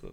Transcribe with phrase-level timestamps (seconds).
[0.00, 0.10] so.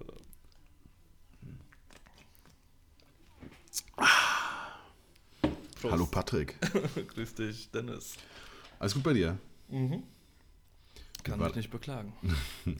[5.83, 6.55] Hallo Patrick.
[7.15, 8.15] Grüß dich, Dennis.
[8.79, 9.37] Alles gut bei dir?
[9.69, 10.03] Mhm.
[11.23, 12.13] Kann War- mich nicht beklagen.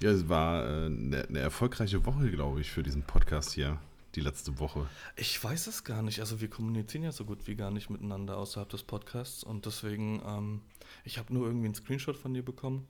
[0.00, 3.78] Ja, es war äh, eine, eine erfolgreiche Woche, glaube ich, für diesen Podcast hier.
[4.16, 4.88] Die letzte Woche.
[5.14, 6.18] Ich weiß es gar nicht.
[6.18, 10.20] Also wir kommunizieren ja so gut wie gar nicht miteinander außerhalb des Podcasts und deswegen,
[10.26, 10.60] ähm,
[11.04, 12.88] ich habe nur irgendwie einen Screenshot von dir bekommen.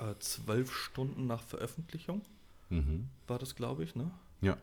[0.00, 2.22] Äh, zwölf Stunden nach Veröffentlichung
[2.68, 3.08] Mhm.
[3.28, 4.10] war das, glaube ich, ne?
[4.40, 4.56] Ja.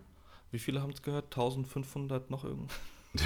[0.52, 1.26] Wie viele haben es gehört?
[1.26, 2.72] 1500 noch irgend?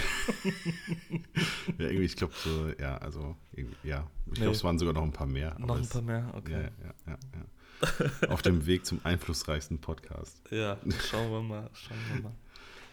[1.78, 3.36] Ja, irgendwie, ich glaube so, ja, also,
[3.84, 4.08] ja.
[4.26, 4.36] Ich Nee.
[4.42, 5.56] glaube, es waren sogar noch ein paar mehr.
[5.60, 6.32] Noch ein paar mehr?
[6.36, 6.70] Okay.
[6.86, 7.18] ja, ja,
[8.22, 8.30] ja.
[8.30, 10.42] Auf dem Weg zum einflussreichsten Podcast.
[10.52, 10.78] Ja,
[11.10, 12.32] schauen wir mal, schauen wir mal.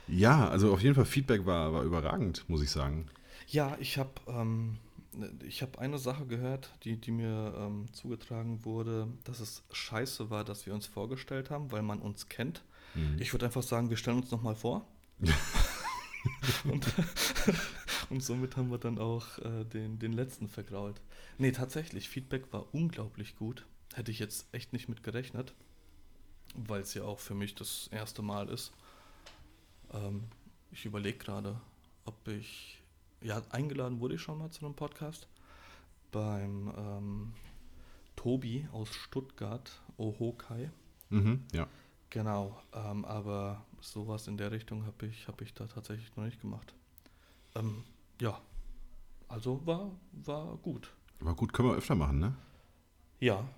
[0.08, 3.06] Ja, also auf jeden Fall Feedback war, war überragend, muss ich sagen.
[3.46, 4.76] Ja, ich habe ähm,
[5.46, 10.44] ich hab eine Sache gehört, die, die mir ähm, zugetragen wurde, dass es scheiße war,
[10.44, 12.62] dass wir uns vorgestellt haben, weil man uns kennt.
[12.94, 13.16] Mhm.
[13.18, 14.86] Ich würde einfach sagen, wir stellen uns nochmal vor.
[16.64, 16.86] und,
[18.10, 21.00] und somit haben wir dann auch äh, den, den letzten vergrault.
[21.38, 23.66] Nee, tatsächlich, Feedback war unglaublich gut.
[23.94, 25.54] Hätte ich jetzt echt nicht mit gerechnet,
[26.54, 28.72] weil es ja auch für mich das erste Mal ist.
[29.92, 30.24] Ähm,
[30.72, 31.60] ich überlege gerade,
[32.04, 32.80] ob ich.
[33.24, 35.28] Ja, eingeladen wurde ich schon mal zu einem Podcast
[36.12, 37.32] beim ähm,
[38.16, 40.70] Tobi aus Stuttgart, Ohokai.
[41.08, 41.66] Mhm, ja.
[42.10, 46.40] Genau, ähm, aber sowas in der Richtung habe ich, hab ich da tatsächlich noch nicht
[46.42, 46.74] gemacht.
[47.54, 47.84] Ähm,
[48.20, 48.38] ja,
[49.26, 50.92] also war, war gut.
[51.22, 52.36] Aber gut, können wir öfter machen, ne?
[53.20, 53.42] Ja.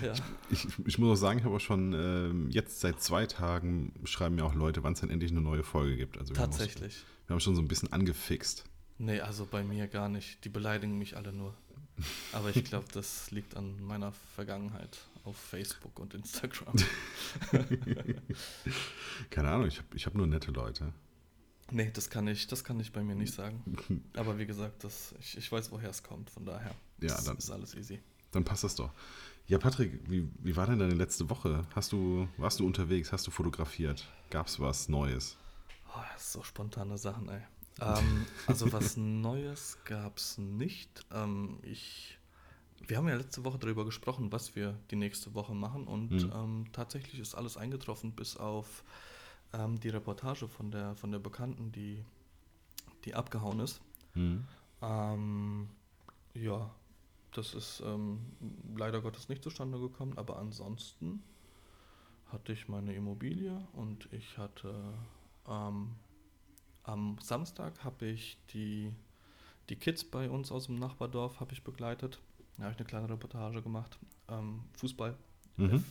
[0.00, 0.14] Ja,
[0.50, 3.92] Ich, ich, ich muss auch sagen, ich habe auch schon ähm, jetzt seit zwei Tagen
[4.04, 6.16] schreiben mir auch Leute, wann es denn endlich eine neue Folge gibt.
[6.16, 6.94] Also wir Haben tatsächlich.
[6.98, 8.64] uns, wir haben schon so ein bisschen angefixt.
[8.98, 10.44] Nee, also bei mir gar nicht.
[10.44, 11.54] Die beleidigen mich alle nur.
[12.32, 16.74] Aber ich glaube, das liegt an meiner Vergangenheit auf Facebook und Instagram.
[19.30, 20.92] Keine Ahnung, ich habe ich hab nur nette Leute.
[21.70, 23.62] Nee, das kann ich, das kann ich bei mir nicht sagen.
[24.16, 26.70] Aber wie gesagt, das, ich, ich weiß, woher es kommt, von daher.
[27.00, 28.00] Ja, das dann- ist alles easy.
[28.30, 28.90] Dann passt das doch.
[29.46, 31.66] Ja, Patrick, wie, wie war denn deine letzte Woche?
[31.74, 33.10] Hast du, warst du unterwegs?
[33.12, 34.06] Hast du fotografiert?
[34.28, 35.36] Gab es was Neues?
[35.94, 37.40] Oh, das ist so spontane Sachen, ey.
[37.80, 41.06] Ähm, also was Neues gab es nicht.
[41.12, 42.18] Ähm, ich,
[42.86, 46.32] wir haben ja letzte Woche darüber gesprochen, was wir die nächste Woche machen und Mhm.
[46.34, 48.84] ähm, tatsächlich ist alles eingetroffen, bis auf
[49.52, 52.04] ähm, die Reportage von der, von der Bekannten, die,
[53.04, 53.80] die abgehauen ist.
[54.14, 54.44] Hm.
[54.82, 55.68] Ähm,
[56.34, 56.70] ja,
[57.32, 58.20] das ist ähm,
[58.76, 61.22] leider Gottes nicht zustande gekommen, aber ansonsten
[62.32, 64.94] hatte ich meine Immobilie und ich hatte
[65.48, 65.94] ähm,
[66.88, 68.90] am Samstag habe ich die,
[69.68, 72.18] die Kids bei uns aus dem Nachbardorf habe ich begleitet.
[72.56, 73.98] Da habe ich eine kleine Reportage gemacht.
[74.28, 75.14] Ähm, Fußball.
[75.56, 75.74] Mhm.
[75.74, 75.82] F,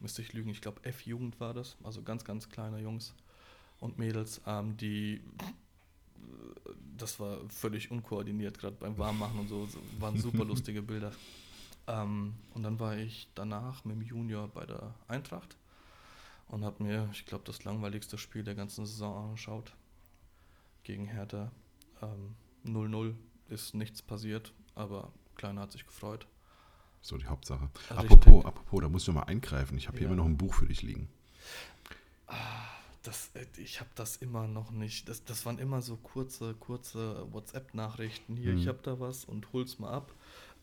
[0.00, 3.14] müsste ich lügen, ich glaube F-Jugend war das, also ganz, ganz kleine Jungs
[3.80, 5.22] und Mädels, ähm, die
[6.96, 11.12] das war völlig unkoordiniert, gerade beim Warmmachen und so, so waren super lustige Bilder.
[11.86, 15.56] Ähm, und dann war ich danach mit dem Junior bei der Eintracht
[16.48, 19.72] und habe mir, ich glaube, das langweiligste Spiel der ganzen Saison angeschaut.
[20.88, 21.52] Gegen Hertha.
[22.00, 22.34] Ähm,
[22.64, 23.14] 0-0
[23.50, 26.26] ist nichts passiert, aber Kleiner hat sich gefreut.
[27.02, 27.68] So die Hauptsache.
[27.90, 27.98] Richtig.
[27.98, 29.76] Apropos, apropos, da muss ich noch mal eingreifen.
[29.76, 30.12] Ich habe hier Ja.
[30.14, 31.10] immer noch ein Buch für dich liegen.
[33.02, 35.10] Das, äh, ich habe das immer noch nicht.
[35.10, 38.34] Das, das waren immer so kurze, kurze WhatsApp-Nachrichten.
[38.36, 38.58] Hier, Mhm.
[38.58, 40.10] ich habe da was und hol's mal ab.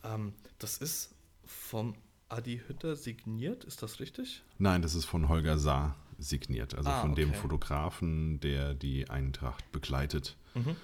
[0.03, 1.13] Ähm, das ist
[1.45, 1.93] vom
[2.29, 4.41] Adi Hütter signiert, ist das richtig?
[4.57, 6.75] Nein, das ist von Holger Saar signiert.
[6.75, 7.37] Also Ah, von dem okay.
[7.39, 10.37] Fotografen, der die Eintracht begleitet.
[10.53, 10.75] Mhm.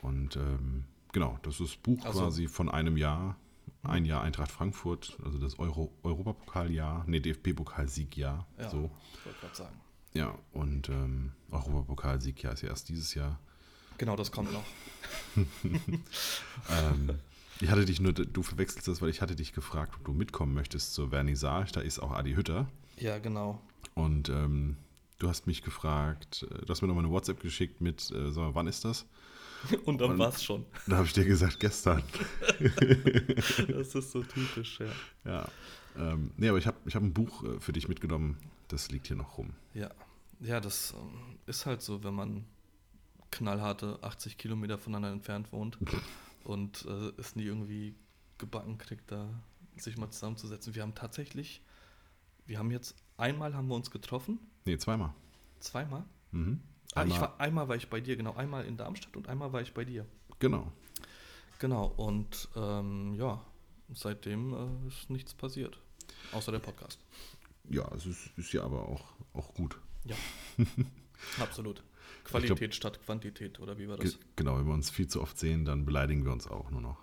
[0.00, 3.36] Und ähm, genau, das ist Buch Also- quasi von einem Jahr.
[3.84, 8.46] Ein Jahr Eintracht Frankfurt, also das Euro, Europapokaljahr, nee, DFB-Pokalsiegjahr.
[8.56, 8.90] Ja, So.
[9.18, 9.80] ich wollte gerade sagen.
[10.14, 13.40] Ja, und ähm, Europapokalsiegjahr ist ja erst dieses Jahr.
[13.98, 14.62] Genau, das kommt noch.
[16.70, 17.18] Ähm,
[17.60, 20.54] ich hatte dich nur, du verwechselst das, weil ich hatte dich gefragt, ob du mitkommen
[20.54, 21.72] möchtest zur Vernissage.
[21.72, 22.68] Da ist auch Adi Hütter.
[22.98, 23.60] Ja, genau.
[23.94, 24.76] Und ähm,
[25.22, 28.42] du hast mich gefragt, äh, du hast mir nochmal eine WhatsApp geschickt mit, äh, sag
[28.42, 29.06] mal, wann ist das?
[29.84, 30.66] Und dann Und- war's schon.
[30.86, 32.02] Da habe ich dir gesagt, gestern.
[33.68, 34.86] Das ist so typisch, ja.
[35.24, 35.48] Ja.
[35.96, 38.36] Ähm, nee, aber ich habe ich hab ein Buch äh, für dich mitgenommen.
[38.68, 39.54] Das liegt hier noch rum.
[39.74, 39.90] Ja,
[40.40, 42.44] ja das ähm, ist halt so, wenn man
[43.30, 45.78] knallharte 80 Kilometer voneinander entfernt wohnt
[46.44, 47.94] und äh, es nie irgendwie
[48.38, 49.28] gebacken kriegt, da
[49.76, 50.74] sich mal zusammenzusetzen.
[50.74, 51.62] Wir haben tatsächlich,
[52.46, 55.12] wir haben jetzt, einmal haben wir uns getroffen, Nee, zweimal.
[55.60, 56.04] zweimal.
[56.30, 56.60] Mhm.
[56.94, 59.52] Ah, ich Einmal- war, einmal war ich bei dir, genau, einmal in Darmstadt und einmal
[59.52, 60.04] war ich bei dir.
[60.38, 60.70] Genau.
[61.58, 63.40] Genau, und ähm, ja,
[63.94, 65.78] seitdem äh, ist nichts passiert.
[66.32, 66.98] Außer der Podcast.
[67.70, 69.78] Ja, es ist, ist ja aber auch, auch gut.
[70.04, 70.16] Ja,
[71.40, 71.82] absolut.
[72.24, 74.12] Qualität statt Quantität, oder wie war das?
[74.18, 76.80] Ge genau, wenn wir uns viel zu oft sehen, dann beleidigen wir uns auch nur
[76.80, 76.98] noch.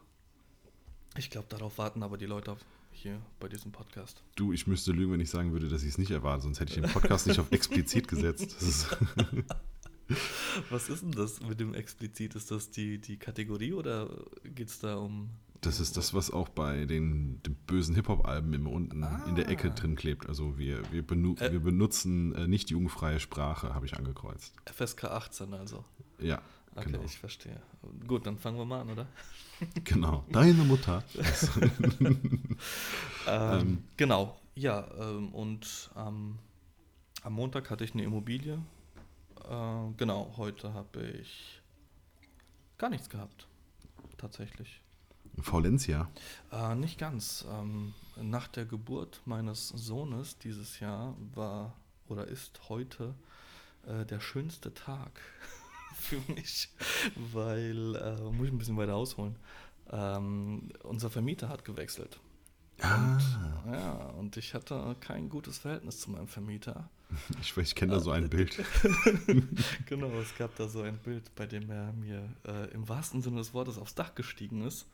[1.17, 2.59] Ich glaube, darauf warten aber die Leute auf,
[2.99, 4.23] hier bei diesem Podcast.
[4.35, 6.73] Du, ich müsste lügen, wenn ich sagen würde, dass ich es nicht erwarte, sonst hätte
[6.73, 8.61] ich den Podcast nicht auf explizit gesetzt.
[8.61, 8.87] Ist
[10.69, 12.33] Was ist denn das mit dem explizit?
[12.35, 14.09] Ist das die, die Kategorie oder
[14.43, 15.29] geht es da um.
[15.61, 19.25] Das ist das, was auch bei den, den bösen Hip-Hop-Alben immer unten Ah.
[19.27, 20.27] in der Ecke drin klebt.
[20.27, 21.51] Also wir, wir, benu Äh.
[21.51, 24.55] wir benutzen äh, nicht jugendfreie Sprache, habe ich angekreuzt.
[24.73, 25.83] FSK 18 also?
[26.17, 26.41] Ja,
[26.79, 27.03] Okay, genau.
[27.03, 27.61] ich verstehe.
[28.07, 29.07] Gut, dann fangen wir mal an, oder?
[29.83, 30.25] genau.
[30.31, 31.03] Deine Mutter.
[33.27, 34.87] Ähm, genau, ja.
[34.97, 36.39] Ähm, und ähm,
[37.23, 38.59] am Montag hatte ich eine Immobilie.
[39.47, 41.61] Äh, genau, heute habe ich
[42.77, 43.47] gar nichts gehabt.
[44.17, 44.81] Tatsächlich.
[45.41, 46.09] Faulencia.
[46.51, 47.45] Äh, nicht ganz.
[47.51, 51.75] Ähm, nach der Geburt meines Sohnes dieses Jahr war
[52.07, 53.13] oder ist heute
[53.85, 55.21] äh, der schönste Tag
[55.99, 56.69] für mich,
[57.15, 59.35] weil, äh, muss ich ein bisschen weiter ausholen,
[59.91, 62.19] ähm, unser Vermieter hat gewechselt.
[62.81, 63.19] Ah,
[63.71, 66.89] Ja, und ich hatte kein gutes Verhältnis zu meinem Vermieter.
[67.41, 68.57] ich, ich kenne da so ein Bild.
[69.85, 73.37] genau, es gab da so ein Bild, bei dem er mir äh, im wahrsten Sinne
[73.37, 74.87] des Wortes aufs Dach gestiegen ist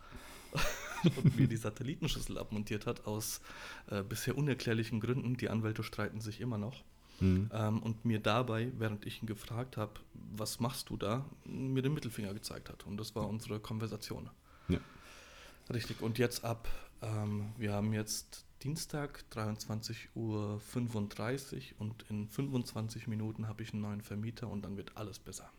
[1.03, 3.41] und mir die Satellitenschüssel abmontiert hat, aus
[3.91, 5.37] äh, bisher unerklärlichen Gründen.
[5.37, 6.83] Die Anwälte streiten sich immer noch.
[7.19, 7.49] Hm.
[7.53, 11.93] Ähm, und mir dabei, während ich ihn gefragt habe, was machst du da, mir den
[11.93, 12.85] Mittelfinger gezeigt hat.
[12.85, 14.29] Und das war unsere Konversation.
[14.67, 14.79] Ja.
[15.73, 16.01] Richtig.
[16.01, 16.67] Und jetzt ab,
[17.01, 20.59] ähm, wir haben jetzt Dienstag 23.35 Uhr
[21.79, 25.49] und in 25 Minuten habe ich einen neuen Vermieter und dann wird alles besser.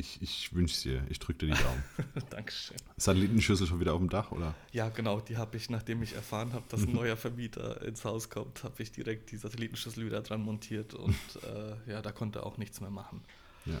[0.00, 1.04] Ich, ich wünsche es dir.
[1.10, 1.84] Ich drücke dir die Daumen.
[2.30, 2.78] Dankeschön.
[2.96, 4.54] Satellitenschüssel schon wieder auf dem Dach, oder?
[4.72, 8.30] Ja, genau, die habe ich, nachdem ich erfahren habe, dass ein neuer Vermieter ins Haus
[8.30, 11.14] kommt, habe ich direkt die Satellitenschüssel wieder dran montiert und
[11.44, 13.22] äh, ja, da konnte er auch nichts mehr machen.
[13.66, 13.78] Ja.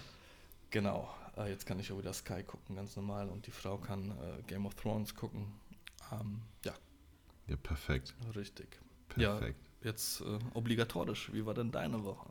[0.68, 1.08] Genau,
[1.38, 4.42] äh, jetzt kann ich auch wieder Sky gucken, ganz normal, und die Frau kann äh,
[4.46, 5.46] Game of Thrones gucken.
[6.12, 6.74] Ähm, ja,
[7.48, 8.14] Ja, perfekt.
[8.36, 8.78] richtig.
[9.08, 9.58] Perfekt.
[9.82, 11.32] Ja, jetzt äh, obligatorisch.
[11.32, 12.28] Wie war denn deine Woche?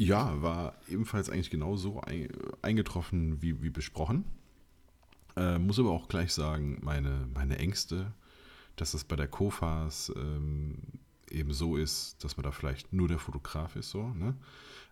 [0.00, 2.30] Ja, war ebenfalls eigentlich genau so ein,
[2.62, 4.24] eingetroffen wie, wie besprochen.
[5.36, 8.14] Äh, muss aber auch gleich sagen, meine, meine Ängste,
[8.76, 10.78] dass es bei der Kofas ähm,
[11.30, 14.34] eben so ist, dass man da vielleicht nur der Fotograf ist, so, ne?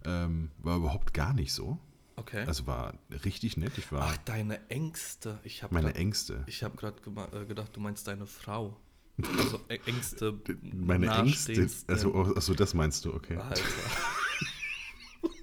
[0.04, 1.78] ähm, war überhaupt gar nicht so.
[2.16, 2.44] Okay.
[2.44, 2.92] Also war
[3.24, 3.78] richtig nett.
[3.78, 5.40] Ich war Ach, deine Ängste.
[5.42, 6.44] Ich habe meine grad, Ängste.
[6.46, 6.98] ich hab gerade
[7.32, 8.76] äh, gedacht, du meinst deine Frau.
[9.38, 10.38] Also Ängste.
[10.62, 11.66] Meine Ängste.
[11.86, 13.36] Also, also das meinst du, okay.
[13.38, 13.62] Alter.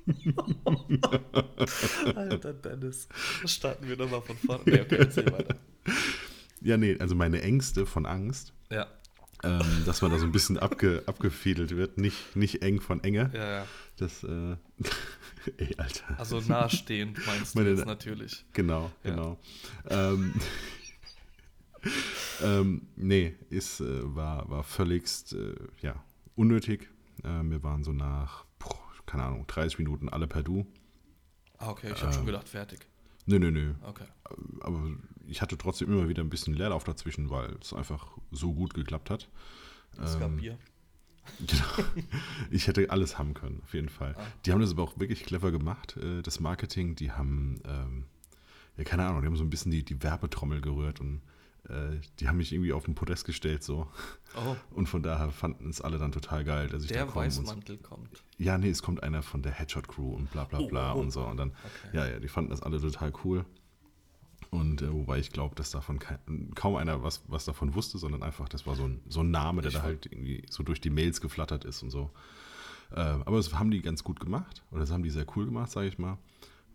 [2.16, 3.07] Alter Dennis.
[3.46, 4.63] Starten wir nochmal von vorne.
[4.66, 5.56] Nee, okay, erzähl weiter.
[6.62, 8.88] Ja, nee, also meine Ängste von Angst, Ja,
[9.44, 13.30] ähm, dass man da so ein bisschen abge, abgefädelt wird, nicht, nicht eng von Enge.
[13.34, 13.68] ja, ja.
[13.98, 14.28] Das, äh,
[15.57, 16.18] ey, Alter.
[16.19, 18.46] Also nahestehend meinst du Meine- jetzt natürlich.
[18.54, 19.12] Genau, Ja.
[19.12, 19.40] genau.
[19.90, 20.34] Ähm,
[22.44, 26.04] ähm, nee, ist, äh, war, war völligst, äh, ja,
[26.36, 26.90] unnötig.
[27.24, 28.44] Äh, wir waren so nach,
[29.15, 30.65] keine Ahnung, 30 Minuten alle per Du.
[31.57, 32.25] Ah, okay, ich habe schon Ähm.
[32.27, 32.85] gedacht, fertig.
[33.25, 33.73] Nö, nö, nö.
[33.83, 34.03] Okay.
[34.59, 34.91] Aber
[35.25, 39.09] ich hatte trotzdem immer wieder ein bisschen Leerlauf dazwischen, weil es einfach so gut geklappt
[39.09, 39.29] hat.
[40.01, 40.57] Es gab Ähm, Bier.
[41.39, 41.89] Genau.
[42.51, 44.13] Ich hätte alles haben können, auf jeden Fall.
[44.15, 44.22] Ah.
[44.45, 46.95] Die haben das aber auch wirklich clever gemacht, äh, das Marketing.
[46.95, 48.03] Die haben, ähm,
[48.77, 51.22] ja, keine Ahnung, die haben so ein bisschen die, die Werbetrommel gerührt und
[51.69, 53.88] äh, die haben mich irgendwie auf den Podest gestellt so.
[54.36, 57.25] Oh, Und von daher fanden es alle dann total geil, dass ich da der komme.
[57.25, 58.24] Und, Weißmantel kommt.
[58.38, 61.01] ja, nee, es kommt einer von der Headshot Crew und bla bla bla oh, oh.
[61.01, 61.25] und so.
[61.25, 61.98] Und dann, Okay.
[61.98, 63.45] ja, ja, die fanden das alle total cool.
[64.51, 66.19] Und äh, wobei ich glaube, dass davon kein,
[66.55, 69.62] kaum einer was, was davon wusste, sondern einfach, das war so ein, so ein Name,
[69.62, 72.12] der Ich da halt irgendwie so durch die Mails geflattert ist und so.
[72.91, 75.72] Äh, aber das haben die ganz gut gemacht, oder das haben die sehr cool gemacht,
[75.72, 76.17] sage ich mal,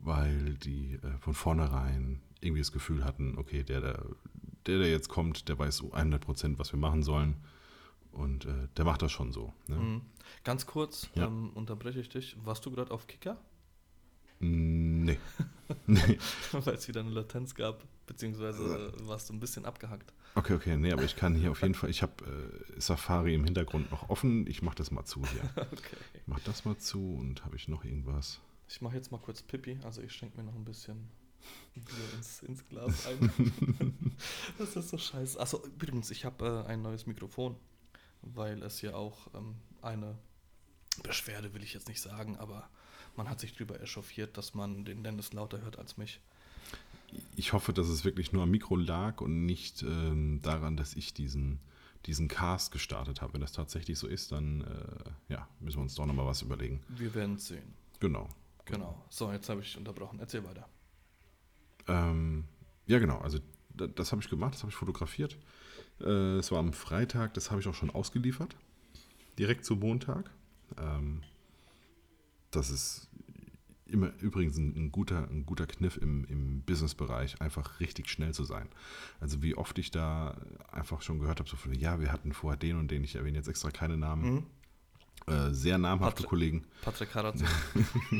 [0.00, 4.04] weil die äh, von vornherein irgendwie das Gefühl hatten, okay, der, der,
[4.66, 7.36] der, der jetzt kommt, der weiß so 100 Prozent, was wir machen sollen.
[8.12, 9.52] Und äh, der macht das schon so.
[9.68, 9.76] Ne?
[9.76, 10.00] Mhm.
[10.44, 11.26] Ganz kurz, Ja.
[11.26, 12.36] ähm, unterbreche ich dich.
[12.44, 13.36] Warst du gerade auf Kicker?
[14.40, 15.18] Nee.
[15.86, 16.18] nee.
[16.52, 20.12] Weil es wieder eine Latenz gab, beziehungsweise äh, warst du ein bisschen abgehackt.
[20.34, 22.24] Okay, okay, nee, aber ich kann hier auf jeden Fall, ich habe
[22.76, 24.46] äh, Safari im Hintergrund noch offen.
[24.46, 25.42] Ich mache das mal zu hier.
[25.56, 25.96] Okay.
[26.14, 28.40] Ich mach das mal zu und habe ich noch irgendwas?
[28.68, 31.08] Ich mache jetzt mal kurz Pipi, also ich schenke mir noch ein bisschen
[31.74, 33.54] Bier ins, ins Glas ein.
[34.58, 35.40] das ist so scheiße.
[35.40, 37.56] Achso, übrigens, ich habe äh, ein neues Mikrofon,
[38.22, 40.18] weil es ja auch ähm, eine
[41.02, 42.68] Beschwerde will ich jetzt nicht sagen, aber
[43.16, 46.20] man hat sich darüber echauffiert, dass man den Dennis lauter hört als mich.
[47.36, 51.12] Ich hoffe, dass es wirklich nur am Mikro lag und nicht ähm, daran, dass ich
[51.12, 51.60] diesen,
[52.06, 53.34] diesen Cast gestartet habe.
[53.34, 56.82] Wenn das tatsächlich so ist, dann äh, ja, müssen wir uns doch nochmal was überlegen.
[56.88, 57.74] Wir werden es sehen.
[57.98, 58.28] Genau.
[58.64, 59.04] Genau.
[59.08, 60.20] So, jetzt habe ich unterbrochen.
[60.20, 60.68] Erzähl weiter.
[61.90, 62.44] Ähm,
[62.86, 63.18] ja, genau.
[63.18, 63.38] Also
[63.74, 65.38] da, das habe ich gemacht, das habe ich fotografiert.
[66.00, 68.56] Äh, es war am Freitag, das habe ich auch schon ausgeliefert.
[69.38, 70.30] Direkt zum Montag.
[70.78, 71.22] Ähm,
[72.50, 73.08] das ist
[73.86, 78.44] immer übrigens ein, ein, guter, ein guter Kniff im, im Business-Bereich, einfach richtig schnell zu
[78.44, 78.68] sein.
[79.18, 80.36] Also wie oft ich da
[80.70, 83.38] einfach schon gehört habe, so von, ja, wir hatten vorher den und den, ich erwähne
[83.38, 84.34] jetzt extra keine Namen.
[84.34, 84.46] Mhm.
[85.30, 86.64] Äh, sehr namhafte Patrick, Kollegen.
[86.82, 87.42] Patrick Karatz.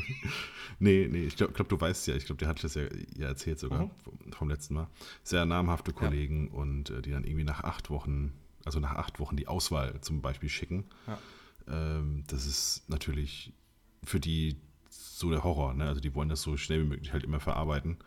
[0.79, 2.83] nee, nee, ich glaube, glaub, du weißt ja, ich glaube, der hat das ja,
[3.17, 3.91] ja erzählt sogar mhm.
[4.03, 4.87] vom, vom, letzten Mal.
[5.23, 6.53] Sehr namhafte Kollegen ja.
[6.53, 8.33] und äh, die dann irgendwie nach acht Wochen,
[8.65, 10.85] also nach acht Wochen die Auswahl zum Beispiel schicken.
[11.07, 11.17] Ja.
[11.67, 13.53] Ähm, das ist natürlich
[14.03, 14.57] für die
[14.89, 15.73] so der Horror.
[15.73, 15.87] Ne?
[15.87, 17.97] Also die wollen das so schnell wie möglich halt immer verarbeiten.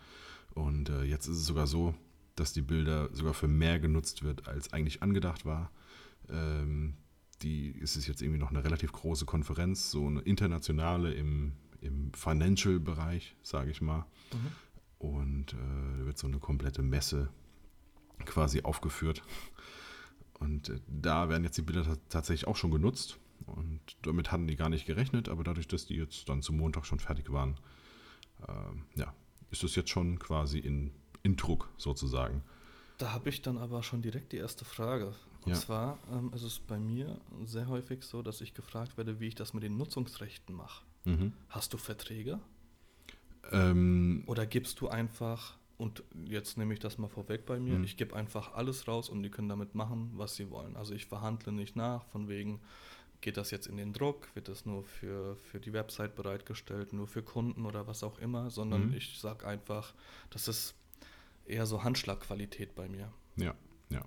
[0.54, 1.94] Und äh, jetzt ist es sogar so,
[2.36, 5.70] dass die Bilder sogar für mehr genutzt wird, als eigentlich angedacht war.
[6.28, 6.94] Ähm,
[7.42, 12.12] die ist es jetzt irgendwie noch eine relativ große Konferenz, so eine internationale im, im
[12.14, 14.06] Financial-Bereich, sage ich mal.
[14.32, 15.06] Mhm.
[15.06, 17.28] Und äh, da wird so eine komplette Messe
[18.24, 19.22] quasi aufgeführt.
[20.38, 23.18] Und äh, da werden jetzt die Bilder tatsächlich auch schon genutzt.
[23.46, 26.86] Und damit hatten die gar nicht gerechnet, aber dadurch, dass die jetzt dann zum Montag
[26.86, 27.58] schon fertig waren,
[28.46, 29.14] äh, ja,
[29.50, 32.42] ist es jetzt schon quasi in, in Druck sozusagen.
[32.98, 35.14] Da habe ich dann aber schon direkt die erste Frage.
[35.44, 35.58] Und ja.
[35.58, 39.34] zwar ähm, ist es bei mir sehr häufig so, dass ich gefragt werde, wie ich
[39.34, 40.84] das mit den Nutzungsrechten mache.
[41.04, 41.32] Mhm.
[41.48, 42.40] Hast du Verträge?
[43.52, 47.84] Ähm, Oder gibst du einfach, und jetzt nehme ich das mal vorweg bei mir, mhm.
[47.84, 50.76] ich gebe einfach alles raus und die können damit machen, was sie wollen.
[50.76, 52.60] Also ich verhandle nicht nach, von wegen,
[53.20, 57.06] geht das jetzt in den Druck, wird das nur für, für die Website bereitgestellt, nur
[57.06, 58.94] für Kunden oder was auch immer, sondern mhm.
[58.94, 59.92] ich sage einfach,
[60.30, 60.74] das ist
[61.44, 63.12] eher so Handschlagqualität bei mir.
[63.36, 63.54] Ja,
[63.90, 64.04] ja.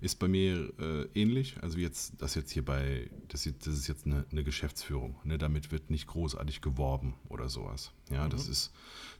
[0.00, 4.06] Ist bei mir äh, ähnlich, also jetzt, das jetzt hier bei, das, das ist jetzt
[4.06, 5.38] eine, eine Geschäftsführung, ne?
[5.38, 7.92] damit wird nicht großartig geworben oder sowas.
[8.10, 8.30] Ja, mhm.
[8.30, 8.72] das ist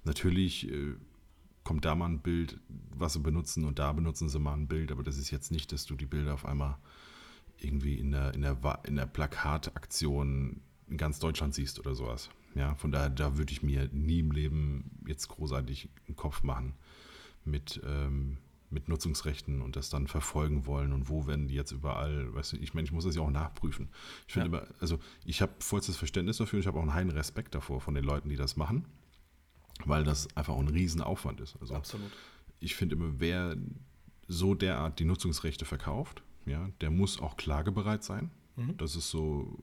[0.05, 0.95] natürlich, äh,
[1.63, 4.91] kommt da mal ein Bild, was sie benutzen und da benutzen sie mal ein Bild,
[4.91, 6.77] aber das ist jetzt nicht, dass du die Bilder auf einmal
[7.59, 12.29] irgendwie in der, in der, in der Plakataktion in ganz Deutschland siehst oder sowas.
[12.55, 16.75] Ja, von daher, da würde ich mir nie im Leben jetzt großartig einen Kopf machen
[17.45, 18.39] mit, ähm,
[18.73, 22.57] mit Nutzungsrechten und das dann verfolgen wollen und wo werden die jetzt überall, weißt du,
[22.57, 23.89] ich meine, ich muss das ja auch nachprüfen.
[24.27, 24.59] Ich finde ja.
[24.59, 27.95] immer, also ich habe vollstes Verständnis dafür, ich habe auch einen heiden Respekt davor von
[27.95, 28.87] den Leuten, die das machen,
[29.85, 31.57] weil das einfach auch ein Riesenaufwand ist.
[31.61, 32.11] Also Absolut.
[32.61, 33.57] Ich finde immer, wer
[34.29, 38.31] so derart die Nutzungsrechte verkauft, ja, der muss auch klagebereit sein.
[38.57, 38.77] Mhm.
[38.77, 39.59] Das ist so,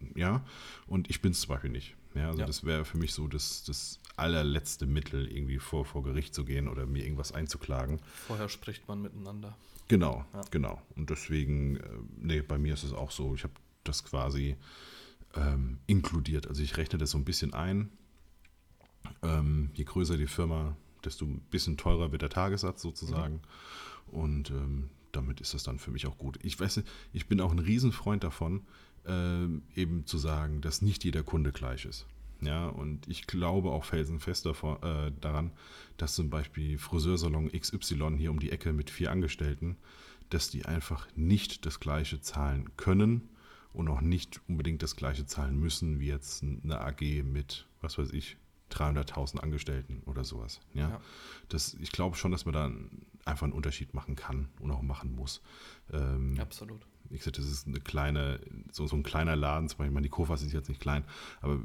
[0.00, 0.44] äh, ja,
[0.86, 1.96] und ich bin es zum Beispiel nicht.
[2.14, 2.46] Ja, also ja.
[2.46, 6.68] das wäre für mich so das, das allerletzte Mittel, irgendwie vor, vor Gericht zu gehen
[6.68, 8.00] oder mir irgendwas einzuklagen.
[8.26, 9.56] Vorher spricht man miteinander.
[9.88, 10.42] Genau, ja.
[10.50, 10.80] genau.
[10.96, 14.56] Und deswegen, äh, nee, bei mir ist es auch so, ich habe das quasi
[15.34, 16.46] ähm, inkludiert.
[16.46, 17.90] Also ich rechne das so ein bisschen ein.
[19.22, 23.40] Ähm, je größer die Firma, desto ein bisschen teurer wird der Tagessatz sozusagen.
[24.10, 24.18] Mhm.
[24.18, 26.38] Und ähm, damit ist das dann für mich auch gut.
[26.42, 28.62] Ich weiß, ich bin auch ein Riesenfreund davon,
[29.06, 32.06] äh, eben zu sagen, dass nicht jeder Kunde gleich ist.
[32.40, 35.52] Ja, und ich glaube auch felsenfest davor, äh, daran,
[35.96, 39.76] dass zum Beispiel Friseursalon XY hier um die Ecke mit vier Angestellten,
[40.30, 43.28] dass die einfach nicht das gleiche zahlen können
[43.72, 48.12] und auch nicht unbedingt das gleiche zahlen müssen wie jetzt eine AG mit, was weiß
[48.12, 48.36] ich,
[48.70, 50.60] 300.000 Angestellten oder sowas.
[50.74, 50.90] Ja?
[50.90, 51.00] ja.
[51.48, 52.70] Das, ich glaube schon, dass man da
[53.24, 55.40] einfach einen Unterschied machen kann und auch machen muss.
[55.92, 56.86] Ähm, Absolut.
[57.14, 58.40] Ich sage, das ist eine kleine,
[58.72, 61.04] so, so ein kleiner Laden, zum Beispiel, ich meine, die Kofas ist jetzt nicht klein,
[61.40, 61.60] aber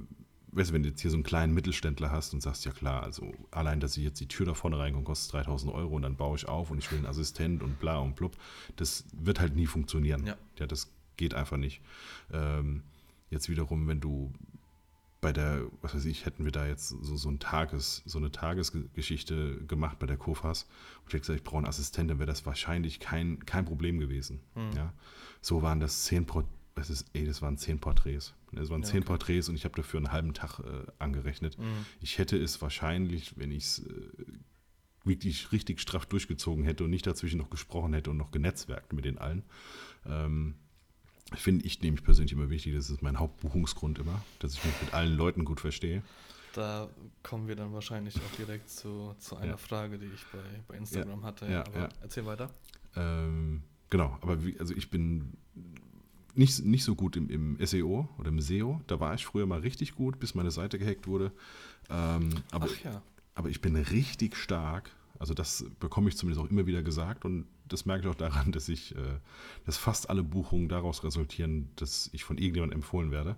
[0.52, 3.04] weißt du, wenn du jetzt hier so einen kleinen Mittelständler hast und sagst, ja klar,
[3.04, 6.16] also allein, dass ich jetzt die Tür da vorne reinkomme, kostet 3000 Euro und dann
[6.16, 8.36] baue ich auf und ich will einen Assistent und bla und blub,
[8.76, 10.26] das wird halt nie funktionieren.
[10.26, 11.82] Ja, ja das geht einfach nicht.
[12.32, 12.84] Ähm,
[13.30, 14.32] jetzt wiederum, wenn du
[15.22, 18.32] bei der, was weiß ich, hätten wir da jetzt so, so, ein Tages, so eine
[18.32, 20.64] Tagesgeschichte gemacht bei der Kofas
[21.02, 24.00] und ich hätte gesagt, ich brauche einen Assistenten, dann wäre das wahrscheinlich kein, kein Problem
[24.00, 24.42] gewesen.
[24.56, 24.72] Mhm.
[24.76, 24.94] Ja?
[25.42, 26.26] So waren das zehn
[26.76, 28.34] es ist, ey, das waren zehn Porträts.
[28.54, 29.08] Es waren ja, zehn okay.
[29.08, 31.58] Porträts und ich habe dafür einen halben Tag äh, angerechnet.
[31.58, 31.86] Mhm.
[32.00, 34.02] Ich hätte es wahrscheinlich, wenn ich es äh,
[35.04, 39.06] wirklich richtig straff durchgezogen hätte und nicht dazwischen noch gesprochen hätte und noch genetzwerkt mit
[39.06, 39.44] den allen,
[40.06, 40.56] ähm,
[41.36, 44.94] finde ich nämlich persönlich immer wichtig, das ist mein Hauptbuchungsgrund immer, dass ich mich mit
[44.94, 46.04] allen Leuten gut verstehe.
[46.54, 46.90] Da
[47.22, 49.58] kommen wir dann wahrscheinlich auch direkt zu, zu einer ja.
[49.58, 51.26] Frage, die ich bei, bei Instagram ja.
[51.26, 51.52] hatte.
[51.52, 52.50] Ja, aber erzähl weiter.
[52.96, 55.38] Ähm, genau, aber wie, also ich bin
[56.36, 58.82] nicht, nicht so gut im, im SEO oder im SEO.
[58.88, 61.32] Da war ich früher mal richtig gut, bis meine Seite gehackt wurde.
[61.90, 63.02] Ähm, aber, Ach ja.
[63.36, 64.92] aber ich bin richtig stark.
[65.20, 68.52] Also das bekomme ich zumindest auch immer wieder gesagt und das merke ich auch daran,
[68.52, 69.20] dass ich, äh,
[69.66, 73.36] dass fast alle Buchungen daraus resultieren, dass ich von irgendjemandem empfohlen werde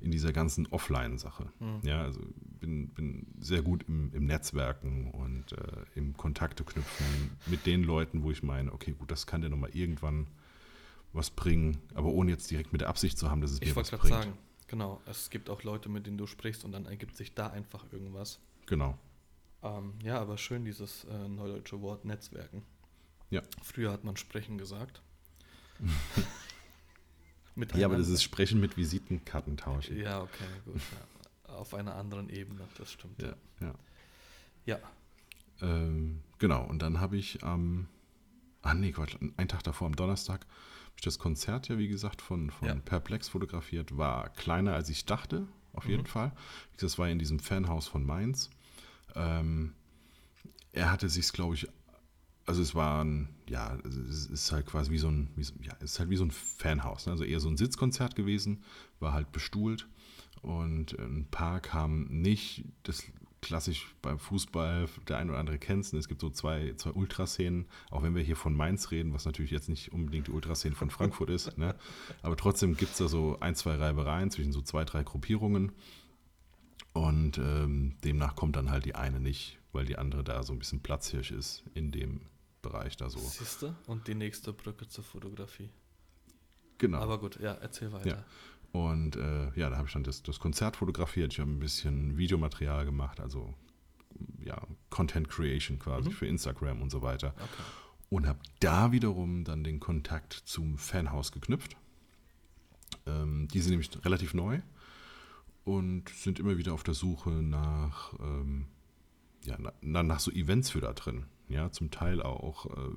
[0.00, 1.50] in dieser ganzen Offline-Sache.
[1.58, 1.80] Mhm.
[1.82, 2.20] Ja, also
[2.60, 5.58] bin, bin sehr gut im, im Netzwerken und äh,
[5.94, 7.06] im Kontakte knüpfen
[7.46, 10.26] mit den Leuten, wo ich meine, okay, gut, das kann dir nochmal irgendwann
[11.12, 13.76] was bringen, aber ohne jetzt direkt mit der Absicht zu haben, dass es ich mir
[13.76, 14.04] was bringt.
[14.04, 16.86] Ich wollte gerade sagen, genau, es gibt auch Leute, mit denen du sprichst und dann
[16.86, 18.38] ergibt sich da einfach irgendwas.
[18.66, 18.96] Genau.
[19.62, 22.62] Ähm, ja, aber schön dieses äh, neudeutsche Wort Netzwerken.
[23.30, 23.42] Ja.
[23.62, 25.02] Früher hat man Sprechen gesagt.
[27.74, 29.96] ja, aber das ist Sprechen mit Visitenkarten tauschen.
[29.96, 30.76] Ja, okay, gut.
[31.46, 31.54] Ja.
[31.54, 33.20] Auf einer anderen Ebene, das stimmt.
[33.22, 33.74] Ja, ja.
[34.66, 34.78] Ja.
[35.62, 37.88] Ähm, genau, und dann habe ich am, ähm,
[38.62, 42.22] ah nee, Quatsch, einen Tag davor, am Donnerstag, habe ich das Konzert ja, wie gesagt,
[42.22, 42.74] von, von ja.
[42.74, 43.96] Perplex fotografiert.
[43.96, 45.90] War kleiner, als ich dachte, auf mhm.
[45.90, 46.32] jeden Fall.
[46.78, 48.50] Das war in diesem Fanhaus von Mainz.
[49.14, 49.74] Ähm,
[50.72, 51.68] er hatte sich, glaube ich,
[52.50, 55.72] also es war ein, ja, es ist halt quasi wie so ein, wie so, ja,
[55.78, 57.12] es ist halt wie so ein Fanhaus, ne?
[57.12, 58.64] also eher so ein Sitzkonzert gewesen,
[58.98, 59.86] war halt bestuhlt
[60.42, 63.04] und ein paar kamen nicht, das
[63.40, 67.66] klassisch beim Fußball, der ein oder andere kennt es, es gibt so zwei, zwei Ultraszenen,
[67.92, 70.90] auch wenn wir hier von Mainz reden, was natürlich jetzt nicht unbedingt die Ultraszene von
[70.90, 71.76] Frankfurt ist, ne?
[72.22, 75.70] aber trotzdem gibt es da so ein, zwei Reibereien zwischen so zwei, drei Gruppierungen
[76.94, 80.58] und ähm, demnach kommt dann halt die eine nicht, weil die andere da so ein
[80.58, 82.22] bisschen Platzhirsch ist in dem
[82.62, 83.18] Bereich da so.
[83.18, 83.74] Siehste?
[83.86, 85.70] Und die nächste Brücke zur Fotografie.
[86.78, 86.98] Genau.
[86.98, 88.08] Aber gut, ja, erzähl weiter.
[88.08, 88.24] Ja.
[88.72, 91.32] Und äh, ja, da habe ich dann das, das Konzert fotografiert.
[91.32, 93.54] Ich habe ein bisschen Videomaterial gemacht, also
[94.38, 96.14] ja, Content Creation quasi mhm.
[96.14, 97.34] für Instagram und so weiter.
[97.36, 97.62] Okay.
[98.10, 101.76] Und habe da wiederum dann den Kontakt zum Fanhaus geknüpft.
[103.06, 104.60] Ähm, die sind nämlich relativ neu
[105.64, 108.66] und sind immer wieder auf der Suche nach, ähm,
[109.44, 111.26] ja, na, nach so Events für da drin.
[111.50, 112.90] Ja, zum Teil auch äh,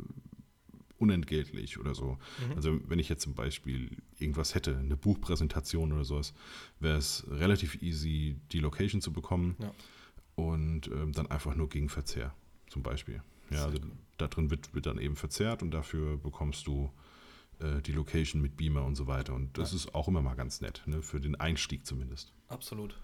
[0.98, 2.18] unentgeltlich oder so.
[2.48, 2.56] Mhm.
[2.56, 6.34] Also wenn ich jetzt zum Beispiel irgendwas hätte, eine Buchpräsentation oder sowas,
[6.80, 9.72] wäre es relativ easy, die Location zu bekommen ja.
[10.36, 12.34] und ähm, dann einfach nur gegen Verzehr
[12.70, 13.22] zum Beispiel.
[13.50, 13.80] Ja, also
[14.18, 16.92] da drin wird, wird dann eben verzerrt und dafür bekommst du
[17.60, 19.34] äh, die Location mit Beamer und so weiter.
[19.34, 19.78] Und das ja.
[19.78, 21.02] ist auch immer mal ganz nett, ne?
[21.02, 22.34] für den Einstieg zumindest.
[22.48, 22.98] Absolut.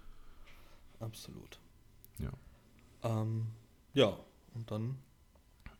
[1.00, 1.58] Absolut.
[2.18, 2.32] Ja.
[3.02, 3.46] Ähm,
[3.94, 4.16] ja,
[4.54, 4.96] und dann?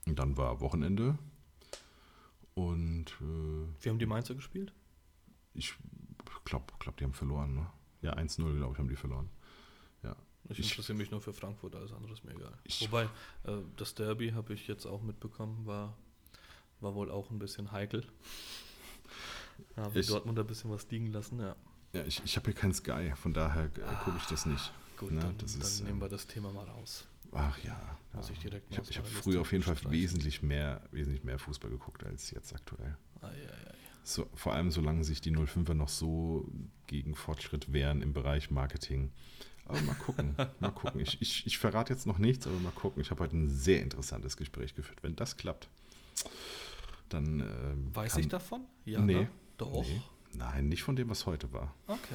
[0.07, 1.19] Und dann war Wochenende.
[2.55, 3.07] Und.
[3.21, 4.73] Äh, Wie haben die Mainzer gespielt?
[5.55, 5.75] Ich
[6.45, 7.55] glaube, glaub, die haben verloren.
[7.55, 7.67] Ne?
[8.03, 9.29] Ja, 1-0, glaube ich, haben die verloren.
[10.03, 10.17] Ja.
[10.49, 12.53] Ich, ich interessiere mich nur für Frankfurt, alles andere ist mir egal.
[12.81, 13.05] Wobei,
[13.45, 15.97] äh, das Derby habe ich jetzt auch mitbekommen, war,
[16.81, 18.05] war wohl auch ein bisschen heikel.
[19.77, 21.55] Ja, wir Dortmund ein bisschen was liegen lassen, ja.
[21.93, 24.73] Ja, ich, ich habe hier kein Sky, von daher äh, gucke ich das nicht.
[24.97, 25.21] Gut, ne?
[25.21, 27.07] dann, das dann ist, nehmen wir ähm, das Thema mal raus.
[27.33, 27.99] Ach ja.
[28.13, 28.21] Ja.
[28.21, 32.31] ich ich habe hab früher auf jeden Fall wesentlich mehr, wesentlich mehr Fußball geguckt als
[32.33, 32.97] jetzt aktuell.
[33.21, 36.51] Ah, ja, ja, so, vor allem solange sich die 05er noch so
[36.87, 39.13] gegen Fortschritt wehren im Bereich Marketing.
[39.67, 41.01] Aber mal gucken, mal gucken.
[41.01, 43.03] Ich, ich, ich verrate jetzt noch nichts, aber mal gucken.
[43.03, 45.03] Ich habe heute ein sehr interessantes Gespräch geführt.
[45.03, 45.69] Wenn das klappt,
[47.09, 47.41] dann.
[47.41, 48.65] Ähm, Weiß kann, ich davon?
[48.85, 49.01] Ja.
[49.01, 49.15] Nee.
[49.15, 49.29] Ne?
[49.59, 49.85] Doch.
[49.85, 50.03] Nee.
[50.33, 51.75] Nein, nicht von dem, was heute war.
[51.87, 52.15] Okay.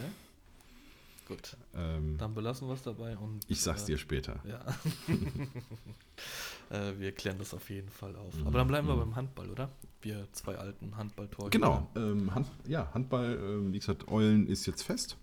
[1.26, 1.58] Gut.
[1.74, 3.44] Ähm, Dann belassen wir es dabei und.
[3.48, 4.40] Ich sag's äh, dir später.
[4.46, 4.64] Ja.
[6.70, 8.34] äh, wir klären das auf jeden Fall auf.
[8.46, 9.00] Aber dann bleiben wir mhm.
[9.00, 9.72] beim Handball, oder?
[10.02, 11.50] Wir zwei alten Handballtor.
[11.50, 11.90] Genau.
[11.96, 15.18] Ähm, Hand, ja, Handball, ähm, wie gesagt, Eulen ist jetzt fest.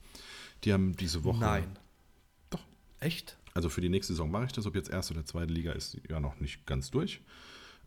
[0.64, 1.38] Die haben diese Woche.
[1.38, 1.78] Nein.
[2.50, 2.64] Doch.
[2.98, 3.38] Echt?
[3.54, 4.66] Also für die nächste Saison mache ich das.
[4.66, 7.20] Ob jetzt erste oder zweite Liga ist ja noch nicht ganz durch.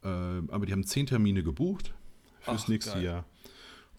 [0.04, 1.94] Ähm, aber die haben zehn Termine gebucht
[2.40, 3.04] fürs Ach, nächste geil.
[3.04, 3.26] Jahr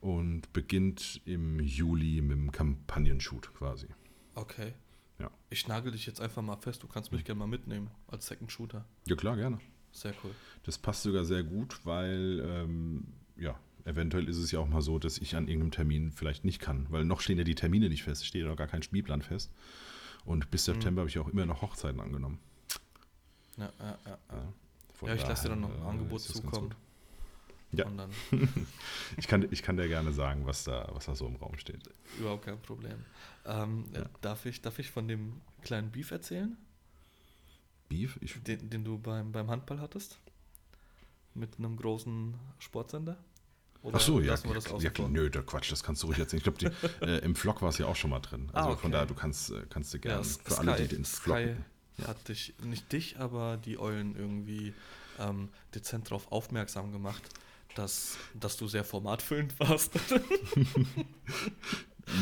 [0.00, 3.88] und beginnt im Juli mit dem Kampagnenshoot quasi.
[4.36, 4.74] Okay.
[5.18, 5.30] Ja.
[5.50, 8.52] Ich nagel dich jetzt einfach mal fest, du kannst mich gerne mal mitnehmen als Second
[8.52, 8.84] Shooter.
[9.06, 9.58] Ja klar, gerne.
[9.92, 10.30] Sehr cool.
[10.64, 14.98] Das passt sogar sehr gut, weil ähm, ja, eventuell ist es ja auch mal so,
[14.98, 18.02] dass ich an irgendeinem Termin vielleicht nicht kann, weil noch stehen ja die Termine nicht
[18.02, 19.50] fest, steht ja noch gar kein Spielplan fest.
[20.26, 20.72] Und bis mhm.
[20.74, 21.04] September mhm.
[21.04, 22.38] habe ich auch immer noch Hochzeiten angenommen.
[23.56, 24.18] Ja, ja, ja.
[24.30, 26.74] Ja, ja ich lasse dir dann noch ein Angebot zukommen.
[27.78, 28.08] Ja.
[29.16, 31.82] ich, kann, ich kann dir gerne sagen, was da, was da so im Raum steht.
[32.18, 33.04] Überhaupt kein Problem.
[33.44, 34.04] Ähm, ja.
[34.20, 36.56] darf, ich, darf ich von dem kleinen Beef erzählen?
[37.88, 38.18] Beef?
[38.20, 40.18] Ich den, den du beim, beim Handball hattest?
[41.34, 43.18] Mit einem großen Sportsender?
[43.82, 44.34] Oder Ach so, ja.
[44.34, 46.42] ja, ja nö, der Quatsch, das kannst du ruhig erzählen.
[46.44, 48.48] Ich glaube, äh, im Vlog war es ja auch schon mal drin.
[48.52, 48.80] Also ah, okay.
[48.82, 51.36] von daher, du kannst, äh, kannst du gerne, ja, für Sky, alle, die den Vlog...
[51.36, 51.56] Sky
[52.04, 54.74] hat dich, nicht dich, aber die Eulen irgendwie
[55.18, 57.22] ähm, dezent darauf aufmerksam gemacht,
[57.78, 59.92] dass, dass du sehr formatfüllend warst.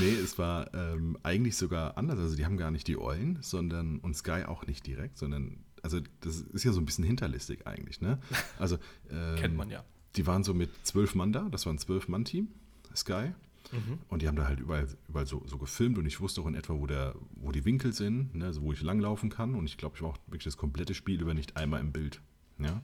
[0.00, 2.18] nee, es war ähm, eigentlich sogar anders.
[2.18, 6.00] Also die haben gar nicht die Eulen, sondern und Sky auch nicht direkt, sondern also
[6.20, 8.18] das ist ja so ein bisschen hinterlistig eigentlich, ne?
[8.58, 8.78] Also
[9.10, 9.84] ähm, kennt man ja.
[10.16, 12.48] die waren so mit zwölf Mann da, das war ein zwölf-Mann-Team,
[12.96, 13.32] Sky.
[13.72, 13.98] Mhm.
[14.08, 16.54] Und die haben da halt überall, überall so, so gefilmt und ich wusste auch in
[16.54, 19.54] etwa, wo, der, wo die Winkel sind, ne, also wo ich langlaufen kann.
[19.54, 22.20] Und ich glaube, ich war auch wirklich das komplette Spiel über nicht einmal im Bild.
[22.58, 22.82] Ja.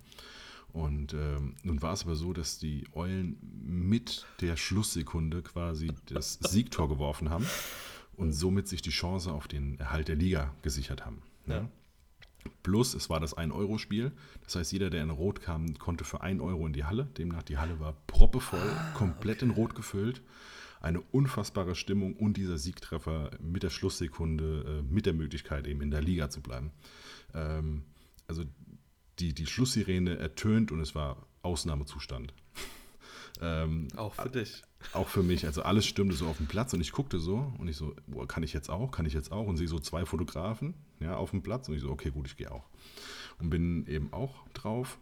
[0.73, 6.35] Und ähm, nun war es aber so, dass die Eulen mit der Schlusssekunde quasi das
[6.41, 7.47] Siegtor geworfen haben
[8.17, 11.23] und somit sich die Chance auf den Erhalt der Liga gesichert haben.
[11.47, 11.55] Ja.
[11.55, 11.69] Ja.
[12.63, 14.13] Plus, es war das 1-Euro-Spiel.
[14.45, 17.07] Das heißt, jeder, der in Rot kam, konnte für 1 Euro in die Halle.
[17.19, 20.23] Demnach, die Halle war proppevoll, komplett in Rot gefüllt.
[20.81, 25.91] Eine unfassbare Stimmung und dieser Siegtreffer mit der Schlusssekunde, äh, mit der Möglichkeit, eben in
[25.91, 26.71] der Liga zu bleiben.
[27.35, 27.83] Ähm,
[28.27, 28.45] also
[29.21, 32.33] die, die Schlusssirene ertönt und es war Ausnahmezustand.
[33.43, 34.63] ähm, Auch für dich.
[34.93, 37.69] auch für mich, also alles stimmte so auf dem Platz und ich guckte so und
[37.69, 40.05] ich so, boah, kann ich jetzt auch, kann ich jetzt auch und sehe so zwei
[40.07, 42.65] Fotografen ja, auf dem Platz und ich so, okay, gut, ich gehe auch.
[43.39, 44.99] Und bin eben auch drauf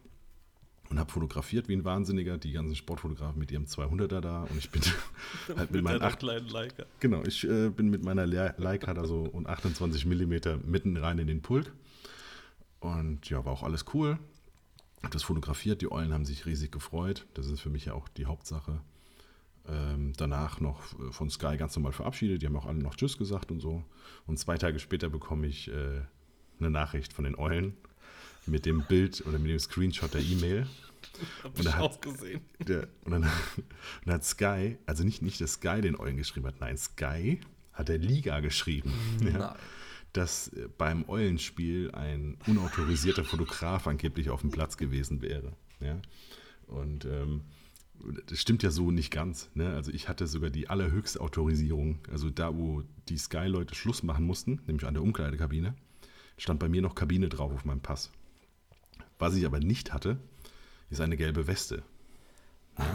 [0.89, 4.69] und habe fotografiert wie ein Wahnsinniger, die ganzen Sportfotografen mit ihrem 200er da und ich
[4.71, 4.81] bin
[5.55, 6.85] halt mit meinen deiner 8, kleinen Leica.
[6.99, 11.19] genau, ich äh, bin mit meiner Le- Leica da so und 28 Millimeter mitten rein
[11.19, 11.71] in den Pulk
[12.79, 14.17] und ja, war auch alles cool.
[15.03, 18.07] Hab das fotografiert, die Eulen haben sich riesig gefreut, das ist für mich ja auch
[18.09, 18.81] die Hauptsache
[19.67, 22.41] ähm, danach noch äh, von Sky ganz normal verabschiedet.
[22.41, 23.83] Die haben auch alle noch Tschüss gesagt und so.
[24.25, 26.01] Und zwei Tage später bekomme ich äh,
[26.59, 27.77] eine Nachricht von den Eulen
[28.45, 30.65] mit dem Bild oder mit dem Screenshot der E-Mail.
[31.43, 32.41] Hab Und ich hat- auch gesehen.
[32.67, 33.23] Der, und, dann,
[34.05, 37.39] und hat Sky, also nicht, nicht, dass Sky den Eulen geschrieben hat, nein, Sky
[37.73, 38.91] hat der Liga geschrieben.
[39.23, 39.55] Ja, Nein.
[40.13, 45.53] Dass äh, beim Eulenspiel ein unautorisierter Fotograf angeblich auf dem Platz gewesen wäre.
[45.79, 45.99] Ja?
[46.67, 47.41] Und ähm,
[48.27, 49.49] das stimmt ja so nicht ganz.
[49.55, 49.73] Ne?
[49.75, 51.99] Also ich hatte sogar die allerhöchste Autorisierung.
[52.11, 55.75] Also da, wo die Sky-Leute Schluss machen mussten, nämlich an der Umkleidekabine,
[56.37, 58.11] stand bei mir noch Kabine drauf auf meinem Pass.
[59.19, 60.17] Was ich aber nicht hatte,
[60.89, 61.83] ist eine gelbe Weste.
[62.75, 62.85] Ah,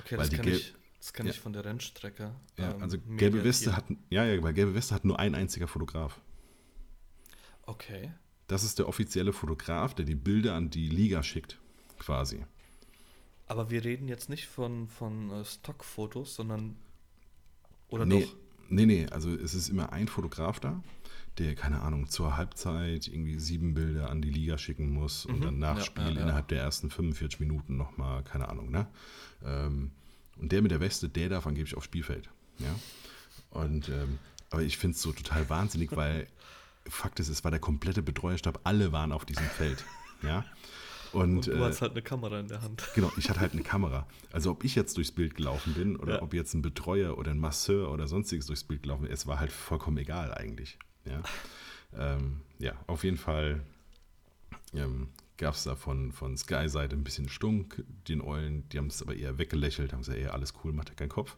[0.00, 1.32] okay, Weil das Gel- ich, das kenn Ja.
[1.32, 2.34] ich von der Rennstrecke.
[2.58, 5.66] Ja, ähm, also gelbe Weste hat, ja, ja, weil gelbe Weste hat nur ein einziger
[5.66, 6.20] Fotograf.
[7.66, 8.12] Okay.
[8.48, 11.58] Das ist der offizielle Fotograf, der die Bilder an die Liga schickt,
[11.98, 12.44] quasi.
[13.46, 16.76] Aber wir reden jetzt nicht von, von äh, Stockfotos, sondern.
[17.88, 18.36] Oder nee, doch?
[18.68, 20.82] Nee, nee, also es ist immer ein Fotograf da,
[21.38, 25.42] der, keine Ahnung, zur Halbzeit irgendwie sieben Bilder an die Liga schicken muss und Mhm,
[25.42, 26.20] dann nach ja, Spiel ja, ja.
[26.22, 28.86] innerhalb der ersten 45 Minuten nochmal, keine Ahnung, ne?
[29.44, 29.90] Ähm,
[30.38, 32.30] und der mit der Weste, der darf angeblich aufs Spielfeld.
[32.58, 32.74] Ja.
[33.50, 34.18] Und ähm,
[34.50, 36.26] aber ich finde es so total wahnsinnig, weil
[36.88, 39.84] Fakt ist, es war der komplette Betreuerstab, alle waren auf diesem Feld.
[40.22, 40.44] Ja.
[41.12, 42.88] Und, Und du äh, hast halt eine Kamera in der Hand.
[42.94, 44.06] Genau, ich hatte halt eine Kamera.
[44.30, 46.22] Also ob ich jetzt durchs Bild gelaufen bin oder Ja.
[46.22, 49.40] ob jetzt ein Betreuer oder ein Masseur oder sonstiges durchs Bild gelaufen ist, es war
[49.40, 50.78] halt vollkommen egal eigentlich.
[51.04, 51.20] Ja,
[51.98, 53.64] ähm, ja auf jeden Fall
[54.74, 57.82] ähm, gab es da von, von Sky-Seite ein bisschen Stunk.
[58.06, 60.94] Den Eulen, die haben es aber eher weggelächelt, haben gesagt, eher alles cool, macht ja
[60.94, 61.36] keinen Kopf.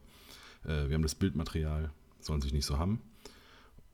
[0.65, 3.01] Äh, wir haben das Bildmaterial, sollen sich nicht so haben.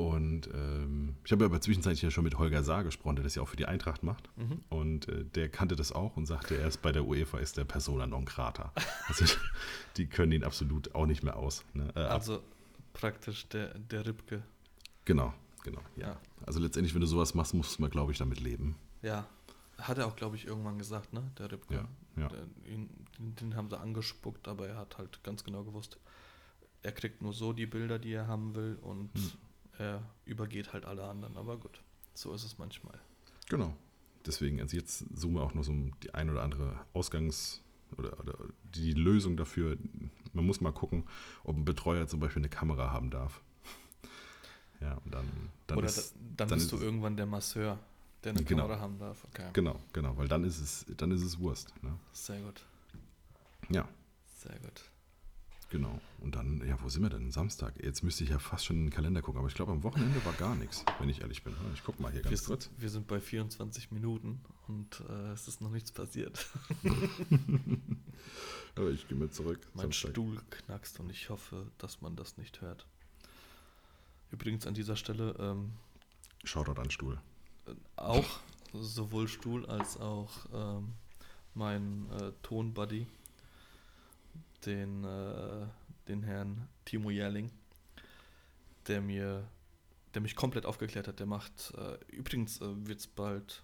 [0.09, 3.43] Und ähm, ich habe aber zwischenzeitlich ja schon mit Holger Saar gesprochen, der das ja
[3.43, 4.31] auch für die Eintracht macht.
[4.37, 4.61] Mhm.
[4.71, 7.65] Und äh, der kannte das auch und sagte, er ist bei der UEFA ist der
[7.65, 8.73] Persona non grata.
[9.09, 9.25] Also
[9.97, 11.65] die können ihn absolut auch nicht mehr aus.
[11.75, 11.93] Ne?
[11.95, 12.43] Äh, Also
[12.93, 14.43] praktisch der, der Ribke.
[15.05, 15.35] genau,
[15.65, 15.81] genau.
[15.97, 16.09] Ja.
[16.09, 16.17] Ja.
[16.47, 18.77] Also letztendlich, wenn du sowas machst, musst du mal, glaube ich, damit leben.
[19.03, 19.27] Ja.
[19.79, 21.31] Hat er auch, glaube ich, irgendwann gesagt, ne?
[21.39, 21.75] Der Ribke.
[21.75, 22.29] Ja, ja.
[22.29, 22.41] Der,
[22.73, 25.99] ihn, den, den haben sie angespuckt, aber er hat halt ganz genau gewusst,
[26.83, 29.33] er kriegt nur so die Bilder, die er haben will und Hm.
[29.81, 31.37] Er übergeht halt alle anderen.
[31.37, 31.81] Aber gut,
[32.14, 32.99] so ist es manchmal.
[33.49, 33.75] Genau.
[34.27, 37.61] Deswegen, also jetzt suchen wir auch noch so die ein oder andere Ausgangs-
[37.97, 38.35] oder, oder
[38.75, 39.77] die Lösung dafür.
[40.33, 41.05] Man muss mal gucken,
[41.43, 43.40] ob ein Betreuer zum Beispiel eine Kamera haben darf.
[44.81, 45.27] Ja, und dann,
[45.66, 47.79] dann Oder ist, da, dann, dann bist du irgendwann der Masseur,
[48.25, 48.62] der eine Genau.
[48.64, 49.25] Kamera haben darf.
[49.25, 51.73] Okay, Genau, genau, weil dann ist es, dann ist es Wurst.
[51.83, 51.93] Ne?
[52.12, 52.64] sehr gut,
[53.71, 53.88] Ja,
[54.38, 54.83] sehr gut.
[55.70, 56.00] Genau.
[56.20, 57.30] Und dann, ja, wo sind wir denn?
[57.30, 57.83] Samstag.
[57.83, 60.22] Jetzt müsste ich ja fast schon in den Kalender gucken, aber ich glaube, am Wochenende
[60.24, 61.54] war gar nichts, wenn ich ehrlich bin.
[61.74, 62.64] Ich gucke mal hier Wir ganz kurz.
[62.64, 66.46] sind, wir sind bei 24 Minuten und äh, es ist noch nichts passiert.
[68.76, 69.61] Aber ich gehe mal zurück.
[69.74, 70.11] Mein Samstag.
[70.11, 72.87] Stuhl knackst und ich hoffe, dass man das nicht hört.
[74.30, 75.72] Übrigens an dieser Stelle ähm,
[76.44, 77.18] Shoutout an Stuhl.
[77.66, 78.40] äh, auch
[78.72, 80.92] sowohl Stuhl als auch ähm,
[81.54, 83.06] mein äh, Tonbuddy,
[84.66, 85.66] den, äh,
[86.09, 87.51] den Herrn Timo Jährling,
[88.87, 89.46] der mir,
[90.14, 91.18] der mich komplett aufgeklärt hat.
[91.20, 93.62] Der macht, äh, übrigens äh, wird es bald,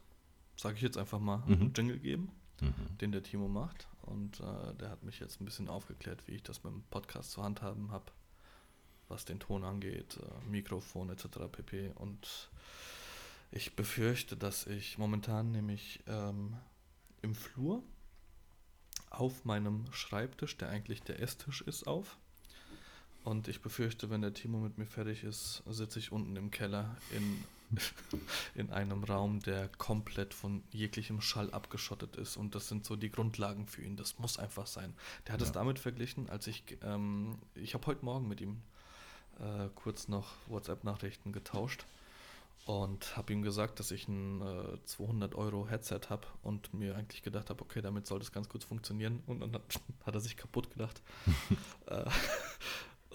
[0.57, 1.53] sage ich jetzt einfach mal, Mhm.
[1.55, 2.31] einen Jingle geben,
[2.61, 2.99] Mhm.
[3.01, 3.87] den der Timo macht.
[4.03, 7.33] Und äh, der hat mich jetzt ein bisschen aufgeklärt, wie ich das mit dem Podcast
[7.33, 8.05] zu handhaben habe,
[9.09, 11.49] was den Ton angeht, äh, Mikrofon etc.
[11.51, 11.91] pp.
[11.97, 12.51] Und
[13.51, 16.57] ich befürchte, dass ich momentan nämlich ähm,
[17.23, 17.83] im Flur
[19.19, 22.17] auf meinem Schreibtisch, der eigentlich der Esstisch ist, auf.
[23.25, 26.97] Und ich befürchte, wenn der Timo mit mir fertig ist, sitze ich unten im Keller
[27.11, 27.45] in,
[28.55, 32.37] in einem Raum, der komplett von jeglichem Schall abgeschottet ist.
[32.37, 33.97] Und das sind so die Grundlagen für ihn.
[33.97, 34.95] Das muss einfach sein.
[35.27, 35.55] Der hat es Ja.
[35.55, 38.63] damit verglichen, als ich, ähm, ich habe heute Morgen mit ihm
[39.41, 41.85] äh, kurz noch WhatsApp-Nachrichten getauscht
[42.67, 47.23] und habe ihm gesagt, dass ich ein äh, 200 Euro Headset habe und mir eigentlich
[47.23, 49.23] gedacht habe, okay, damit soll das ganz kurz funktionieren.
[49.27, 49.63] Und dann hat,
[50.05, 51.01] hat er sich kaputt gedacht.
[51.87, 52.05] äh,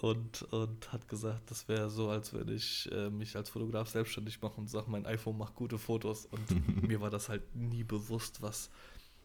[0.00, 4.40] und, und hat gesagt, das wäre so, als würde ich äh, mich als Fotograf selbstständig
[4.40, 6.24] machen und sage, mein iPhone macht gute Fotos.
[6.24, 8.70] Und mir war das halt nie bewusst, was,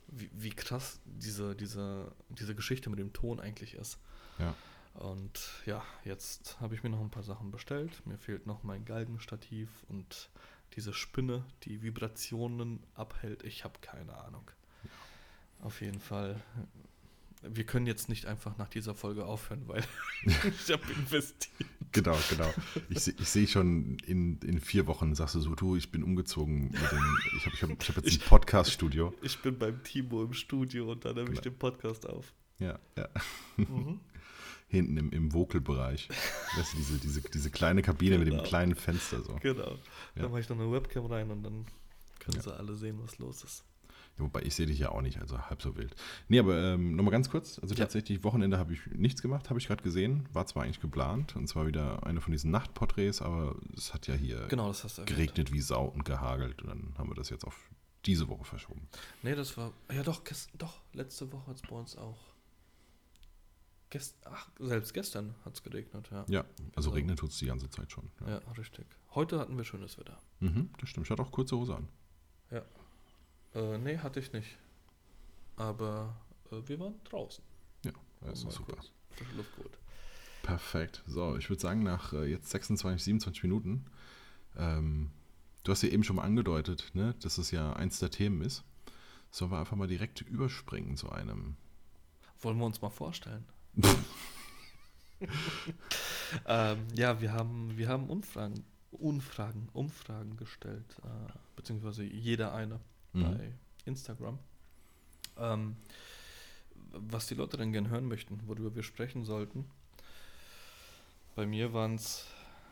[0.08, 3.98] wie, wie krass diese, diese, diese Geschichte mit dem Ton eigentlich ist.
[4.40, 4.54] Ja.
[4.98, 8.06] Und ja, jetzt habe ich mir noch ein paar Sachen bestellt.
[8.06, 10.30] Mir fehlt noch mein Galgenstativ und
[10.76, 13.44] diese Spinne, die Vibrationen abhält.
[13.44, 14.50] Ich habe keine Ahnung.
[15.62, 16.42] Auf jeden Fall.
[17.44, 19.84] Wir können jetzt nicht einfach nach dieser Folge aufhören, weil
[20.26, 21.70] ich habe investiert.
[21.92, 22.52] Genau, genau.
[22.90, 26.72] Ich, ich sehe schon in, in vier Wochen, sagst du so, du, ich bin umgezogen.
[26.72, 29.14] Mit dem, ich habe ich hab, ich hab jetzt ein Podcast-Studio.
[29.22, 31.54] Ich bin beim Timo im Studio und dann nehme ich Genau.
[31.56, 32.34] den Podcast auf.
[32.58, 33.08] Ja, ja.
[33.58, 34.00] Mhm.
[34.70, 36.10] Hinten im, im Vocal-Bereich.
[36.58, 38.42] Weißt du, diese, diese, diese kleine Kabine mit Genau.
[38.44, 39.36] dem kleinen Fenster so.
[39.42, 39.72] Genau.
[39.72, 39.78] Ja.
[40.24, 41.66] Dann mache ich noch eine Webcam rein und dann
[42.20, 42.42] können Ja.
[42.44, 43.64] sie alle sehen, was los ist.
[44.18, 45.96] Ja, Wobei ich sehe dich ja auch nicht, also halb so wild.
[46.28, 47.60] Nee, aber ähm, nochmal ganz kurz.
[47.60, 50.28] Also tatsächlich, Wochenende habe ich nichts gemacht, habe ich gerade gesehen.
[50.34, 54.16] War zwar eigentlich geplant, und zwar wieder eine von diesen Nachtporträts, aber es hat ja
[54.16, 54.74] hier Genau,
[55.06, 56.62] geregnet wie Sau und gehagelt.
[56.64, 57.70] Und dann haben wir das jetzt auf
[58.06, 58.88] diese Woche verschoben.
[59.24, 59.72] Nee, das war.
[59.94, 60.22] Ja, doch,
[60.58, 62.18] doch letzte Woche hat es bei uns auch.
[63.90, 66.26] Gest, ach, selbst gestern hat es geregnet, ja.
[66.28, 66.46] Ja,
[66.76, 66.96] also So.
[66.96, 68.10] regnen tut es die ganze Zeit schon.
[68.22, 68.40] Ja.
[68.46, 68.86] Ja, richtig.
[69.16, 70.18] Heute hatten wir schönes Wetter.
[70.42, 71.08] Mhm, das stimmt.
[71.08, 71.88] Ich hatte auch kurze Hose an.
[73.54, 74.58] Äh, nee, hatte ich nicht.
[75.56, 76.16] Aber
[76.52, 77.44] äh, wir waren draußen.
[77.86, 78.76] Ja, das ist super.
[79.12, 79.78] Frische Luft geholt.
[80.44, 81.02] Perfekt.
[81.08, 83.86] So, ich würde sagen, nach äh, jetzt 26, 27 Minuten,
[84.58, 85.12] ähm,
[85.64, 88.64] du hast ja eben schon mal angedeutet, ne, dass es ja eins der Themen ist.
[89.32, 91.56] Sollen wir einfach mal direkt überspringen zu einem.
[92.42, 93.46] Wollen wir uns mal vorstellen?
[96.48, 102.80] Ähm, ja, wir haben, wir haben Umfragen, Umfragen, Umfragen gestellt, äh, beziehungsweise jeder eine
[103.14, 103.24] Mhm.
[103.24, 103.54] bei
[103.86, 104.38] Instagram.
[105.38, 105.76] Ähm,
[106.92, 109.66] was die Leute denn gern hören möchten, worüber wir sprechen sollten.
[111.36, 112.26] Bei mir waren es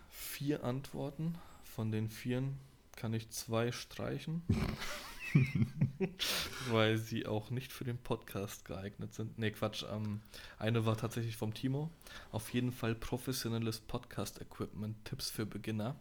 [0.10, 1.36] vier Antworten.
[1.64, 2.58] Von den vieren
[2.96, 4.42] kann ich zwei streichen,
[6.70, 9.38] weil sie auch nicht für den Podcast geeignet sind.
[9.38, 9.84] Nee, Quatsch.
[9.92, 10.22] Ähm,
[10.58, 11.92] eine war tatsächlich vom Timo.
[12.32, 15.96] Auf jeden Fall professionelles Podcast-Equipment, Tipps für Beginner.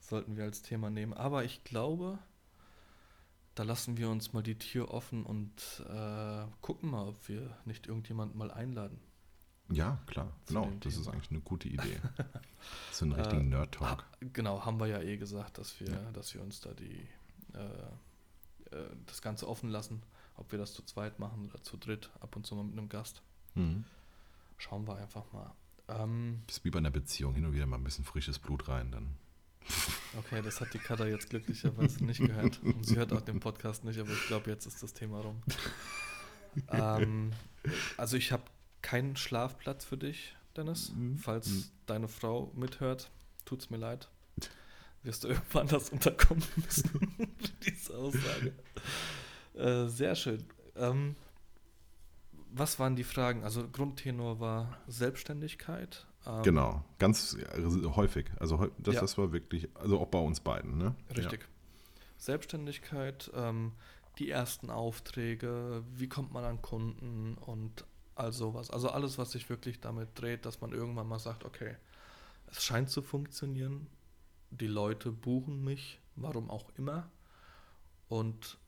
[0.00, 1.12] Sollten wir als Thema nehmen.
[1.14, 2.18] Aber ich glaube,
[3.54, 7.86] da lassen wir uns mal die Tür offen und äh, gucken mal, ob wir nicht
[7.86, 9.00] irgendjemanden mal einladen.
[9.68, 10.32] Ja, klar.
[10.46, 11.14] Genau, das ist Thema.
[11.14, 11.98] eigentlich eine gute Idee.
[12.92, 14.04] so einen richtigen Äh, Nerd-Talk.
[14.32, 16.12] Genau, haben wir ja eh gesagt, dass wir, Ja.
[16.12, 17.08] dass wir uns da die
[17.54, 17.58] äh,
[18.72, 18.76] äh,
[19.06, 20.02] das Ganze offen lassen,
[20.36, 22.88] ob wir das zu zweit machen oder zu dritt, ab und zu mal mit einem
[22.88, 23.22] Gast.
[23.54, 23.84] Mhm.
[24.58, 25.52] Schauen wir einfach mal.
[25.88, 28.68] Ähm, Das ist wie bei einer Beziehung, hin und wieder mal ein bisschen frisches Blut
[28.68, 29.16] rein, dann.
[30.18, 32.62] okay, das hat die Katha jetzt glücklicherweise nicht gehört.
[32.62, 35.42] Und sie hört auch den Podcast nicht, aber ich glaube, jetzt ist das Thema rum.
[36.68, 37.32] ähm,
[37.96, 38.44] also ich habe
[38.82, 40.92] keinen Schlafplatz für dich, Dennis.
[40.92, 41.18] Mhm.
[41.18, 41.64] Falls Mhm.
[41.86, 43.10] deine Frau mithört,
[43.44, 44.08] tut's mir leid.
[45.06, 47.16] Wirst du irgendwann das unterkommen müssen,
[47.66, 48.52] diese Aussage.
[49.54, 50.44] Äh, sehr schön.
[50.74, 51.16] Ähm,
[52.50, 53.44] was waren die Fragen?
[53.44, 56.06] Also Grundtenor war Selbstständigkeit.
[56.26, 57.36] ähm, Genau, ganz
[57.94, 58.26] häufig.
[58.38, 59.00] Also das, Ja.
[59.02, 60.94] das war wirklich, also auch bei uns beiden, ne?
[61.16, 61.46] Richtig.
[62.18, 63.72] Selbstständigkeit, ähm,
[64.18, 68.70] die ersten Aufträge, wie kommt man an Kunden und all sowas.
[68.70, 71.76] Also alles, was sich wirklich damit dreht, dass man irgendwann mal sagt, okay,
[72.46, 73.86] es scheint zu funktionieren,
[74.60, 77.10] die Leute buchen mich, warum auch immer.
[78.08, 78.58] Und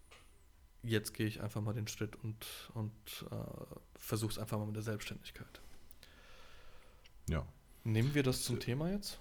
[0.83, 2.92] jetzt gehe ich einfach mal den Schritt und, und
[3.31, 3.35] äh,
[3.96, 5.61] versuche es einfach mal mit der Selbstständigkeit.
[7.29, 7.46] Ja.
[7.85, 9.18] Nehmen wir das zum Thema jetzt?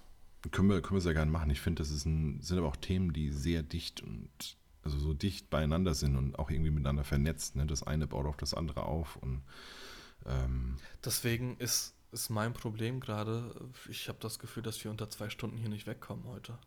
[0.50, 1.50] Können wir, können wir sehr gerne machen.
[1.50, 5.12] Ich finde, das ist ein, sind aber auch Themen, die sehr dicht und also so
[5.12, 7.56] dicht beieinander sind und auch irgendwie miteinander vernetzt.
[7.56, 7.66] Ne?
[7.66, 9.42] Das eine baut auf das andere auf und
[10.26, 13.54] ähm, Deswegen ist, ist mein Problem gerade,
[13.88, 16.58] ich habe das Gefühl, dass wir unter zwei Stunden hier nicht wegkommen heute.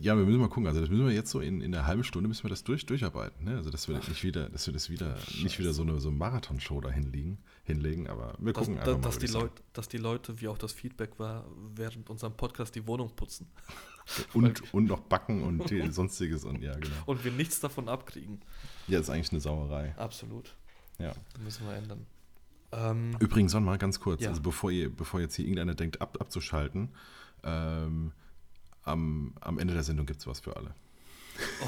[0.00, 0.66] ja, wir müssen mal gucken.
[0.66, 2.86] Also das müssen wir jetzt so in, in einer halben Stunde müssen wir das durch,
[2.86, 3.44] durcharbeiten.
[3.44, 3.56] Ne?
[3.56, 6.80] Also dass wir nicht wieder, dass wir das wieder, nicht wieder so eine, so Marathonshow
[6.80, 9.02] da hinlegen, hinlegen, aber wir gucken da, einfach mal.
[9.02, 9.26] dass, die.
[9.26, 13.46] Leute, dass die Leute, wie auch das Feedback war, während unserem Podcast die Wohnung putzen
[14.34, 16.94] Und, und noch backen und sonstiges und ja, genau.
[17.06, 18.42] und wir nichts davon abkriegen.
[18.86, 19.94] Ja, ist eigentlich eine Sauerei.
[19.96, 20.54] Absolut.
[20.98, 21.14] Ja.
[21.42, 22.06] Müssen wir ändern.
[22.76, 24.30] Ähm, Übrigens, noch mal ganz kurz, Ja.
[24.30, 26.88] also bevor, ihr, bevor jetzt hier irgendeiner denkt, ab, abzuschalten,
[27.44, 28.12] ähm,
[28.82, 30.74] am, am Ende der Sendung gibt es was für alle.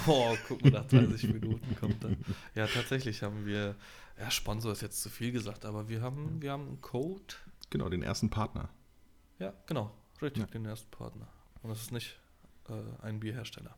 [0.06, 2.16] oh, guck mal, nach 30 Minuten kommt dann.
[2.54, 3.74] Ja, tatsächlich haben wir,
[4.18, 7.34] ja, Sponsor ist jetzt zu viel gesagt, aber wir haben, wir haben einen Code.
[7.70, 8.68] Genau, den ersten Partner.
[9.38, 9.92] Ja, genau,
[10.22, 10.48] richtig, Ja.
[10.48, 11.28] den ersten Partner.
[11.62, 12.18] Und das ist nicht
[12.68, 13.76] äh, ein Bierhersteller.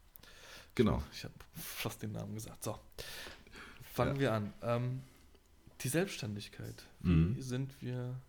[0.74, 1.02] Genau.
[1.12, 2.62] Ich habe fast den Namen gesagt.
[2.62, 2.78] So,
[3.94, 4.20] fangen Ja.
[4.20, 4.52] wir an.
[4.62, 5.02] Ähm,
[5.80, 6.86] die Selbstständigkeit.
[7.00, 7.40] Wie Mhm.
[7.40, 8.20] sind wir,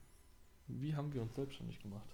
[0.68, 2.08] wie haben wir uns selbstständig gemacht?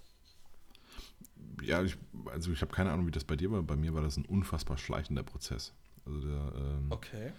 [1.62, 1.96] Ja, ich,
[2.26, 3.62] also ich habe keine Ahnung, wie das bei dir war.
[3.62, 5.72] Bei mir war das ein unfassbar schleichender Prozess.
[6.04, 7.32] Also der, ähm, Okay.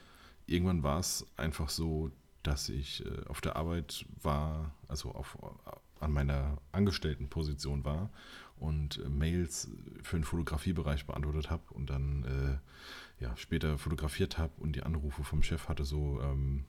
[0.45, 2.11] irgendwann war es einfach so,
[2.43, 5.37] dass ich äh, auf der Arbeit war, also auf,
[5.99, 8.09] an meiner Angestelltenposition war
[8.57, 9.69] und äh, Mails
[10.03, 12.23] für den Fotografiebereich beantwortet habe und dann
[13.19, 16.65] äh, ja, später fotografiert habe und die Anrufe vom Chef hatte so ähm,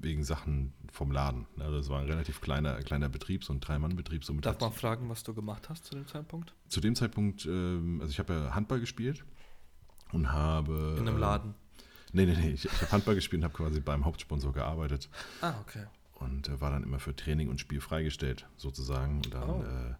[0.00, 1.46] wegen Sachen vom Laden.
[1.56, 4.24] Ne, das war ein relativ kleiner, kleiner Betrieb, so ein Drei-Mann-Betrieb.
[4.24, 6.54] somit Darf man fragen, was du gemacht hast zu dem Zeitpunkt?
[6.68, 9.24] zu dem Zeitpunkt, ähm, also ich habe ja Handball gespielt
[10.12, 10.96] und habe.
[10.98, 11.54] In einem äh, Laden.
[12.12, 15.08] Nee, nee, nee, ich, ich habe Handball gespielt und habe quasi beim Hauptsponsor gearbeitet
[15.40, 15.86] Ah, okay.
[16.16, 19.16] und äh, war dann immer für Training und Spiel freigestellt, sozusagen.
[19.16, 19.62] Und dann, Oh.
[19.62, 19.94] äh,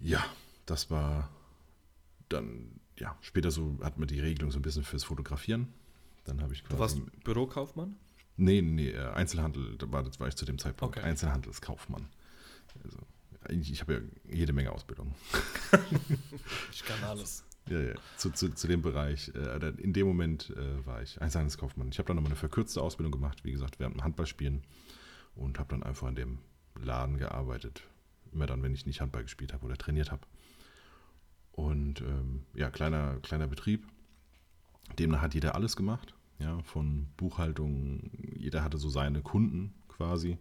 [0.00, 0.24] ja,
[0.66, 1.28] das war
[2.30, 5.68] dann, ja, später so hat man die Regelung so ein bisschen fürs Fotografieren.
[6.24, 7.10] Dann habe ich Du warst quasi.
[7.24, 7.96] Bürokaufmann?
[8.38, 10.96] Nee, nee, äh, Einzelhandel, da war, das war ich zu dem Zeitpunkt.
[10.96, 11.04] Okay.
[11.06, 12.06] Einzelhandelskaufmann.
[12.84, 12.98] Also,
[13.50, 14.00] ich habe ja
[14.32, 15.14] jede Menge Ausbildung.
[16.72, 17.44] Ich kann alles.
[17.68, 19.32] Ja, ja, zu, zu, zu dem Bereich.
[19.34, 21.88] Äh, in dem Moment äh, war ich Einzelhandelskaufmann.
[21.90, 24.62] Ich habe dann nochmal eine verkürzte Ausbildung gemacht, wie gesagt, während dem Handballspielen
[25.34, 26.38] und habe dann einfach in dem
[26.80, 27.82] Laden gearbeitet.
[28.32, 30.22] Immer dann, wenn ich nicht Handball gespielt habe oder trainiert habe.
[31.52, 33.86] Und ähm, ja, kleiner, kleiner Betrieb.
[34.98, 36.14] Demnach hat jeder alles gemacht.
[36.38, 40.38] Ja, von Buchhaltung, jeder hatte so seine Kunden quasi.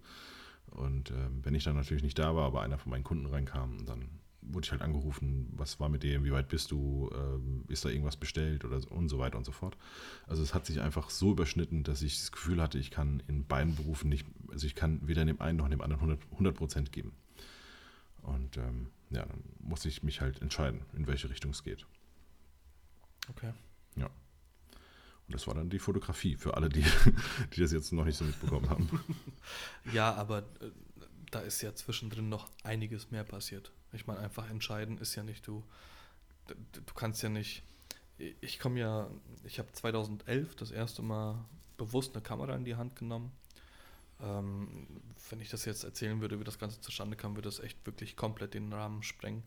[0.68, 3.86] Und ähm, wenn ich dann natürlich nicht da war, aber einer von meinen Kunden reinkam,
[3.86, 4.10] dann
[4.42, 7.90] wurde ich halt angerufen, was war mit dem, wie weit bist du, ähm, ist da
[7.90, 9.78] irgendwas bestellt oder so, und so weiter und so fort.
[10.28, 13.46] Also es hat sich einfach so überschnitten, dass ich das Gefühl hatte, ich kann in
[13.46, 16.32] beiden Berufen nicht, also ich kann weder in dem einen noch in dem anderen 100,
[16.34, 17.14] 100 Prozent geben.
[18.22, 21.86] Und ähm, ja, dann musste ich mich halt entscheiden, in welche Richtung es geht.
[23.30, 23.52] Okay.
[25.28, 26.84] Und das war dann die Fotografie für alle, die,
[27.54, 28.90] die das jetzt noch nicht so mitbekommen haben.
[29.94, 30.72] Ja, aber äh,
[31.32, 33.72] da ist ja zwischendrin noch einiges mehr passiert.
[33.94, 35.64] Ich meine, einfach entscheiden ist ja nicht du.
[36.48, 37.64] Du kannst ja nicht.
[38.18, 39.10] Ich komme ja,
[39.44, 41.46] ich habe 2011 das erste Mal
[41.78, 43.32] bewusst eine Kamera in die Hand genommen.
[44.22, 44.88] Ähm,
[45.30, 48.16] wenn ich das jetzt erzählen würde, wie das Ganze zustande kam, würde das echt wirklich
[48.16, 49.44] komplett den Rahmen sprengen.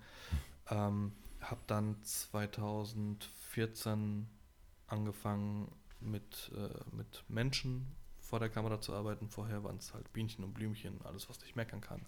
[0.68, 4.28] Ähm, habe dann 2014
[4.90, 9.28] angefangen mit, äh, mit Menschen vor der Kamera zu arbeiten.
[9.28, 12.06] Vorher waren es halt Bienchen und Blümchen, alles, was ich meckern kann.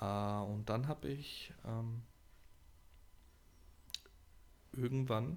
[0.00, 2.02] Äh, und dann habe ich ähm,
[4.72, 5.36] irgendwann,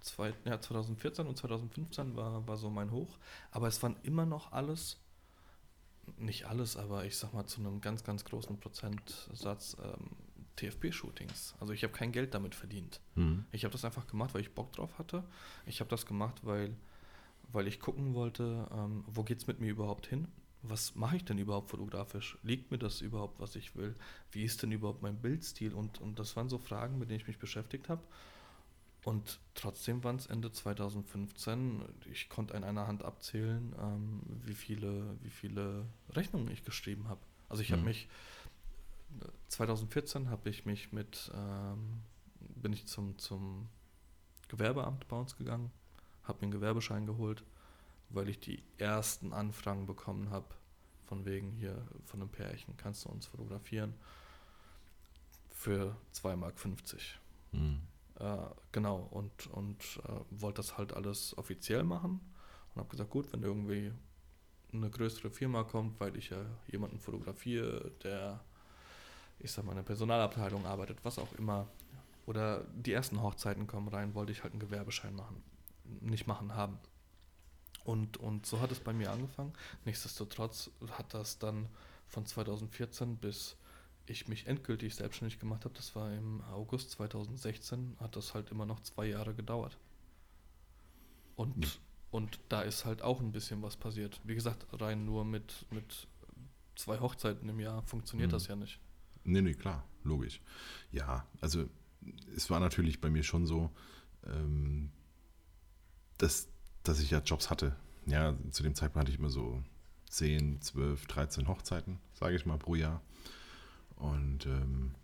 [0.00, 3.18] zwei, ja, 2014 und 2015 war, war so mein Hoch,
[3.50, 4.98] aber es waren immer noch alles,
[6.16, 10.16] nicht alles, aber ich sag mal zu einem ganz, ganz großen Prozentsatz ähm,
[10.58, 11.54] TFP-Shootings.
[11.60, 13.00] Also ich habe kein Geld damit verdient.
[13.14, 13.44] Mhm.
[13.52, 15.24] Ich habe das einfach gemacht, weil ich Bock drauf hatte.
[15.66, 16.74] Ich habe das gemacht, weil,
[17.52, 20.28] weil ich gucken wollte, ähm, wo geht es mit mir überhaupt hin?
[20.62, 22.36] Was mache ich denn überhaupt fotografisch?
[22.42, 23.94] Liegt mir das überhaupt, was ich will?
[24.32, 25.72] Wie ist denn überhaupt mein Bildstil?
[25.72, 28.02] Und, und das waren so Fragen, mit denen ich mich beschäftigt habe.
[29.04, 35.16] Und trotzdem waren es Ende 2015, ich konnte in einer Hand abzählen, ähm, wie, viele,
[35.22, 37.20] wie viele Rechnungen ich geschrieben habe.
[37.48, 37.88] Also ich habe Mhm.
[37.88, 38.08] mich
[39.48, 42.02] 2014 habe ich mich mit, ähm,
[42.40, 43.68] bin ich zum, zum
[44.48, 45.70] Gewerbeamt bei uns gegangen,
[46.24, 47.44] habe mir einen Gewerbeschein geholt,
[48.10, 50.46] weil ich die ersten Anfragen bekommen habe,
[51.06, 53.94] von wegen hier von einem Pärchen, kannst du uns fotografieren
[55.50, 56.54] für 2,50 Mark.
[57.52, 57.80] Mhm.
[58.18, 58.36] Äh,
[58.72, 62.20] genau, und, und äh, wollte das halt alles offiziell machen
[62.74, 63.92] und habe gesagt, gut, wenn irgendwie
[64.72, 68.44] eine größere Firma kommt, weil ich ja jemanden fotografiere, der,
[69.40, 71.66] ich sag mal, in der Personalabteilung arbeitet, was auch immer,
[72.26, 75.42] oder die ersten Hochzeiten kommen rein, wollte ich halt einen Gewerbeschein machen,
[76.00, 76.78] nicht machen haben.
[77.84, 79.52] Und, und so hat es bei mir angefangen.
[79.86, 81.68] Nichtsdestotrotz hat das dann
[82.06, 83.56] von 2014 bis
[84.06, 88.64] ich mich endgültig selbstständig gemacht habe, das war im August 2016, hat das halt immer
[88.64, 89.76] noch zwei Jahre gedauert.
[91.36, 91.70] Und, Ja.
[92.10, 94.20] und da ist halt auch ein bisschen was passiert.
[94.24, 96.06] Wie gesagt, rein nur mit, mit
[96.74, 98.32] zwei Hochzeiten im Jahr funktioniert Mhm.
[98.32, 98.80] das ja nicht.
[99.28, 100.40] Nee, nee, klar, logisch.
[100.90, 101.68] Ja, also
[102.34, 103.70] es war natürlich bei mir schon so,
[104.26, 104.90] ähm,
[106.16, 106.48] dass,
[106.82, 107.76] dass ich ja Jobs hatte
[108.06, 109.62] Ja, zu dem Zeitpunkt hatte ich immer so
[110.08, 113.02] 10, 12, 13 Hochzeiten, sage ich mal, pro Jahr.
[113.96, 114.94] Und ähm,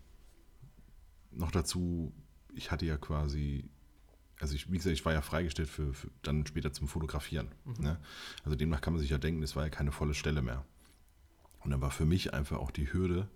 [1.31, 2.14] noch dazu,
[2.55, 3.68] ich hatte ja quasi,
[4.41, 7.49] also ich, wie gesagt, ich war ja freigestellt für, für dann später zum Fotografieren.
[7.66, 7.85] Mhm.
[7.85, 8.01] Ne?
[8.43, 10.64] Also demnach kann man sich ja denken, es war ja keine volle Stelle mehr.
[11.61, 13.29] Und dann war für mich einfach auch die Hürde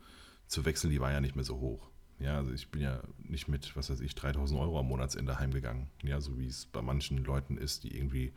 [0.49, 1.90] zu wechseln, die war ja nicht mehr so hoch.
[2.18, 5.88] Ja, also ich bin ja nicht mit, was weiß ich, 3000 Euro am Monatsende heimgegangen.
[6.03, 8.32] Ja, so wie es bei manchen Leuten ist, die irgendwie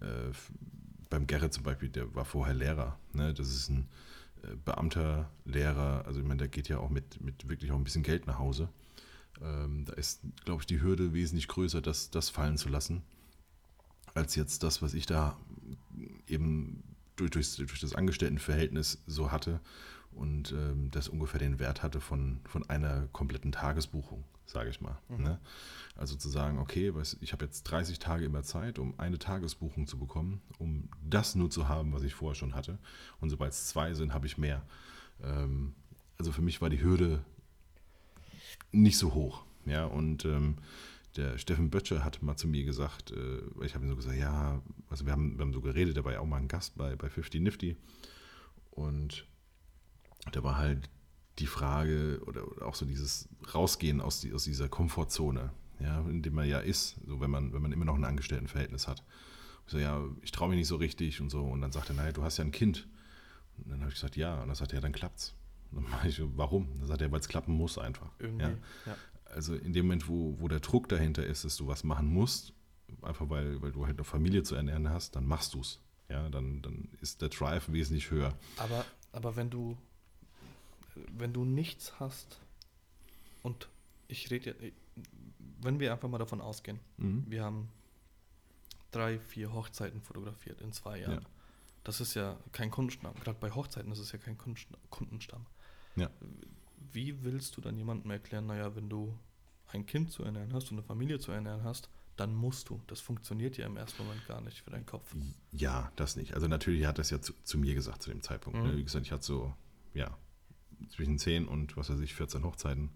[0.00, 0.32] äh,
[1.10, 2.98] beim Gerrit zum Beispiel, der war vorher Lehrer.
[3.12, 3.34] Ne?
[3.34, 3.88] Das ist ein
[4.42, 7.84] äh, Beamter, Lehrer, also ich meine, der geht ja auch mit, mit wirklich auch ein
[7.84, 8.70] bisschen Geld nach Hause.
[9.42, 13.02] Ähm, da ist, glaube ich, die Hürde wesentlich größer, das, das fallen zu lassen,
[14.14, 15.36] als jetzt das, was ich da
[16.26, 16.82] eben
[17.16, 19.60] durch, durch, durch das Angestelltenverhältnis so hatte
[20.12, 24.98] und ähm, das ungefähr den Wert hatte von, von einer kompletten Tagesbuchung, sage ich mal.
[25.08, 25.22] Mhm.
[25.22, 25.40] Ne?
[25.96, 29.98] Also zu sagen, okay, ich habe jetzt 30 Tage immer Zeit, um eine Tagesbuchung zu
[29.98, 32.78] bekommen, um das nur zu haben, was ich vorher schon hatte.
[33.20, 34.62] Und sobald es zwei sind, habe ich mehr.
[35.22, 35.74] Ähm,
[36.18, 37.24] also für mich war die Hürde
[38.72, 39.44] nicht so hoch.
[39.66, 40.56] Ja, und ähm,
[41.16, 44.60] der Steffen Böttcher hat mal zu mir gesagt, äh, ich habe ihm so gesagt, ja,
[44.88, 47.40] also wir haben, wir haben so geredet, ja auch mal ein Gast bei, bei 50
[47.40, 47.76] Nifty.
[48.70, 49.26] Und
[50.32, 50.88] da war halt
[51.38, 55.50] die Frage oder, oder auch so dieses Rausgehen aus, die, aus dieser Komfortzone,
[55.80, 58.86] ja, in dem man ja ist, so wenn man, wenn man immer noch ein Angestelltenverhältnis
[58.86, 59.02] hat.
[59.66, 61.42] Ich so, ja, ich traue mich nicht so richtig und so.
[61.44, 62.88] Und dann sagt er, naja, du hast ja ein Kind.
[63.58, 64.40] Und dann habe ich gesagt, ja.
[64.40, 65.34] Und dann sagt er, ja, dann klappt's.
[65.70, 66.68] Und dann ich, warum?
[66.78, 68.10] Dann sagt er, weil es klappen muss einfach.
[68.18, 68.50] Irgendwie, ja?
[68.86, 68.96] ja.
[69.26, 72.52] Also in dem Moment, wo, wo der Druck dahinter ist, dass du was machen musst,
[73.02, 75.78] einfach weil, weil du halt eine Familie zu ernähren hast, dann machst du es.
[76.08, 78.34] Ja, dann, dann ist der Drive wesentlich höher.
[78.56, 79.78] Aber, aber wenn du
[80.94, 82.40] wenn du nichts hast
[83.42, 83.68] und
[84.08, 84.70] ich rede ja,
[85.60, 87.24] wenn wir einfach mal davon ausgehen, mhm.
[87.28, 87.68] wir haben
[88.90, 91.22] drei, vier Hochzeiten fotografiert in zwei Jahren.
[91.22, 91.28] Ja.
[91.84, 93.14] Das ist ja kein Kundenstamm.
[93.22, 95.46] Gerade bei Hochzeiten ist es ja kein Kundenstamm.
[95.96, 96.10] Ja.
[96.92, 99.16] Wie willst du dann jemandem erklären, naja, wenn du
[99.68, 102.80] ein Kind zu ernähren hast und eine Familie zu ernähren hast, dann musst du.
[102.86, 105.14] Das funktioniert ja im ersten Moment gar nicht für deinen Kopf.
[105.52, 106.34] Ja, das nicht.
[106.34, 108.58] Also natürlich hat das ja zu, zu mir gesagt zu dem Zeitpunkt.
[108.62, 108.72] Ne?
[108.72, 108.76] Mhm.
[108.76, 109.54] Wie gesagt, ich hatte so,
[109.94, 110.16] ja,
[110.88, 112.90] zwischen 10 und was weiß ich, 14 Hochzeiten.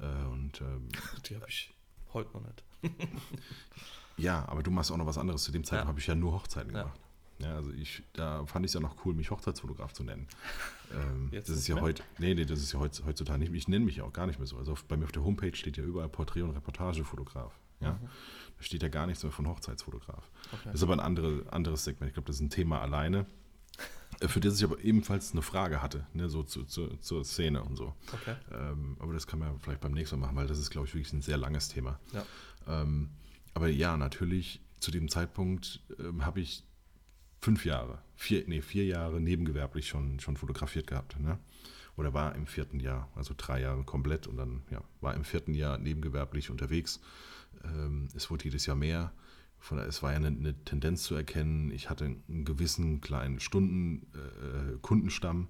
[0.00, 0.88] Äh, und, ähm,
[1.28, 1.72] Die habe ich
[2.12, 2.64] heute noch nicht.
[4.16, 5.42] ja, aber du machst auch noch was anderes.
[5.42, 5.88] Zu dem Zeitpunkt ja.
[5.88, 6.82] habe ich ja nur Hochzeiten ja.
[6.82, 7.00] gemacht.
[7.40, 10.26] Ja, also ich, da fand ich es ja noch cool, mich Hochzeitsfotograf zu nennen.
[10.92, 13.94] Ähm, das ist ja heute, nee, nee, das ist ja heutzutage nicht, ich nenne mich
[13.94, 14.58] ja auch gar nicht mehr so.
[14.58, 17.52] Also bei mir auf der Homepage steht ja überall Porträt- und Reportagefotograf.
[17.78, 18.08] Ja, mhm.
[18.56, 20.28] da steht ja gar nichts mehr von Hochzeitsfotograf.
[20.52, 20.62] Okay.
[20.64, 22.08] Das ist aber ein andere, anderes Segment.
[22.08, 23.24] Ich glaube, das ist ein Thema alleine.
[24.26, 27.76] Für das ich aber ebenfalls eine Frage hatte, ne, so zu, zu, zur Szene und
[27.76, 27.94] so.
[28.12, 28.36] Okay.
[28.52, 30.94] Ähm, aber das kann man vielleicht beim nächsten Mal machen, weil das ist, glaube ich,
[30.94, 31.98] wirklich ein sehr langes Thema.
[32.12, 32.24] Ja.
[32.68, 33.10] Ähm,
[33.54, 36.64] aber ja, natürlich, zu dem Zeitpunkt ähm, habe ich
[37.40, 41.18] fünf Jahre, vier, nee, vier Jahre nebengewerblich schon, schon fotografiert gehabt.
[41.18, 41.38] Ne?
[41.96, 45.54] Oder war im vierten Jahr, also drei Jahre komplett und dann ja, war im vierten
[45.54, 47.00] Jahr nebengewerblich unterwegs.
[47.64, 49.12] Ähm, es wurde jedes Jahr mehr.
[49.60, 54.06] Von, es war ja eine, eine, Tendenz zu erkennen, ich hatte einen gewissen kleinen Stunden,
[54.14, 55.48] äh, Kundenstamm.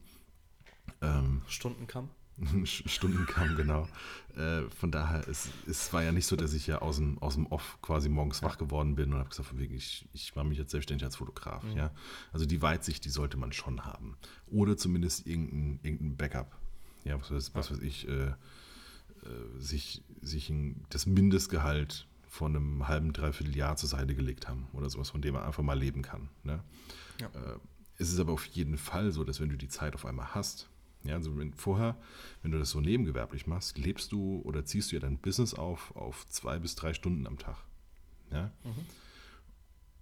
[1.01, 2.11] Ähm, Stundenkamm?
[2.65, 3.89] Stundenkamm, genau.
[4.37, 7.35] Äh, von daher, es, es war ja nicht so, dass ich ja aus dem, aus
[7.35, 10.47] dem Off quasi morgens wach geworden bin und habe gesagt, von wegen, ich, ich mache
[10.47, 11.63] mich jetzt selbstständig als Fotograf.
[11.63, 11.77] Mhm.
[11.77, 11.91] Ja?
[12.33, 14.17] Also die Weitsicht, die sollte man schon haben.
[14.47, 16.57] Oder zumindest irgendein, irgendein Backup.
[17.05, 18.35] Ja, was, weiß, was weiß ich, äh, äh,
[19.59, 24.89] sich, sich ein, das Mindestgehalt von einem halben, dreiviertel Jahr zur Seite gelegt haben oder
[24.89, 26.29] sowas, von dem man einfach mal leben kann.
[26.45, 26.63] Ne?
[27.21, 27.27] Ja.
[27.27, 27.59] Äh,
[27.99, 30.71] es ist aber auf jeden Fall so, dass wenn du die Zeit auf einmal hast,
[31.03, 31.97] ja, also wenn, vorher,
[32.43, 35.95] wenn du das so nebengewerblich machst, lebst du oder ziehst du ja dein Business auf
[35.97, 37.57] auf zwei bis drei Stunden am Tag.
[38.31, 38.53] Ja?
[38.63, 38.87] Mhm.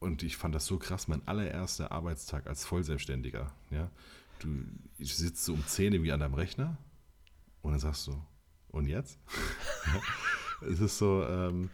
[0.01, 3.53] Und ich fand das so krass, mein allererster Arbeitstag als Vollselbstständiger.
[3.70, 3.91] Ja?
[4.41, 4.49] Du
[4.99, 6.76] ich sitze so um 10 wie an deinem Rechner
[7.62, 8.22] und dann sagst du,
[8.68, 9.18] und jetzt?
[10.61, 11.70] es ist so, ähm,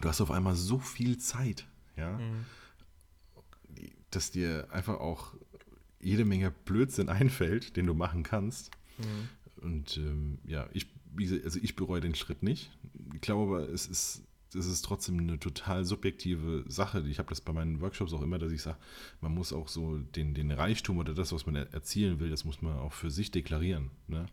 [0.00, 1.66] du hast auf einmal so viel Zeit,
[1.96, 2.44] ja, mhm.
[4.10, 5.34] dass dir einfach auch
[6.00, 8.70] jede Menge Blödsinn einfällt, den du machen kannst.
[8.98, 9.64] Mhm.
[9.64, 10.86] Und ähm, ja, ich,
[11.44, 12.70] also ich bereue den Schritt nicht.
[13.14, 14.22] Ich glaube aber, es ist,
[14.54, 17.00] es ist trotzdem eine total subjektive Sache.
[17.08, 18.76] Ich habe das bei meinen Workshops auch immer, dass ich sage,
[19.20, 22.60] man muss auch so den, den Reichtum oder das, was man erzielen will, das muss
[22.60, 23.90] man auch für sich deklarieren.
[24.06, 24.26] Ne?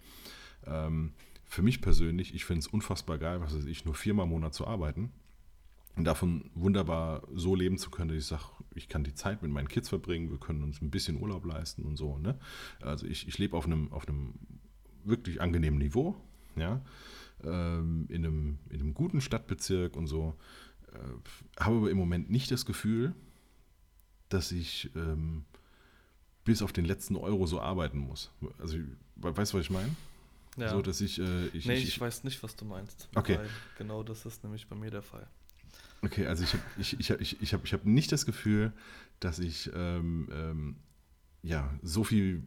[0.65, 1.13] Ähm,
[1.45, 4.53] für mich persönlich, ich finde es unfassbar geil, was weiß ich, nur viermal im Monat
[4.53, 5.11] zu arbeiten
[5.97, 8.43] davon wunderbar so leben zu können, dass ich sage,
[8.75, 11.83] ich kann die Zeit mit meinen Kids verbringen, wir können uns ein bisschen Urlaub leisten
[11.83, 12.17] und so.
[12.17, 12.39] Ne?
[12.79, 14.33] Also ich, ich lebe auf einem, auf einem
[15.03, 16.15] wirklich angenehmen Niveau,
[16.55, 16.81] ja,
[17.43, 20.35] ähm, in, einem, in einem guten Stadtbezirk und so.
[20.93, 23.13] Äh, habe aber im Moment nicht das Gefühl,
[24.29, 25.45] dass ich ähm,
[26.43, 28.31] bis auf den letzten Euro so arbeiten muss.
[28.59, 28.77] Also,
[29.17, 29.95] weißt du, was ich meine?
[30.57, 30.69] Ja.
[30.69, 33.07] So, dass ich, äh, ich, nee, ich, ich, weiß nicht, was du meinst.
[33.15, 33.37] Okay.
[33.37, 35.27] Weil genau das ist nämlich bei mir der Fall.
[36.01, 38.73] Okay, also ich habe ich, ich, ich, ich hab, ich hab nicht das Gefühl,
[39.19, 40.75] dass ich ähm, ähm,
[41.43, 42.43] ja, so viel,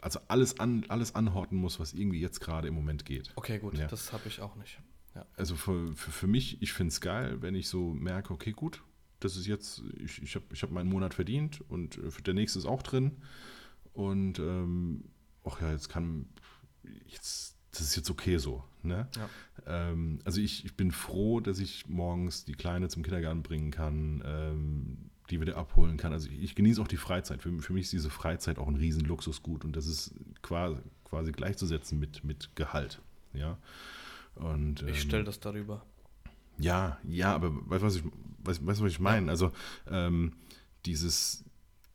[0.00, 3.30] also alles, an, alles anhorten muss, was irgendwie jetzt gerade im Moment geht.
[3.36, 3.86] Okay, gut, Ja.
[3.86, 4.80] das habe ich auch nicht.
[5.14, 5.26] Ja.
[5.36, 8.82] Also für, für, für mich, ich finde es geil, wenn ich so merke, okay, gut,
[9.20, 12.58] das ist jetzt, ich, ich habe ich hab meinen Monat verdient und äh, der nächste
[12.58, 13.12] ist auch drin.
[13.92, 15.04] Und ähm,
[15.44, 16.26] ach ja, jetzt kann,
[17.06, 18.64] jetzt, das ist jetzt okay so.
[18.82, 19.08] Ne?
[19.16, 19.28] Ja.
[19.66, 24.22] Ähm, also ich, ich bin froh, dass ich morgens die Kleine zum Kindergarten bringen kann,
[24.24, 24.98] ähm,
[25.30, 26.12] die wieder abholen kann.
[26.12, 27.42] Also ich, ich genieße auch die Freizeit.
[27.42, 31.32] Für, für mich ist diese Freizeit auch ein riesen Luxusgut und das ist quasi, quasi
[31.32, 33.00] gleichzusetzen mit, mit Gehalt.
[33.32, 33.58] Ja.
[34.34, 35.84] Und, Ich ähm, stelle das darüber.
[36.58, 38.02] ja, ja, aber weißt du, was ich,
[38.44, 39.30] weißt, weißt, du, was ich meine?
[39.30, 39.52] Also
[39.90, 40.32] ähm,
[40.86, 41.44] dieses,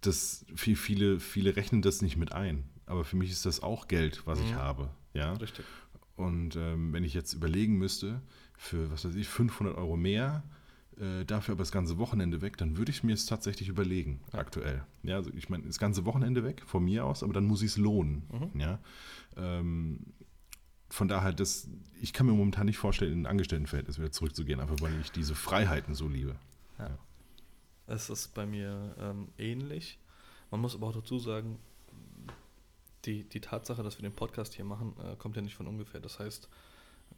[0.02, 2.64] das, viel, viele, viele rechnen das nicht mit ein.
[2.86, 4.56] Aber für mich ist das auch Geld, was ich Mhm.
[4.56, 4.90] habe.
[5.14, 5.34] Ja.
[5.34, 5.66] Richtig.
[6.18, 8.22] Und ähm, wenn ich jetzt überlegen müsste,
[8.58, 10.44] für, was weiß ich, 500 Euro mehr,
[11.00, 14.40] äh, dafür aber das ganze Wochenende weg, dann würde ich mir es tatsächlich überlegen, Ja.
[14.40, 14.84] aktuell.
[15.04, 17.70] Ja, also ich meine, das ganze Wochenende weg, von mir aus, aber dann muss ich
[17.72, 18.24] es lohnen.
[18.32, 18.60] Mhm.
[18.60, 18.80] Ja.
[19.38, 20.00] Ähm,
[20.90, 21.70] von daher, das,
[22.02, 25.36] ich kann mir momentan nicht vorstellen, in ein Angestelltenverhältnis wieder zurückzugehen, einfach weil ich diese
[25.36, 26.36] Freiheiten so liebe.
[27.90, 29.98] Es ist bei mir ähm, ähnlich.
[30.52, 31.58] Man muss aber auch dazu sagen,
[33.06, 36.00] die, die Tatsache, dass wir den Podcast hier machen, äh, kommt ja nicht von ungefähr.
[36.02, 36.50] Das heißt,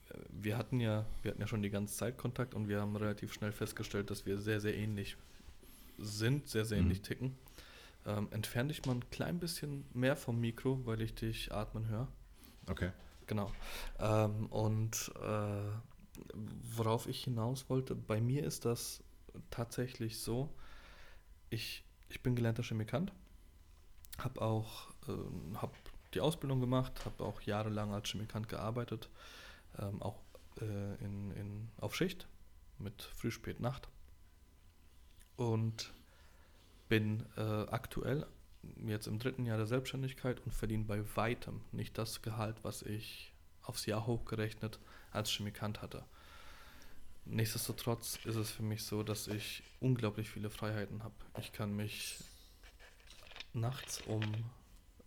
[0.10, 2.96] äh, wir hatten ja, wir hatten ja schon die ganze Zeit Kontakt und wir haben
[2.96, 5.18] relativ schnell festgestellt, dass wir sehr, sehr ähnlich
[5.98, 6.84] sind, sehr, sehr Mhm.
[6.86, 7.38] ähnlich ticken.
[8.06, 12.08] Ähm, entfern dich mal ein klein bisschen mehr vom Mikro, weil ich dich atmen höre.
[12.70, 12.92] Okay.
[13.28, 13.52] Genau.
[14.00, 16.34] Ähm, und äh,
[16.76, 19.04] worauf ich hinaus wollte, bei mir ist das
[19.52, 20.50] tatsächlich so,
[21.50, 23.12] ich, ich bin gelernter Chemikant,
[24.18, 25.74] habe auch ähm, hab
[26.14, 29.10] die Ausbildung gemacht, habe auch jahrelang als Chemikant gearbeitet,
[29.78, 30.20] ähm, auch
[30.62, 32.28] äh, in, in, auf Schicht
[32.80, 33.88] mit Früh, Spät, Nacht.
[35.36, 35.94] Und
[36.90, 38.26] bin äh, aktuell
[38.86, 43.32] jetzt im dritten Jahr der Selbstständigkeit und verdiene bei weitem nicht das Gehalt, was ich
[43.62, 44.80] aufs Jahr hochgerechnet
[45.12, 46.04] als Chemikant hatte.
[47.26, 51.14] Nichtsdestotrotz ist es für mich so, dass ich unglaublich viele Freiheiten habe.
[51.40, 52.18] Ich kann mich
[53.54, 54.28] nachts um, äh,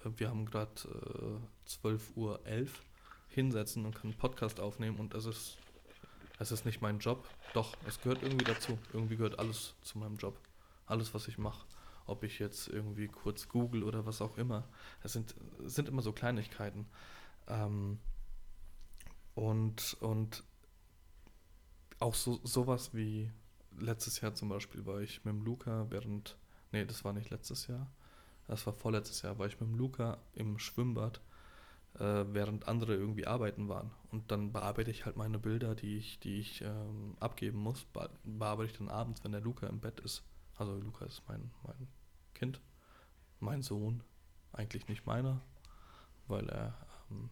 [0.04, 0.72] wir haben gerade
[1.66, 2.40] äh, 12.11 Uhr
[3.28, 5.58] hinsetzen und kann einen Podcast aufnehmen und es ist,
[6.38, 7.28] es ist nicht mein Job.
[7.54, 8.78] Doch, es gehört irgendwie dazu.
[8.92, 10.38] Irgendwie gehört alles zu meinem Job.
[10.86, 11.64] Alles, was ich mache.
[12.06, 14.68] Ob ich jetzt irgendwie kurz google oder was auch immer.
[15.02, 15.34] Es sind,
[15.64, 16.86] sind immer so Kleinigkeiten.
[17.46, 17.98] Ähm,
[19.34, 20.44] und, und
[21.98, 23.30] auch so sowas wie
[23.78, 26.36] letztes Jahr zum Beispiel war ich mit dem Luca während,
[26.72, 27.90] nee, das war nicht letztes Jahr,
[28.52, 31.22] das war vorletztes Jahr, war ich mit dem Luca im Schwimmbad,
[31.94, 33.90] äh, während andere irgendwie arbeiten waren.
[34.10, 38.10] Und dann bearbeite ich halt meine Bilder, die ich, die ich ähm, abgeben muss, be
[38.24, 40.22] bearbeite ich dann abends, wenn der Luca im Bett ist.
[40.56, 41.88] Also Luca ist mein, mein
[42.34, 42.60] Kind,
[43.40, 44.04] mein Sohn,
[44.52, 45.40] eigentlich nicht meiner,
[46.28, 46.74] weil er
[47.10, 47.30] ähm,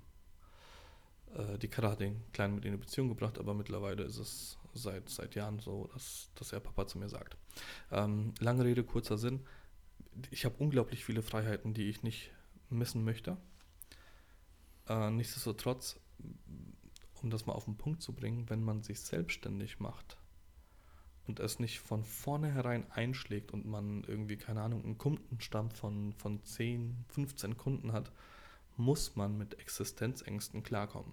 [1.34, 4.58] äh, die Kara hat den Kleinen mit in eine Beziehung gebracht, aber mittlerweile ist es
[4.72, 7.36] seit, seit Jahren so, dass, dass er Papa zu mir sagt.
[7.90, 9.40] Ähm, lange Rede, kurzer Sinn.
[10.30, 12.30] Ich habe unglaublich viele Freiheiten, die ich nicht
[12.68, 13.36] missen möchte.
[14.88, 16.00] Äh, nichtsdestotrotz,
[17.22, 20.18] um das mal auf den Punkt zu bringen, wenn man sich selbstständig macht
[21.26, 26.42] und es nicht von vornherein einschlägt und man irgendwie, keine Ahnung, einen Kundenstamm von, von
[26.42, 28.10] 10, 15 Kunden hat,
[28.76, 31.12] muss man mit Existenzängsten klarkommen.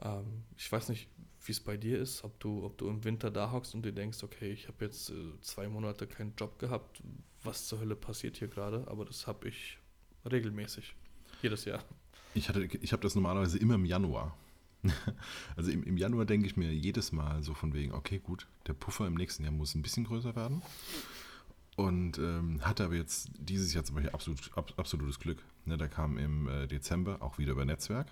[0.00, 1.08] Ähm, ich weiß nicht,
[1.44, 3.92] wie es bei dir ist, ob du, ob du im Winter da hockst und dir
[3.92, 7.02] denkst, okay, ich habe jetzt äh, zwei Monate keinen Job gehabt,
[7.44, 9.78] was zur Hölle passiert hier gerade, aber das habe ich
[10.30, 10.94] regelmäßig,
[11.42, 11.82] jedes Jahr.
[12.34, 14.36] Ich, hatte, ich habe das normalerweise immer im Januar.
[15.56, 18.74] Also im, im Januar denke ich mir jedes Mal so von wegen, okay, gut, der
[18.74, 20.62] Puffer im nächsten Jahr muss ein bisschen größer werden.
[21.76, 25.42] Und ähm, hatte aber jetzt dieses Jahr zum Beispiel absolut, ab, absolutes Glück.
[25.64, 28.08] Ne, da kam im äh, Dezember auch wieder über Netzwerk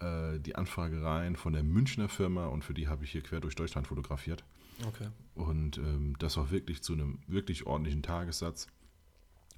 [0.00, 3.40] äh, die Anfrage rein von der Münchner Firma und für die habe ich hier quer
[3.40, 4.44] durch Deutschland fotografiert.
[4.86, 5.08] Okay.
[5.34, 8.66] Und ähm, das war wirklich zu einem wirklich ordentlichen Tagessatz.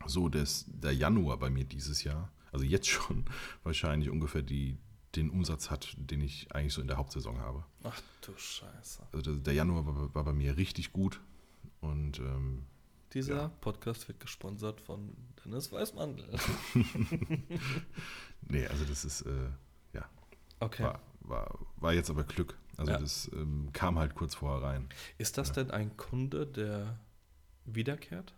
[0.07, 3.25] So, dass der Januar bei mir dieses Jahr, also jetzt schon,
[3.63, 4.79] wahrscheinlich ungefähr die,
[5.15, 7.65] den Umsatz hat, den ich eigentlich so in der Hauptsaison habe.
[7.83, 9.03] Ach du Scheiße.
[9.13, 11.21] Also der, der Januar war, war bei mir richtig gut.
[11.81, 12.67] Und ähm,
[13.15, 13.49] Dieser Ja.
[13.49, 16.29] Podcast wird gesponsert von Dennis Weißmandel.
[18.49, 19.49] nee, also das ist, äh,
[19.93, 20.05] ja,
[20.61, 20.83] Okay.
[20.85, 22.57] war, war, war jetzt aber Glück.
[22.77, 22.99] Also Ja.
[22.99, 24.89] das ähm, kam halt kurz vorher rein.
[25.19, 25.55] Ist das Ja.
[25.55, 26.99] denn ein Kunde, der
[27.65, 28.35] wiederkehrt?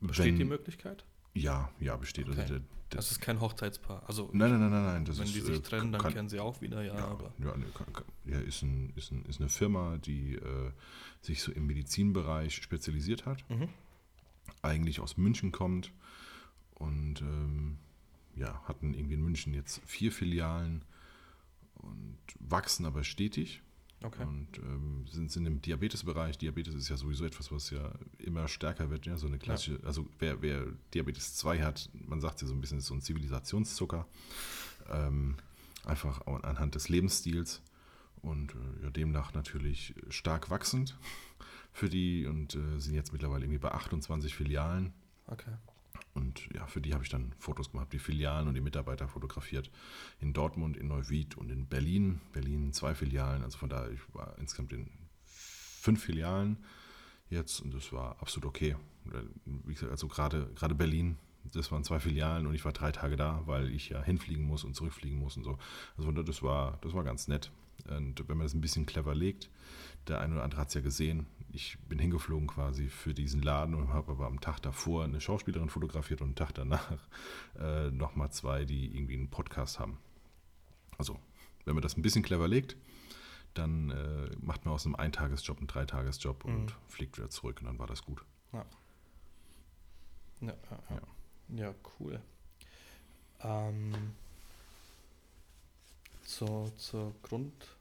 [0.00, 1.04] Besteht Wenn- die Möglichkeit?
[1.34, 2.28] Ja, ja, besteht.
[2.28, 2.40] Okay.
[2.40, 4.04] Also der, der, Das ist kein Hochzeitspaar.
[4.06, 5.04] Also, nein, nein, nein, nein, nein.
[5.04, 7.08] Das wenn ist, die sich äh, trennen, dann kann- kennen sie auch wieder, ja, Ja,
[7.08, 7.32] aber.
[7.38, 10.70] ja, ne, kann, kann, ja ist, ein, ist, ein, ist eine Firma, die äh,
[11.22, 13.44] sich so im Medizinbereich spezialisiert hat.
[13.50, 13.68] Mhm.
[14.62, 15.90] Eigentlich aus München kommt
[16.74, 17.78] und ähm,
[18.36, 20.84] ja, hatten irgendwie in München jetzt vier Filialen
[21.74, 23.62] und wachsen aber stetig.
[24.02, 24.22] Okay.
[24.22, 26.36] Und ähm, sind, sind im Diabetesbereich.
[26.36, 29.06] Diabetes ist ja sowieso etwas, was ja immer stärker wird.
[29.06, 32.60] Ja, so eine klassische, also wer, wer Diabetes 2 hat, man sagt ja so ein
[32.60, 34.06] bisschen, ist so ein Zivilisationszucker.
[34.90, 35.36] Ähm,
[35.86, 37.62] einfach anhand des Lebensstils.
[38.20, 40.96] Und äh, ja, demnach natürlich stark wachsend
[41.72, 44.92] für die und äh, sind jetzt mittlerweile irgendwie bei 28 Filialen.
[45.26, 45.50] Okay.
[46.14, 49.70] Und ja, für die habe ich dann Fotos gemacht, die Filialen und die Mitarbeiter fotografiert.
[50.20, 52.20] In Dortmund, in Neuwied und in Berlin.
[52.32, 54.88] Berlin zwei Filialen, also von daher, ich war insgesamt in
[55.24, 56.58] fünf Filialen
[57.30, 58.76] jetzt und das war absolut okay.
[59.44, 61.18] Wie gesagt, also gerade, gerade Berlin,
[61.52, 64.64] das waren zwei Filialen und ich war drei Tage da, weil ich ja hinfliegen muss
[64.64, 65.58] und zurückfliegen muss und so.
[65.96, 67.50] Also von daher, das war, das war ganz nett.
[67.88, 69.50] Und wenn man das ein bisschen clever legt,
[70.08, 71.26] der eine oder andere hat es ja gesehen.
[71.56, 75.68] Ich bin hingeflogen quasi für diesen Laden und habe aber am Tag davor eine Schauspielerin
[75.70, 76.98] fotografiert und am Tag danach
[77.60, 79.98] äh, nochmal zwei, die irgendwie einen Podcast haben.
[80.98, 81.16] Also,
[81.64, 82.76] wenn man das ein bisschen clever legt,
[83.54, 86.72] dann äh, macht man aus einem Eintagesjob einen Dreitagesjob und Mhm.
[86.88, 88.24] fliegt wieder zurück und dann war das gut.
[88.52, 88.64] Ja,
[90.40, 90.54] ja,
[90.90, 91.00] ja.
[91.56, 92.20] ja cool.
[93.42, 93.92] Ähm,
[96.24, 97.76] zur, zur Grund,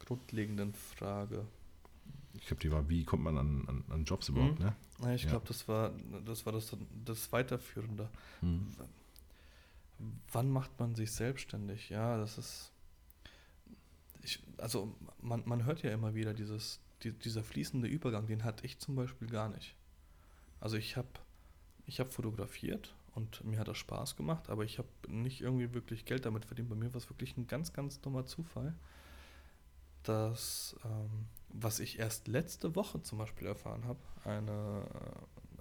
[0.00, 1.46] grundlegenden Frage.
[2.34, 4.64] Ich glaube, die war, wie kommt man an, an, an Jobs überhaupt, Mhm.
[4.66, 4.76] ne?
[5.02, 5.30] Ja, Ich Ja.
[5.30, 5.92] glaube, das war
[6.24, 8.08] das war das, das Weiterführende.
[8.40, 8.66] Mhm.
[10.32, 11.90] Wann macht man sich selbstständig?
[11.90, 12.72] Ja, das ist.
[14.22, 18.64] Ich, also man, man hört ja immer wieder dieses, die, dieser fließende Übergang, den hatte
[18.64, 19.74] ich zum Beispiel gar nicht.
[20.60, 21.08] Also ich habe
[21.86, 26.04] ich hab fotografiert und mir hat das Spaß gemacht, aber ich habe nicht irgendwie wirklich
[26.04, 26.68] Geld damit verdient.
[26.68, 28.74] Bei mir war es wirklich ein ganz, ganz dummer Zufall,
[30.02, 34.84] dass, ähm, was ich erst letzte Woche zum Beispiel erfahren habe, eine,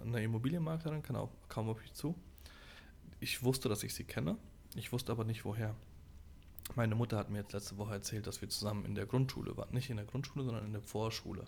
[0.01, 2.15] eine Immobilienmaklerin kam, auch, kam auf mich zu.
[3.19, 4.37] Ich wusste, dass ich sie kenne,
[4.75, 5.75] ich wusste aber nicht woher.
[6.75, 9.73] Meine Mutter hat mir jetzt letzte Woche erzählt, dass wir zusammen in der Grundschule waren.
[9.73, 11.45] Nicht in der Grundschule, sondern in der Vorschule.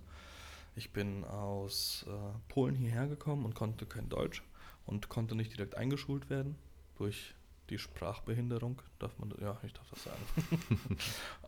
[0.76, 2.12] Ich bin aus äh,
[2.48, 4.42] Polen hierher gekommen und konnte kein Deutsch
[4.86, 6.56] und konnte nicht direkt eingeschult werden
[6.98, 7.36] durch
[7.72, 8.82] die Sprachbehinderung.
[9.00, 10.98] Darf man, ja, ich darf das sagen.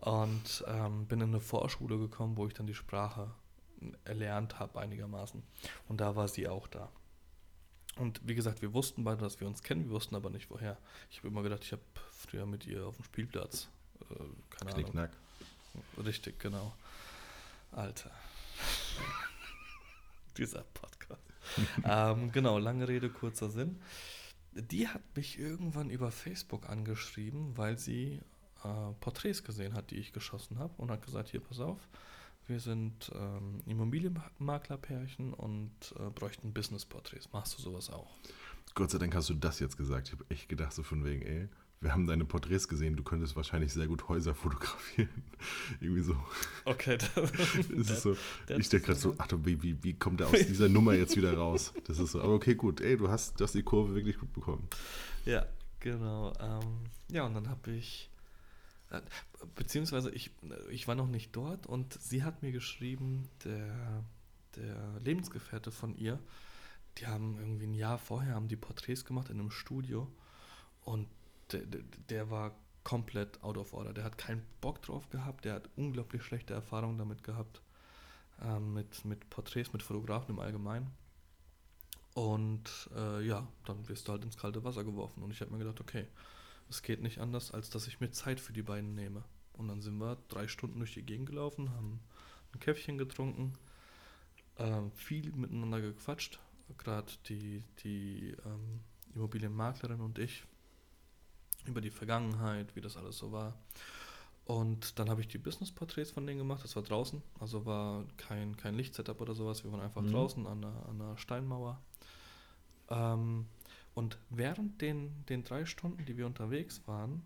[0.00, 3.30] und ähm, bin in eine Vorschule gekommen, wo ich dann die Sprache
[4.04, 5.42] erlernt habe einigermaßen.
[5.88, 6.90] Und da war sie auch da.
[7.96, 10.78] Und wie gesagt, wir wussten beide, dass wir uns kennen, wir wussten aber nicht woher.
[11.10, 13.68] Ich habe immer gedacht, ich habe früher mit ihr auf dem Spielplatz,
[14.00, 14.14] äh,
[14.50, 14.82] keine Ahnung.
[14.82, 15.10] Knickknack.
[16.04, 16.74] Richtig, genau.
[17.70, 18.10] Alter.
[20.36, 21.22] Dieser Podcast.
[21.84, 23.80] ähm, genau, lange Rede, kurzer Sinn.
[24.54, 28.20] Die hat mich irgendwann über Facebook angeschrieben, weil sie
[28.62, 31.88] äh, Porträts gesehen hat, die ich geschossen habe und hat gesagt, hier, pass auf,
[32.46, 37.32] wir sind ähm, Immobilienmaklerpärchen und äh, bräuchten Business-Porträts.
[37.32, 38.10] Machst du sowas auch?
[38.74, 40.08] Gott sei Dank hast du das jetzt gesagt.
[40.08, 41.48] Ich habe echt gedacht, so von wegen, ey,
[41.80, 45.10] wir haben deine Porträts gesehen, du könntest wahrscheinlich sehr gut Häuser fotografieren.
[45.80, 46.16] Irgendwie so.
[46.64, 47.30] Okay, das,
[47.68, 48.16] ist so,
[48.46, 50.94] das- ich denke gerade so, ach du, wie, wie, wie kommt er aus dieser Nummer
[50.94, 51.74] jetzt wieder raus?
[51.86, 54.32] Das ist so, aber okay, gut, ey, du hast, du hast die Kurve wirklich gut
[54.32, 54.66] bekommen.
[55.26, 55.44] Ja,
[55.80, 56.32] genau.
[56.40, 58.08] Ähm, ja, und dann habe ich,
[58.90, 59.00] äh,
[59.54, 60.30] beziehungsweise ich,
[60.70, 64.04] ich war noch nicht dort und sie hat mir geschrieben, der,
[64.56, 66.18] der Lebensgefährte von ihr,
[66.98, 70.10] die haben irgendwie ein Jahr vorher haben die Porträts gemacht in einem Studio
[70.84, 71.08] und
[71.52, 71.62] der,
[72.08, 73.92] der, war komplett out of order.
[73.92, 77.62] Der hat keinen Bock drauf gehabt, der hat unglaublich schlechte Erfahrungen damit gehabt,
[78.42, 80.90] ähm, mit, mit Porträts, mit Fotografen im Allgemeinen.
[82.14, 85.22] Und äh, ja, dann wirst du halt ins kalte Wasser geworfen.
[85.22, 86.06] Und ich habe mir gedacht, okay,
[86.68, 89.24] es geht nicht anders, als dass ich mir Zeit für die beiden nehme.
[89.52, 92.00] Und dann sind wir drei Stunden durch die Gegend gelaufen, haben
[92.52, 93.54] ein Käffchen getrunken,
[94.58, 96.38] ähm, viel miteinander gequatscht.
[96.78, 98.80] Gerade die, die ähm,
[99.14, 100.44] Immobilienmaklerin und ich
[101.66, 103.54] über die Vergangenheit, wie das alles so war.
[104.44, 106.62] Und dann habe ich die Business-Porträts von denen gemacht.
[106.64, 109.64] Das war draußen, also war kein, kein Lichtsetup oder sowas.
[109.64, 110.12] Wir waren einfach Mhm.
[110.12, 111.80] draußen an einer, an einer Steinmauer.
[112.90, 113.46] Ähm,
[113.94, 117.22] und während den, den drei Stunden, die wir unterwegs waren,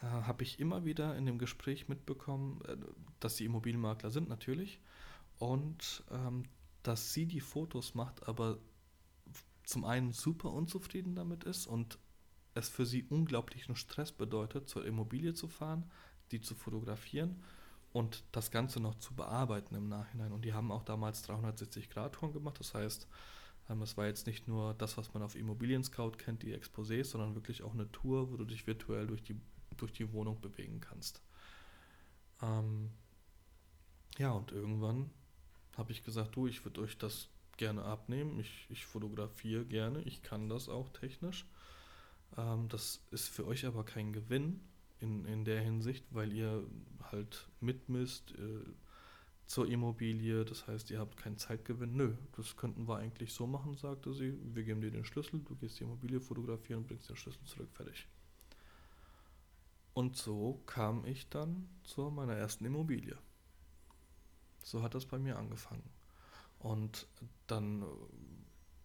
[0.00, 2.76] äh, habe ich immer wieder in dem Gespräch mitbekommen, äh,
[3.20, 4.80] dass sie Immobilienmakler sind natürlich
[5.38, 6.44] und ähm,
[6.82, 8.58] dass sie die Fotos macht, aber
[9.64, 11.98] zum einen super unzufrieden damit ist und
[12.56, 15.84] es für sie unglaublichen Stress bedeutet, zur Immobilie zu fahren,
[16.32, 17.42] die zu fotografieren
[17.92, 20.32] und das Ganze noch zu bearbeiten im Nachhinein.
[20.32, 23.06] Und die haben auch damals 360-Grad-Touren gemacht, das heißt,
[23.68, 27.04] Ähm, es war jetzt nicht nur das, was man auf Immobilien Scout kennt, die Exposés,
[27.04, 29.40] sondern wirklich auch eine Tour, wo du dich virtuell durch die,
[29.76, 31.20] durch die Wohnung bewegen kannst.
[32.42, 32.90] Ähm,
[34.18, 35.10] ja, und irgendwann
[35.76, 38.38] habe ich gesagt, du, ich würde euch das gerne abnehmen.
[38.40, 41.46] Ich, ich fotografiere gerne, ich kann das auch technisch.
[42.36, 44.60] Ähm, das ist für euch aber kein Gewinn
[45.00, 46.64] in, in der Hinsicht, weil ihr
[47.10, 48.64] halt mitmisst äh,
[49.46, 50.44] zur Immobilie.
[50.44, 51.96] Das heißt, ihr habt keinen Zeitgewinn.
[51.96, 54.38] Nö, das könnten wir eigentlich so machen, sagte sie.
[54.54, 57.70] Wir geben dir den Schlüssel, du gehst die Immobilie fotografieren und bringst den Schlüssel zurück,
[57.72, 58.08] fertig.
[59.94, 63.16] Und so kam ich dann zu meiner ersten Immobilie.
[64.62, 65.88] So hat das bei mir angefangen.
[66.58, 67.06] Und
[67.46, 67.86] dann äh,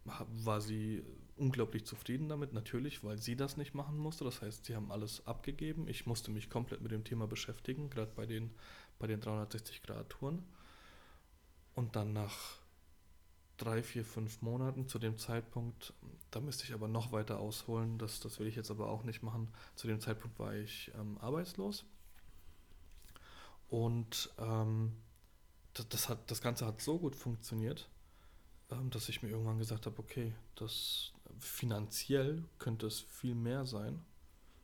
[0.06, 1.04] war sie
[1.42, 4.24] unglaublich zufrieden damit, natürlich, weil sie das nicht machen musste.
[4.24, 5.88] Das heißt, sie haben alles abgegeben.
[5.88, 8.52] Ich musste mich komplett mit dem Thema beschäftigen, gerade bei den,
[9.00, 10.44] bei den 360-Grad-Touren.
[11.74, 12.60] Und dann nach
[13.58, 15.94] drei, vier, fünf Monaten zu dem Zeitpunkt,
[16.30, 19.24] da müsste ich aber noch weiter ausholen, das, das will ich jetzt aber auch nicht
[19.24, 19.48] machen.
[19.76, 21.86] Zu dem Zeitpunkt war ich ähm, arbeitslos.
[23.70, 24.94] Und ähm,
[25.74, 27.90] das, das, hat, das Ganze hat so gut funktioniert,
[28.70, 34.02] ähm, dass ich mir irgendwann gesagt habe, okay, das finanziell könnte es viel mehr sein.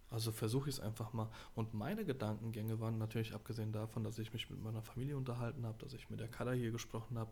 [0.09, 1.30] Also versuche ich es einfach mal.
[1.53, 5.78] Und meine Gedankengänge waren natürlich, abgesehen davon, dass ich mich mit meiner Familie unterhalten habe,
[5.80, 7.32] dass ich mit der Kada hier gesprochen habe,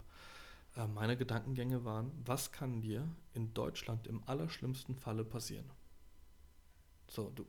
[0.76, 5.70] äh, meine Gedankengänge waren, was kann dir in Deutschland im allerschlimmsten Falle passieren?
[7.08, 7.46] So, du,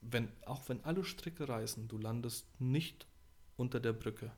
[0.00, 3.06] wenn, auch wenn alle Stricke reißen, du landest nicht
[3.56, 4.32] unter der Brücke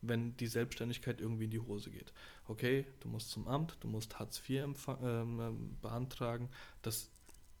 [0.00, 2.12] wenn die Selbstständigkeit irgendwie in die Hose geht.
[2.46, 4.64] Okay, du musst zum Amt, du musst Hartz IV
[5.02, 6.48] ähm, ähm, beantragen,
[6.82, 7.10] das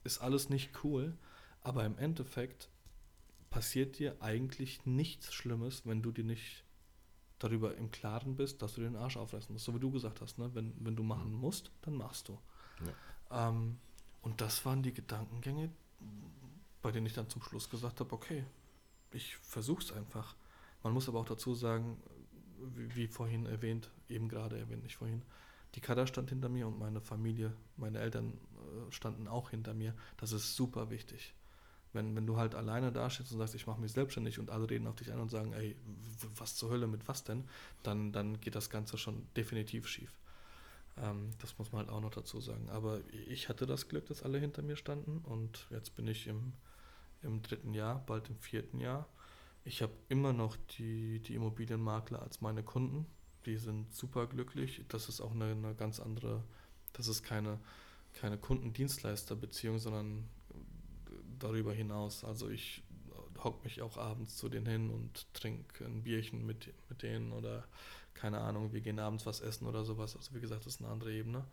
[0.04, 1.16] ist alles nicht cool,
[1.62, 2.68] aber im Endeffekt
[3.50, 6.64] passiert dir eigentlich nichts Schlimmes, wenn du dir nicht
[7.38, 9.64] darüber im Klaren bist, dass du den Arsch aufreißen musst.
[9.64, 10.50] So wie du gesagt hast, ne?
[10.54, 11.40] wenn, wenn du machen mhm.
[11.40, 12.38] musst, dann machst du.
[13.30, 13.48] Ja.
[13.48, 13.78] Ähm,
[14.22, 15.70] und das waren die Gedankengänge,
[16.82, 18.44] bei denen ich dann zum Schluss gesagt habe, okay,
[19.12, 20.34] ich versuche es einfach.
[20.82, 21.96] Man muss aber auch dazu sagen,
[22.74, 25.22] wie, vorhin erwähnt, eben gerade erwähnt, nicht vorhin,
[25.74, 29.94] die Kada stand hinter mir und meine Familie, meine Eltern äh, standen auch hinter mir.
[30.16, 31.34] Das ist super wichtig.
[31.92, 34.86] Wenn, wenn du halt alleine dastehst und sagst, ich mache mich selbstständig und alle reden
[34.86, 35.76] auf dich ein und sagen, ey,
[36.36, 37.44] was zur Hölle, mit was denn,
[37.82, 40.12] dann, dann geht das Ganze schon definitiv schief.
[41.02, 42.68] Ähm, das muss man halt auch noch dazu sagen.
[42.70, 46.52] Aber ich hatte das Glück, dass alle hinter mir standen und jetzt bin ich im,
[47.22, 49.06] im dritten Jahr, bald im vierten Jahr
[49.68, 53.06] ich habe immer noch die, die Immobilienmakler als meine Kunden.
[53.44, 54.82] Die sind super glücklich.
[54.88, 56.42] Das ist auch eine, eine ganz andere,
[56.94, 57.58] das ist keine,
[58.14, 60.26] keine Kundendienstleisterbeziehung, sondern
[61.38, 62.24] darüber hinaus.
[62.24, 62.82] Also ich
[63.44, 67.68] hocke mich auch abends zu denen hin und trinke ein Bierchen mit, mit denen oder
[68.14, 70.16] keine Ahnung, wir gehen abends was essen oder sowas.
[70.16, 71.44] Also wie gesagt, das ist eine andere Ebene.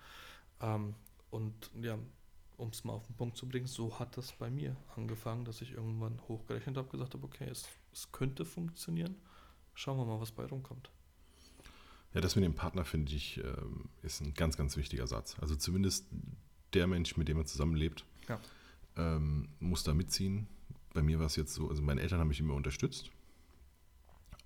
[0.61, 0.95] Ähm,
[1.32, 1.99] und ja,
[2.55, 5.61] um es mal auf den Punkt zu bringen, so hat das bei mir angefangen, dass
[5.61, 9.16] ich irgendwann hochgerechnet habe, gesagt habe, okay, es, es könnte funktionieren.
[9.74, 10.91] Schauen wir mal, was bei rumkommt.
[12.14, 15.38] Ja, das mit dem Partner finde ich ähm, ist ein ganz, ganz wichtiger Satz.
[15.39, 16.06] Also zumindest
[16.74, 18.39] der Mensch, mit dem man zusammenlebt, ja.
[18.98, 20.48] ähm, muss da mitziehen.
[20.93, 23.12] Bei mir war es jetzt so, also meine Eltern haben mich immer unterstützt,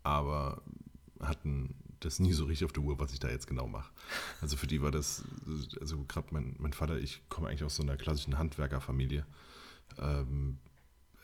[0.04, 0.62] aber
[1.20, 3.92] hatten das nie so richtig auf der Uhr, was ich da jetzt genau mache.
[4.42, 5.24] Also für die war das,
[5.82, 9.26] also gerade mein, mein Vater, ich komme eigentlich aus so einer klassischen Handwerkerfamilie.
[9.98, 10.60] Ähm,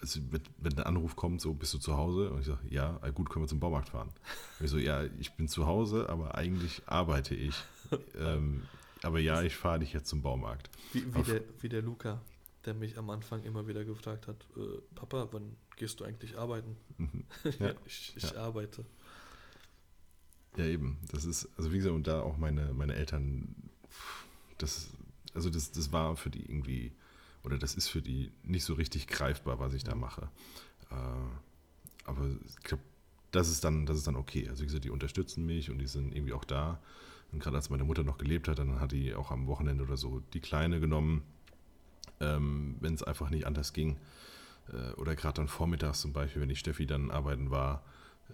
[0.06, 0.20] also
[0.58, 2.30] wenn, der Anruf kommt, so bist du zu Hause?
[2.30, 4.10] Und ich sage, ja, gut, können wir zum Baumarkt fahren.
[4.60, 7.56] Und ich so, ja, ich bin zu Hause, aber eigentlich arbeite ich.
[8.20, 8.64] ähm,
[9.02, 10.70] aber ja, ich fahre dich jetzt zum Baumarkt.
[10.94, 12.22] Wie, wie, der, wie der Luca,
[12.66, 16.78] der mich am Anfang immer wieder gefragt hat, äh, Papa, wann gehst du eigentlich arbeiten?
[16.98, 17.24] Mhm.
[17.60, 18.38] Ja, ich, ich ja.
[18.38, 18.86] arbeite.
[20.58, 20.98] Ja, eben.
[21.12, 23.56] Das ist, also wie gesagt, und da auch meine, meine Eltern,
[24.58, 24.88] das,
[25.34, 26.94] also das, das war für die irgendwie,
[27.46, 30.30] oder das ist für die nicht so richtig greifbar, was ich da mache.
[30.90, 30.96] Äh,
[32.06, 32.84] aber ich glaube,
[33.32, 34.48] das ist dann, das ist dann okay.
[34.50, 36.80] Also wie gesagt, die unterstützen mich und die sind irgendwie auch da.
[37.32, 39.98] Und gerade als meine Mutter noch gelebt hat, dann hat die auch am Wochenende oder
[39.98, 41.24] so die Kleine genommen,
[42.20, 43.98] ähm, wenn es einfach nicht anders ging.
[44.72, 47.84] Äh, oder gerade dann vormittags zum Beispiel, wenn die Steffi dann arbeiten war,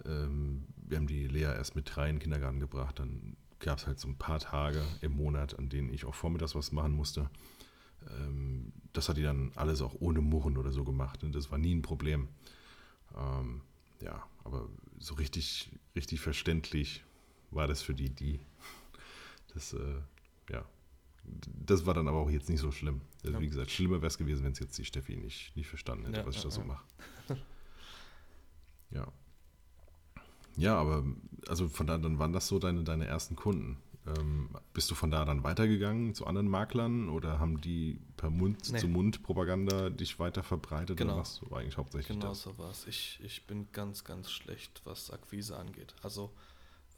[0.06, 2.98] ähm, wir haben die Lea erst mit drei in den Kindergarten gebracht.
[2.98, 6.54] Dann gab es halt so ein paar Tage im Monat, an denen ich auch vormittags
[6.54, 7.28] was machen musste.
[8.10, 11.22] Ähm, das hat die dann alles auch ohne Murren oder so gemacht.
[11.24, 12.28] Und das war nie ein Problem.
[13.16, 13.62] Ähm,
[14.00, 17.04] ja, aber so richtig, richtig verständlich
[17.50, 18.40] war das für die, die.
[19.54, 20.00] Das, äh,
[20.50, 20.64] ja.
[21.66, 23.02] Das war dann aber auch jetzt nicht so schlimm.
[23.22, 23.40] Also, ja.
[23.42, 26.20] Wie gesagt, schlimmer wäre es gewesen, wenn es jetzt die Steffi nicht, nicht verstanden hätte,
[26.20, 26.82] ja, was ich ja, da so mache.
[28.92, 29.12] Ja.
[30.56, 31.04] Ja, aber
[31.48, 33.76] also von da dann waren das so deine, deine ersten Kunden.
[34.04, 39.90] Ähm, bist du von da dann weitergegangen zu anderen Maklern oder haben die per Mund-zu-Mund-Propaganda
[39.90, 40.96] dich weiter verbreitet?
[40.96, 41.12] Genau.
[41.14, 42.42] Oder was war eigentlich hauptsächlich Genau das?
[42.42, 42.86] so war es.
[42.86, 45.94] Ich, ich bin ganz, ganz schlecht, was Akquise angeht.
[46.02, 46.32] Also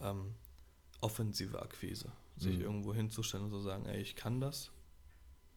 [0.00, 0.34] ähm,
[1.00, 2.10] offensive Akquise.
[2.36, 2.62] Sich Mhm.
[2.64, 4.70] irgendwo hinzustellen und zu sagen, ey, ich kann das,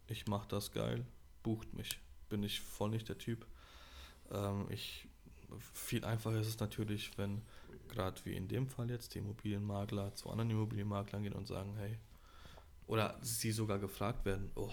[0.07, 1.05] ich mache das geil,
[1.43, 1.99] bucht mich.
[2.29, 3.47] Bin ich voll nicht der Typ.
[4.31, 5.07] Ähm, ich,
[5.73, 7.41] viel einfacher ist es natürlich, wenn
[7.87, 11.97] gerade wie in dem Fall jetzt die Immobilienmakler zu anderen Immobilienmaklern gehen und sagen, hey,
[12.87, 14.71] oder sie sogar gefragt werden, oh,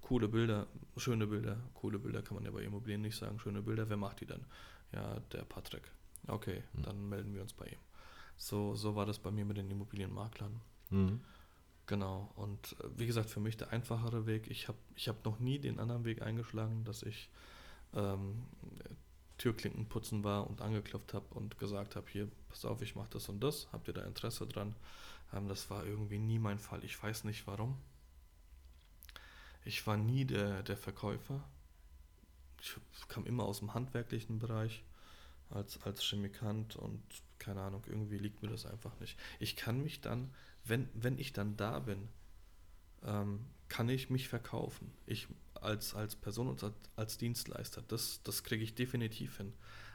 [0.00, 3.88] coole Bilder, schöne Bilder, coole Bilder kann man ja bei Immobilien nicht sagen, schöne Bilder,
[3.88, 4.44] wer macht die dann?
[4.92, 5.90] Ja, der Patrick.
[6.26, 6.82] Okay, Hm.
[6.82, 7.78] dann melden wir uns bei ihm.
[8.36, 10.60] So, so war das bei mir mit den Immobilienmaklern.
[10.90, 11.20] Mhm.
[11.86, 14.48] Genau, und äh, wie gesagt, für mich der einfachere Weg.
[14.50, 17.30] Ich habe ich hab noch nie den anderen Weg eingeschlagen, dass ich
[17.94, 18.44] ähm,
[19.38, 23.28] Türklinken putzen war und angeklopft habe und gesagt habe, hier, pass auf, ich mache das
[23.28, 24.74] und das, habt ihr da Interesse dran?
[25.32, 26.84] Ähm, das war irgendwie nie mein Fall.
[26.84, 27.78] Ich weiß nicht warum.
[29.64, 31.42] Ich war nie der, der Verkäufer.
[32.60, 32.76] Ich
[33.08, 34.82] kam immer aus dem handwerklichen Bereich
[35.50, 37.02] als, als Chemikant und
[37.38, 39.16] keine Ahnung, irgendwie liegt mir das einfach nicht.
[39.38, 40.34] Ich kann mich dann,
[40.64, 42.08] wenn, wenn ich dann da bin,
[43.04, 44.92] ähm, kann ich mich verkaufen.
[45.06, 45.28] Ich
[45.62, 49.52] als, als Person und als, Dienstleister, das, das kriege ich definitiv hin.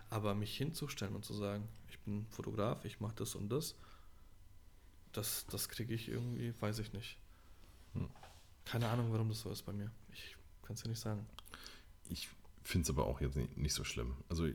[0.09, 3.75] Aber mich hinzustellen und zu sagen, ich bin Fotograf, ich mache das und das,
[5.11, 7.17] das, das kriege ich irgendwie, weiß ich nicht.
[7.93, 8.09] Hm.
[8.65, 9.91] Keine Ahnung, warum das so ist bei mir.
[10.11, 11.25] Ich kann es dir nicht sagen.
[12.09, 12.29] Ich
[12.63, 14.15] finde es aber auch jetzt nicht, nicht so schlimm.
[14.29, 14.47] Also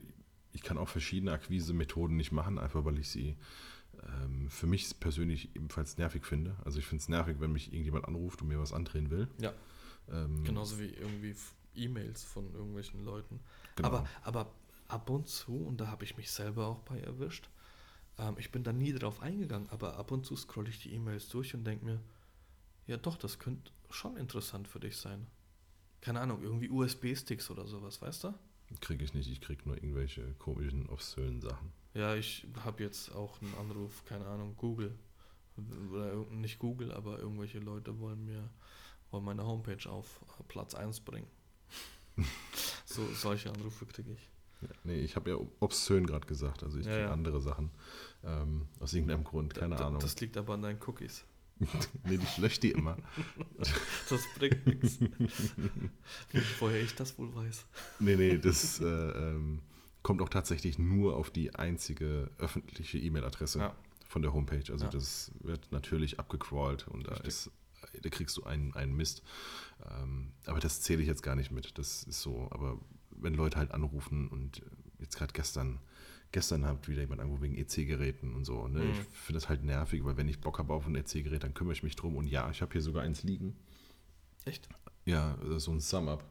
[0.52, 3.36] ich kann auch verschiedene Akquise-Methoden nicht machen, einfach weil ich sie
[4.02, 6.56] ähm, für mich persönlich ebenfalls nervig finde.
[6.64, 9.28] Also ich finde es nervig, wenn mich irgendjemand anruft und mir was andrehen will.
[9.38, 9.52] Ja.
[10.10, 11.34] Ähm, Genauso wie irgendwie
[11.74, 13.40] E-Mails von irgendwelchen Leuten.
[13.76, 13.88] genau.
[13.88, 14.52] Aber, aber
[14.88, 17.48] ab und zu, und da habe ich mich selber auch bei erwischt,
[18.18, 21.28] ähm, ich bin da nie drauf eingegangen, aber ab und zu scrolle ich die E-Mails
[21.28, 22.00] durch und denke mir,
[22.86, 25.26] ja doch, das könnte schon interessant für dich sein.
[26.00, 28.34] Keine Ahnung, irgendwie USB-Sticks oder sowas, weißt du?
[28.80, 31.72] Kriege ich nicht, ich kriege nur irgendwelche komischen, obszönen Sachen.
[31.94, 34.98] Ja, ich habe jetzt auch einen Anruf, keine Ahnung, Google.
[35.90, 38.48] Oder nicht Google, aber irgendwelche Leute wollen mir
[39.10, 41.26] wollen meine Homepage auf Platz 1 bringen.
[42.84, 44.28] so, solche Anrufe kriege ich.
[44.60, 47.12] Ja, nee, ich habe ja obszön gerade gesagt, also ich Ja, kriege ja.
[47.12, 47.70] andere Sachen.
[48.24, 50.00] Ähm, aus irgendeinem Grund, keine Da- da- Ahnung.
[50.00, 51.24] Das liegt aber an deinen Cookies.
[52.04, 52.96] nee, ich lösche die immer.
[54.08, 54.98] Das bringt nichts.
[56.60, 57.66] Woher ich das wohl weiß.
[58.00, 59.60] Nee, nee, das äh, ähm,
[60.02, 63.74] kommt auch tatsächlich nur auf die einzige öffentliche E-Mail-Adresse Ja.
[64.08, 64.72] von der Homepage.
[64.72, 64.90] Also Ja.
[64.90, 67.28] das wird natürlich abgecrawlt und da, Richtig.
[67.28, 67.50] ist,
[68.02, 69.22] da kriegst du einen, einen Mist.
[69.90, 71.78] Ähm, aber das zähle ich jetzt gar nicht mit.
[71.78, 72.48] Das ist so.
[72.50, 72.78] Aber
[73.10, 74.62] wenn Leute halt anrufen und äh,
[75.00, 75.78] jetzt gerade gestern,
[76.32, 78.68] gestern hat wieder jemand angerufen wegen EC-Geräten und so.
[78.68, 78.84] Ne?
[78.84, 78.90] Mhm.
[78.90, 81.74] Ich finde das halt nervig, weil wenn ich Bock habe auf ein EC-Gerät, dann kümmere
[81.74, 82.16] ich mich drum.
[82.16, 83.56] Und ja, ich habe hier sogar eins liegen.
[84.44, 84.68] Echt?
[85.04, 86.24] Ja, äh, so ein Sum-Up.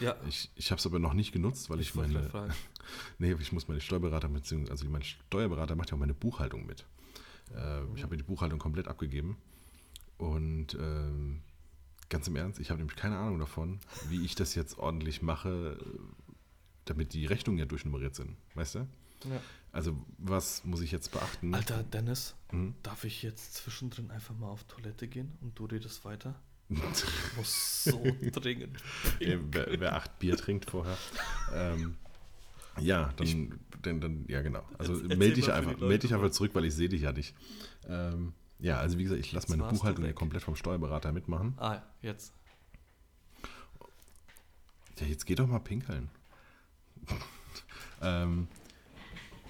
[0.00, 0.16] Ja.
[0.28, 2.54] Ich, ich habe es aber noch nicht genutzt, weil ich, wollte meine.
[3.18, 6.84] Nee, ich muss meine Steuerberater, beziehungsweise also mein Steuerberater macht ja auch meine Buchhaltung mit.
[7.54, 9.36] Äh, Ich habe die Buchhaltung komplett abgegeben.
[10.18, 11.42] Und ähm,
[12.08, 15.78] ganz im Ernst, ich habe nämlich keine Ahnung davon, wie ich das jetzt ordentlich mache,
[16.84, 18.36] damit die Rechnungen ja durchnummeriert sind.
[18.54, 18.78] Weißt du?
[19.24, 19.40] Ja.
[19.72, 21.54] Also, was muss ich jetzt beachten?
[21.54, 22.74] Alter, Dennis, Hm?
[22.82, 26.40] darf ich jetzt zwischendrin einfach mal auf Toilette gehen und du redest weiter?
[26.70, 28.02] Ich muss so
[28.32, 28.78] dringend.
[29.18, 29.40] Wer,
[29.80, 30.96] wer acht Bier trinkt vorher.
[31.52, 31.96] Ähm,
[32.80, 34.62] ja, dann, dann, dann, ja genau.
[34.78, 37.34] Also melde dich einfach, melde dich einfach zurück, weil ich sehe dich ja nicht.
[37.86, 38.32] Ähm,
[38.64, 41.52] ja, also wie gesagt, ich lasse meine Buchhaltung ja komplett vom Steuerberater mitmachen.
[41.58, 42.32] Ah, jetzt.
[44.98, 46.08] Ja, jetzt geh doch mal pinkeln.
[48.00, 48.48] ähm,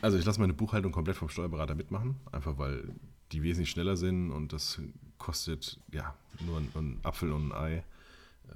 [0.01, 2.93] also ich lasse meine Buchhaltung komplett vom Steuerberater mitmachen, einfach weil
[3.31, 4.81] die wesentlich schneller sind und das
[5.19, 7.85] kostet ja nur ein, ein Apfel und ein Ei.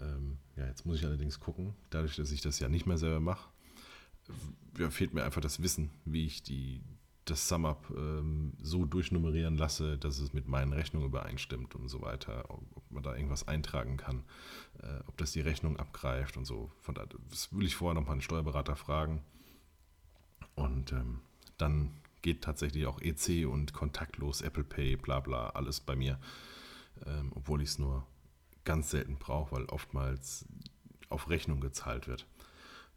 [0.01, 3.21] Ähm, ja, jetzt muss ich allerdings gucken, dadurch, dass ich das ja nicht mehr selber
[3.21, 3.49] mache,
[4.77, 6.81] ja, fehlt mir einfach das Wissen, wie ich die,
[7.31, 12.45] das SumUp ähm, so durchnummerieren lasse, dass es mit meinen Rechnungen übereinstimmt und so weiter,
[12.49, 14.25] ob, ob man da irgendwas eintragen kann,
[14.83, 16.71] äh, ob das die Rechnung abgreift und so.
[16.81, 19.23] Von da, das will ich vorher nochmal einen Steuerberater fragen.
[20.55, 21.21] Und ähm,
[21.57, 26.19] dann geht tatsächlich auch EC und kontaktlos Apple Pay, bla bla, alles bei mir.
[27.07, 28.07] Ähm, obwohl ich es nur
[28.65, 30.45] ganz selten brauche, weil oftmals
[31.09, 32.27] auf Rechnung gezahlt wird.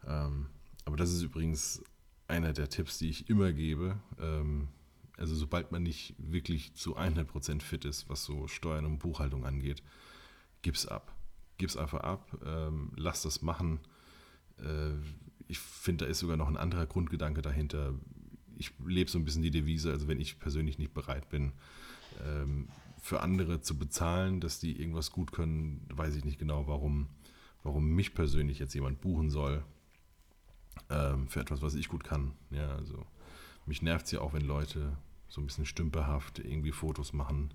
[0.05, 0.47] Ähm,
[0.85, 1.83] aber das ist übrigens
[2.31, 3.99] einer der Tipps, die ich immer gebe.
[4.19, 4.69] Ähm,
[5.17, 9.83] also sobald man nicht wirklich zu 100% fit ist, was so Steuern und Buchhaltung angeht,
[10.61, 11.15] gib's ab.
[11.57, 13.81] Gib's einfach ab, ähm, lass das machen.
[14.57, 14.93] Äh,
[15.47, 17.93] ich finde, da ist sogar noch ein anderer Grundgedanke dahinter.
[18.57, 21.51] Ich lebe so ein bisschen die Devise, also wenn ich persönlich nicht bereit bin,
[22.25, 22.69] ähm,
[22.99, 27.07] für andere zu bezahlen, dass die irgendwas gut können, weiß ich nicht genau, warum,
[27.63, 29.63] warum mich persönlich jetzt jemand buchen soll
[30.89, 32.33] ähm, für etwas, was ich gut kann.
[32.49, 33.05] Ja, also
[33.65, 37.53] mich nervt es ja auch, wenn Leute so ein bisschen stümperhaft irgendwie Fotos machen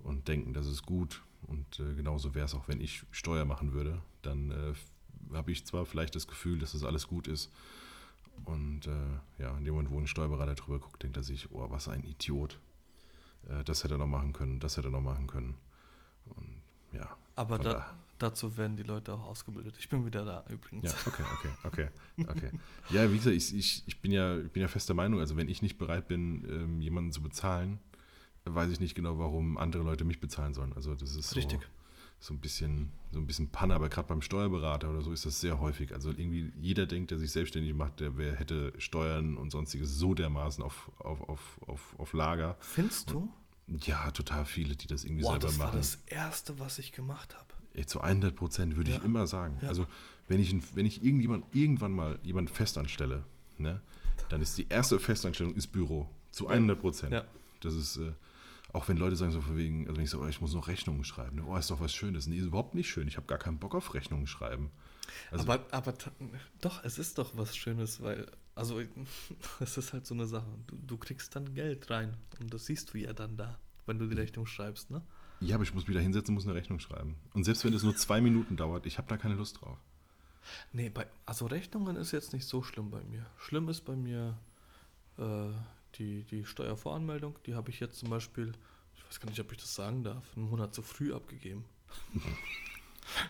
[0.00, 1.22] und denken, das ist gut.
[1.46, 4.02] Und äh, genauso wäre es auch, wenn ich Steuer machen würde.
[4.22, 4.74] Dann äh,
[5.34, 7.50] habe ich zwar vielleicht das Gefühl, dass das alles gut ist.
[8.44, 11.70] Und äh, ja, in dem Moment, wo ein Steuerberater drüber guckt, denkt er sich, oh,
[11.70, 12.60] was ein Idiot.
[13.48, 15.54] Äh, das hätte er noch machen können, das hätte er noch machen können.
[16.26, 16.62] Und
[16.92, 17.16] ja.
[17.34, 19.76] Aber da, da, dazu werden die Leute auch ausgebildet.
[19.78, 20.92] Ich bin wieder da übrigens.
[20.92, 21.88] Ja, okay, okay, okay,
[22.28, 22.50] okay.
[22.90, 25.48] ja, wie gesagt, ich, ich, ich, bin ja, ich bin ja fester Meinung, also wenn
[25.48, 27.78] ich nicht bereit bin, ähm, jemanden zu bezahlen,
[28.44, 30.72] weiß ich nicht genau, warum andere Leute mich bezahlen sollen.
[30.72, 31.60] Also das ist Richtig.
[32.20, 35.26] so, so ein bisschen, so ein bisschen Panne, aber gerade beim Steuerberater oder so ist
[35.26, 35.92] das sehr häufig.
[35.92, 40.14] Also irgendwie jeder denkt, der sich selbstständig macht, der wer hätte Steuern und sonstiges so
[40.14, 42.56] dermaßen auf, auf, auf, auf, auf Lager.
[42.60, 43.28] Findest du?
[43.66, 45.72] Ja, total viele, die das irgendwie Boah, selber das machen.
[45.72, 47.55] war das Erste, was ich gemacht habe.
[47.76, 48.96] Ey, zu 100 Prozent würde Ja.
[48.98, 49.58] ich immer sagen.
[49.62, 49.68] Ja.
[49.68, 49.86] Also
[50.28, 53.22] wenn ich, wenn ich irgendjemand, irgendwann mal jemand festanstelle,
[53.58, 53.80] ne,
[54.30, 56.08] dann ist die erste Festanstellung ist Büro.
[56.32, 57.12] Zu 100 Prozent.
[57.12, 57.24] Ja.
[57.60, 58.12] Das ist, äh,
[58.72, 60.68] auch wenn Leute sagen so von wegen, also wenn ich sage, oh, ich muss noch
[60.68, 61.36] Rechnungen schreiben.
[61.36, 61.44] Ne?
[61.46, 62.26] Oh, ist doch was Schönes.
[62.26, 63.06] Nee, ist überhaupt nicht schön.
[63.08, 64.70] Ich habe gar keinen Bock auf Rechnungen schreiben.
[65.30, 65.94] Also, aber, aber
[66.60, 68.80] doch, es ist doch was Schönes, weil, also
[69.60, 70.46] es ist halt so eine Sache.
[70.66, 74.06] Du, du kriegst dann Geld rein und das siehst du ja dann da, wenn du
[74.08, 75.02] die Rechnung schreibst, ne?
[75.40, 77.16] Ja, aber ich muss mich da hinsetzen, muss eine Rechnung schreiben.
[77.34, 79.78] Und selbst wenn es nur zwei Minuten dauert, ich habe da keine Lust drauf.
[80.72, 83.26] Nee, bei, also Rechnungen ist jetzt nicht so schlimm bei mir.
[83.38, 84.38] Schlimm ist bei mir
[85.18, 85.48] äh,
[85.96, 87.38] die, die Steuervoranmeldung.
[87.46, 88.52] Die habe ich jetzt zum Beispiel,
[88.96, 91.64] ich weiß gar nicht, ob ich das sagen darf, einen Monat zu früh abgegeben.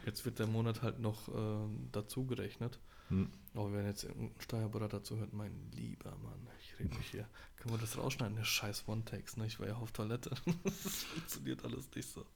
[0.07, 2.79] jetzt wird der Monat halt noch äh, dazu gerechnet.
[3.09, 3.31] Hm.
[3.55, 7.27] Aber wenn jetzt ein Steuerberater zuhört, mein lieber Mann, ich rede mich hier.
[7.57, 8.37] Können wir das rausschneiden?
[8.37, 9.47] Ne, scheiß One-Takes, ne?
[9.47, 10.31] Ich war ja auf Toilette.
[10.65, 12.27] das funktioniert alles nicht so.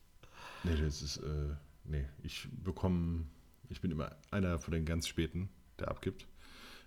[0.65, 1.55] Nee, das ist, äh,
[1.85, 3.27] nee, ich bekomme,
[3.69, 6.27] ich bin immer einer von den ganz späten, der abgibt.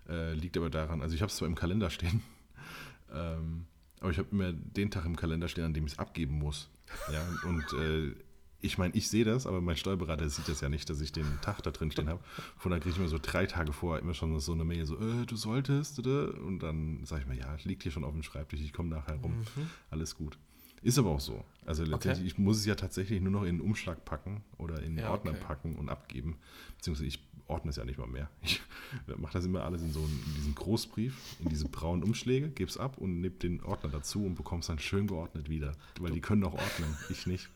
[0.08, 2.22] Äh, liegt aber daran, also ich habe es zwar im Kalender stehen,
[3.14, 3.68] ähm,
[4.00, 6.70] aber ich habe immer den Tag im Kalender stehen, an dem ich es abgeben muss.
[7.12, 8.16] Ja, und äh,
[8.64, 11.26] ich meine, ich sehe das, aber mein Steuerberater sieht das ja nicht, dass ich den
[11.42, 12.20] Tag da drin stehen habe.
[12.58, 14.96] Von da kriege ich immer so drei Tage vorher immer schon so eine Mail, so,
[14.98, 16.34] äh, du solltest, oder?
[16.42, 19.16] Und dann sage ich mir, ja, liegt hier schon auf dem Schreibtisch, ich komme nachher
[19.18, 19.70] rum, Mhm.
[19.92, 20.38] alles gut.
[20.82, 21.46] Ist aber auch so.
[21.66, 24.88] Also letztendlich, ich muss es ja tatsächlich nur noch in einen Umschlag packen oder in
[24.88, 25.40] einen Ja, Ordner okay.
[25.46, 26.38] packen und abgeben.
[26.78, 28.30] Beziehungsweise ich ordne es ja nicht mal mehr.
[28.42, 28.62] Ich
[29.18, 32.70] mache das immer alles in so einen, in diesen Großbrief, in diese braunen Umschläge, gebe
[32.70, 35.74] es ab und nehme den Ordner dazu und bekomme es dann schön geordnet wieder.
[36.02, 37.50] Weil die können auch ordnen, ich nicht.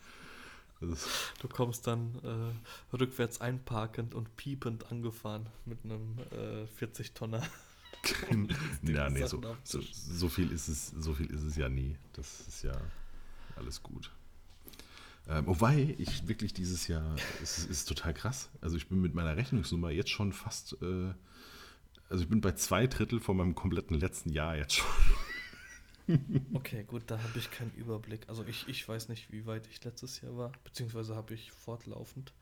[0.80, 7.42] Du kommst dann äh, rückwärts einparkend und piepend angefahren mit einem äh, 40-Tonner.
[8.82, 11.98] die ja, nee, so, so, so viel ist es, so viel ist es ja nie.
[12.14, 12.80] Das ist ja
[13.56, 14.12] alles gut.
[15.30, 18.50] Ähm, wobei ich wirklich dieses Jahr, es ist, ist total krass.
[18.62, 21.14] Also ich bin mit meiner Rechnungsnummer jetzt schon fast, äh,
[22.10, 24.88] also ich bin bei zwei Drittel von meinem kompletten letzten Jahr jetzt schon.
[26.54, 28.28] Okay, gut, da habe ich keinen Überblick.
[28.30, 32.34] Also ich, ich weiß nicht, wie weit ich letztes Jahr war, beziehungsweise habe ich fortlaufend.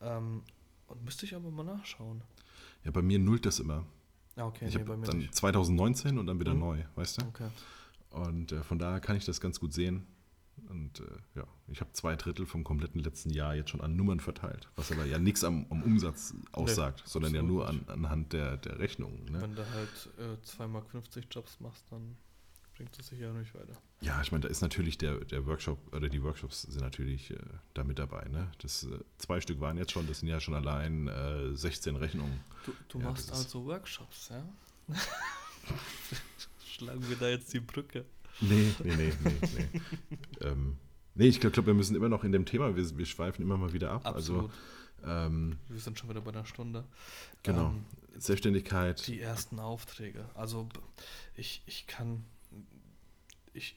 [0.00, 0.42] Ähm,
[0.88, 2.22] und müsste ich aber mal nachschauen.
[2.84, 3.84] Ja, bei mir nullt das immer.
[4.36, 5.34] Ah, okay, ich nee, habe mir dann nicht.
[5.34, 6.60] 2019 und dann wieder Mhm.
[6.60, 7.26] neu, weißt du?
[7.26, 7.48] Okay.
[8.10, 10.06] Und äh, von daher kann ich das ganz gut sehen.
[10.68, 11.04] Und äh,
[11.36, 14.90] ja, ich habe zwei Drittel vom kompletten letzten Jahr jetzt schon an Nummern verteilt, was
[14.90, 19.24] aber ja nichts am, am Umsatz aussagt, sondern ja nur an, anhand der, der Rechnungen.
[19.26, 19.40] Ne?
[19.40, 22.16] Wenn du halt äh, 2 Mark 50 Jobs machst, dann
[22.78, 23.72] bringt es sich ja nicht weiter.
[24.00, 27.36] Ja, ich meine, da ist natürlich der, der Workshop oder die Workshops sind natürlich äh,
[27.74, 28.24] da mit dabei.
[28.28, 28.50] Ne?
[28.62, 32.40] Das, äh, zwei Stück waren jetzt schon, das sind ja schon allein äh, 16 Rechnungen.
[32.64, 34.48] Du, du Ja, machst das also Workshops, ja?
[36.64, 38.04] Schlagen wir da jetzt die Brücke.
[38.40, 39.68] Nee, nee, nee, nee.
[39.72, 39.80] nee.
[40.40, 40.76] ähm,
[41.16, 43.56] nee, ich glaube, glaub, wir müssen immer noch in dem Thema, wir, wir schweifen immer
[43.56, 44.06] mal wieder ab.
[44.06, 44.52] Absolut.
[45.02, 46.84] Also, ähm, wir sind schon wieder bei einer Stunde.
[47.42, 47.70] genau.
[47.70, 47.84] Ähm,
[48.16, 49.04] Selbstständigkeit.
[49.06, 50.24] die ersten Aufträge.
[50.34, 50.68] Also
[51.36, 52.24] ich, ich kann,
[53.58, 53.76] ich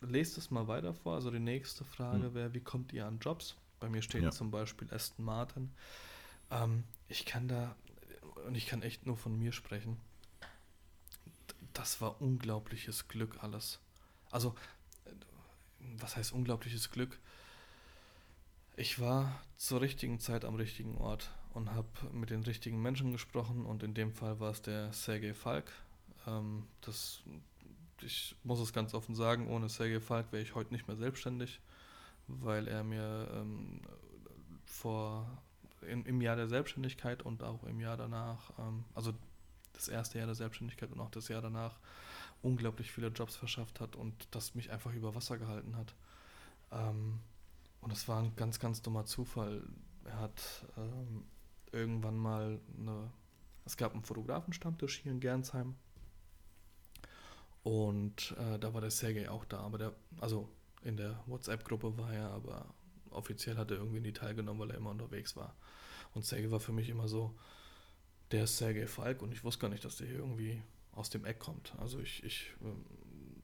[0.00, 1.14] lese das mal weiter vor.
[1.14, 2.34] Also die nächste Frage Hm.
[2.34, 3.56] wäre, wie kommt ihr an Jobs?
[3.80, 4.30] Bei mir steht Ja.
[4.30, 5.72] zum Beispiel Aston Martin.
[6.50, 7.76] Ähm, ich kann da,
[8.46, 9.98] und ich kann echt nur von mir sprechen,
[11.72, 13.80] das war unglaubliches Glück alles.
[14.30, 14.54] Also,
[15.98, 17.18] was heißt unglaubliches Glück?
[18.76, 23.66] Ich war zur richtigen Zeit am richtigen Ort und habe mit den richtigen Menschen gesprochen
[23.66, 25.70] und in dem Fall war es der Sergei Falk.
[26.26, 27.22] Ähm, das,
[28.02, 31.60] ich muss es ganz offen sagen, ohne Sergei Falk wäre ich heute nicht mehr selbstständig,
[32.26, 33.80] weil er mir ähm,
[34.64, 35.26] vor
[35.82, 39.12] in, im Jahr der Selbstständigkeit und auch im Jahr danach, ähm, also
[39.72, 41.78] das erste Jahr der Selbstständigkeit und auch das Jahr danach
[42.42, 45.94] unglaublich viele Jobs verschafft hat und das mich einfach über Wasser gehalten hat.
[46.70, 47.20] Ähm,
[47.80, 49.62] und es war ein ganz, ganz dummer Zufall.
[50.04, 51.24] Er hat ähm,
[51.72, 53.10] irgendwann mal eine.
[53.64, 55.76] Es gab einen Fotografenstammtisch hier in Gernsheim.
[57.62, 60.48] Und äh, da war der Sergei auch da, aber der, also
[60.82, 62.74] in der WhatsApp-Gruppe war er, aber
[63.10, 65.54] offiziell hat er irgendwie nie teilgenommen, weil er immer unterwegs war.
[66.14, 67.34] Und Sergei war für mich immer so,
[68.32, 71.24] der ist Sergei Falk und ich wusste gar nicht, dass der hier irgendwie aus dem
[71.24, 71.74] Eck kommt.
[71.78, 72.84] Also ich, ich ähm,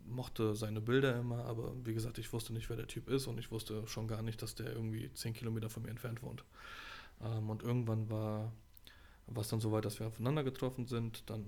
[0.04, 3.38] mochte seine Bilder immer, aber wie gesagt, ich wusste nicht, wer der Typ ist und
[3.38, 6.44] ich wusste schon gar nicht, dass der irgendwie 10 Kilometer von mir entfernt wohnt.
[7.22, 8.52] Ähm, und irgendwann war
[9.36, 11.28] es dann so weit, dass wir aufeinander getroffen sind.
[11.30, 11.44] Dann,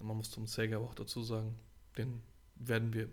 [0.00, 1.54] man muss zum Sergei auch dazu sagen,
[1.98, 2.22] den
[2.54, 3.08] werden wir,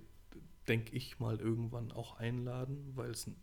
[0.68, 3.36] denke ich mal, irgendwann auch einladen, weil es ein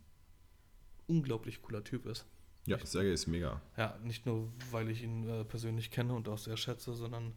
[1.07, 2.25] unglaublich cooler Typ ist.
[2.65, 3.61] Ja, Sergei ist mega.
[3.75, 7.33] Ja, nicht nur, weil ich ihn äh, persönlich kenne und auch sehr schätze, sondern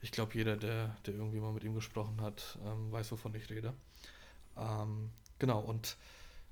[0.00, 3.50] ich glaube, jeder, der, der irgendwie mal mit ihm gesprochen hat, ähm, weiß, wovon ich
[3.50, 3.74] rede.
[4.56, 5.98] Ähm, genau, und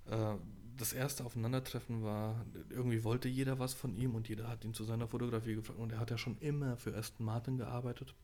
[0.07, 0.35] äh,
[0.77, 4.85] das erste Aufeinandertreffen war, irgendwie wollte jeder was von ihm und jeder hat ihn zu
[4.85, 8.15] seiner Fotografie gefragt und er hat ja schon immer für Aston Martin gearbeitet.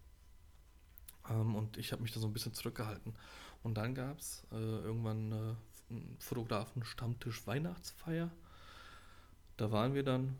[1.30, 3.14] Ähm, und ich habe mich da so ein bisschen zurückgehalten.
[3.62, 5.34] Und dann gab es äh, irgendwann äh,
[5.90, 8.30] einen Fotografen-Stammtisch Weihnachtsfeier
[9.56, 10.38] da waren wir dann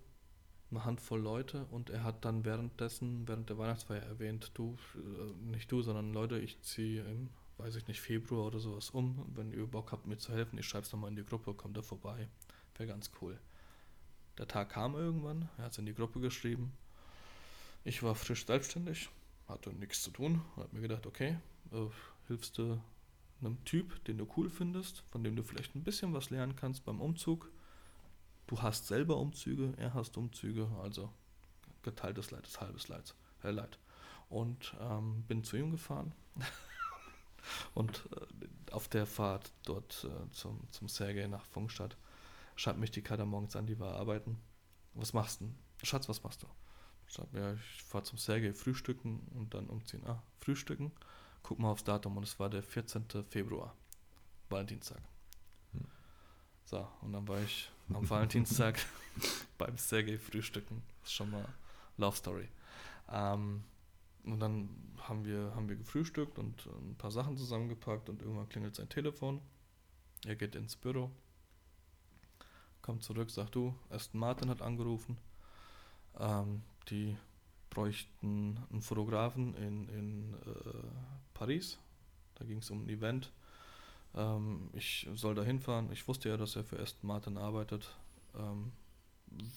[0.71, 5.71] eine Handvoll Leute und er hat dann währenddessen, während der Weihnachtsfeier erwähnt, du, äh, nicht
[5.71, 9.25] du, sondern Leute, ich ziehe im, weiß ich nicht, Februar oder sowas um.
[9.35, 11.77] Wenn ihr Bock habt, mir zu helfen, ich schreibe es nochmal in die Gruppe, kommt
[11.77, 12.29] da vorbei.
[12.77, 13.39] Wäre ganz cool.
[14.39, 16.73] Der Tag kam irgendwann, er hat es in die Gruppe geschrieben.
[17.85, 19.09] Ich war frisch selbstständig,
[19.49, 21.39] hatte nichts zu tun habe mir gedacht, okay,
[21.73, 21.87] äh,
[22.29, 22.81] hilfst du
[23.41, 26.85] einem Typ, den du cool findest, von dem du vielleicht ein bisschen was lernen kannst
[26.85, 27.51] beim Umzug
[28.47, 31.13] Du hast selber Umzüge, er hast Umzüge, also
[31.83, 33.15] geteiltes Leid ist halbes Leid.
[33.43, 33.79] Äh, Leid.
[34.29, 36.13] Und ähm, bin zu ihm gefahren.
[37.75, 41.97] und äh, auf der Fahrt dort äh, zum, zum Sergei nach Funkstadt
[42.55, 44.39] schreibt mich die Kader morgens an, die war arbeiten.
[44.95, 45.53] Was machst du?
[45.83, 46.47] Schatz, was machst du?
[47.09, 50.03] Schreibt mir, ich fahre zum Sergei frühstücken und dann umziehen.
[50.07, 50.93] Ah, frühstücken.
[51.43, 53.07] Guck mal aufs Datum und es war der 14.
[53.29, 53.75] Februar.
[54.49, 55.01] Valentinstag.
[55.73, 55.87] Hm.
[56.65, 58.85] So, und dann war ich am Valentinstag
[59.59, 60.83] beim Sergei frühstücken.
[61.01, 61.47] Das ist schon mal
[61.97, 62.49] Love Story.
[63.09, 63.63] Ähm,
[64.25, 68.75] und dann haben wir, haben wir gefrühstückt und ein paar Sachen zusammengepackt und irgendwann klingelt
[68.75, 69.41] sein Telefon.
[70.27, 71.13] Er geht ins Büro,
[72.83, 75.17] kommt zurück, sagt du, Aston Martin hat angerufen.
[76.19, 77.17] Ähm, die
[77.71, 80.87] bräuchten einen Fotografen in, in äh,
[81.35, 81.79] Paris.
[82.37, 83.33] Da ging es um ein Event.
[84.15, 85.91] Ähm, ich soll da hinfahren.
[85.93, 87.97] Ich wusste ja, dass er für Aston Martin arbeitet.
[88.35, 88.73] Ähm,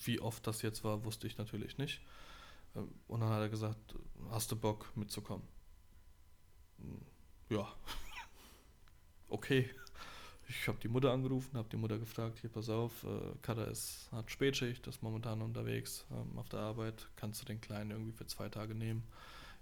[0.03, 2.01] wie oft das jetzt war, wusste ich natürlich nicht.
[2.75, 3.95] Ähm, und dann hat er gesagt,
[4.31, 5.47] hast du Bock mitzukommen?
[6.79, 7.01] Hm,
[7.49, 7.67] ja.
[9.29, 9.69] okay.
[10.49, 14.09] Ich habe die Mutter angerufen, habe die Mutter gefragt, hier pass auf, äh, Kada ist,
[14.11, 18.25] hat Spätschicht, ist momentan unterwegs ähm, auf der Arbeit, kannst du den Kleinen irgendwie für
[18.25, 19.03] zwei Tage nehmen?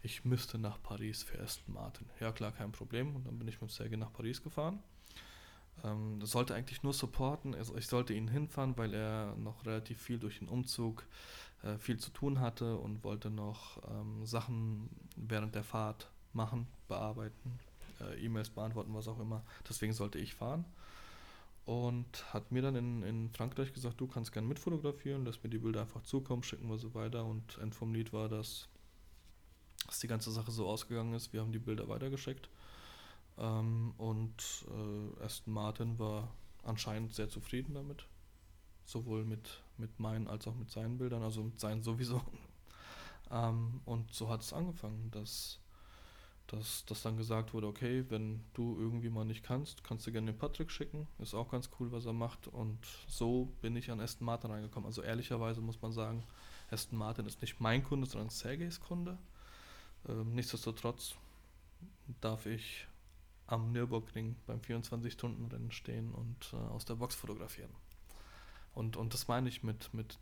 [0.02, 2.08] ich müsste nach Paris für Aston Martin.
[2.20, 3.16] Ja klar, kein Problem.
[3.16, 4.80] Und dann bin ich mit Sergei nach Paris gefahren.
[5.84, 7.56] Ähm, das sollte eigentlich nur supporten.
[7.56, 11.06] Also ich sollte ihn hinfahren, weil er noch relativ viel durch den Umzug
[11.64, 17.60] äh, viel zu tun hatte und wollte noch ähm, Sachen während der Fahrt machen, bearbeiten,
[18.02, 19.44] äh, E-Mails beantworten, was auch immer.
[19.70, 20.66] Deswegen sollte ich fahren.
[21.66, 25.58] Und hat mir dann in, in Frankreich gesagt, du kannst gerne mitfotografieren, lass mir die
[25.58, 27.26] Bilder einfach zukommen, schicken wir so weiter.
[27.26, 28.70] Und End vom Lied war, dass
[29.88, 31.34] dass die ganze Sache so ausgegangen ist.
[31.34, 32.50] Wir haben die Bilder weitergeschickt.
[33.38, 36.30] Ähm, und äh, Aston Martin war
[36.64, 38.06] anscheinend sehr zufrieden damit.
[38.86, 42.22] Sowohl mit, mit meinen als auch mit seinen Bildern, also mit seinen sowieso.
[43.32, 45.60] ähm, und so hat es angefangen, dass,
[46.48, 50.32] dass, dass dann gesagt wurde, okay, wenn du irgendwie mal nicht kannst, kannst du gerne
[50.32, 51.08] den Patrick schicken.
[51.20, 52.48] Ist auch ganz cool, was er macht.
[52.48, 54.88] Und so bin ich an Aston Martin reingekommen.
[54.88, 56.24] Also ehrlicherweise muss man sagen,
[56.72, 59.18] Aston Martin ist nicht mein Kunde, sondern Sergeys Kunde.
[60.08, 61.16] Ähm, nichtsdestotrotz
[62.22, 62.88] darf ich
[63.48, 67.72] am Nürburgring beim 24-Stunden-Rennen stehen und äh, aus der Box fotografieren.
[68.74, 70.18] Und, und das meine ich mit, mit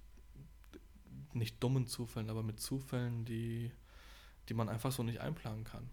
[1.33, 3.71] nicht dummen Zufällen, aber mit Zufällen, die,
[4.49, 5.89] die man einfach so nicht einplanen kann.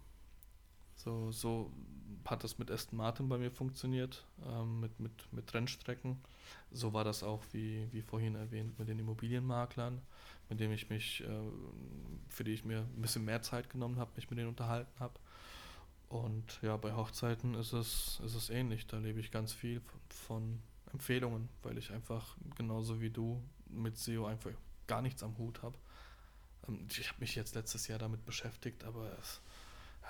[0.95, 1.71] So, so
[2.25, 6.17] hat das mit Aston Martin bei mir funktioniert, ähm, mit, mit, mit Rennstrecken.
[6.71, 10.01] So war das auch, wie, wie vorhin erwähnt, mit den Immobilienmaklern
[10.49, 11.51] mit dem ich mich, äh,
[12.29, 15.19] für die ich mir ein bisschen mehr Zeit genommen habe, mich mit denen unterhalten habe.
[16.09, 18.85] Und ja, bei Hochzeiten ist es, ist es ähnlich.
[18.85, 20.59] Da lebe ich ganz viel von
[20.91, 24.51] Empfehlungen, weil ich einfach genauso wie du mit SEO einfach
[24.85, 25.75] gar nichts am Hut habe.
[26.67, 29.41] Ähm, ich habe mich jetzt letztes Jahr damit beschäftigt, aber es,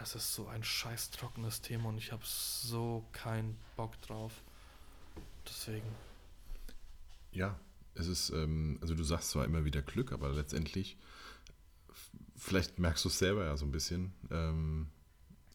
[0.04, 4.34] es ist so ein scheiß trockenes Thema und ich habe so keinen Bock drauf.
[5.48, 5.88] Deswegen
[7.32, 7.60] Ja,
[7.96, 10.98] es ist, ähm, also du sagst zwar immer wieder Glück, aber letztendlich,
[12.36, 14.88] vielleicht merkst du es selber ja so ein bisschen, ähm,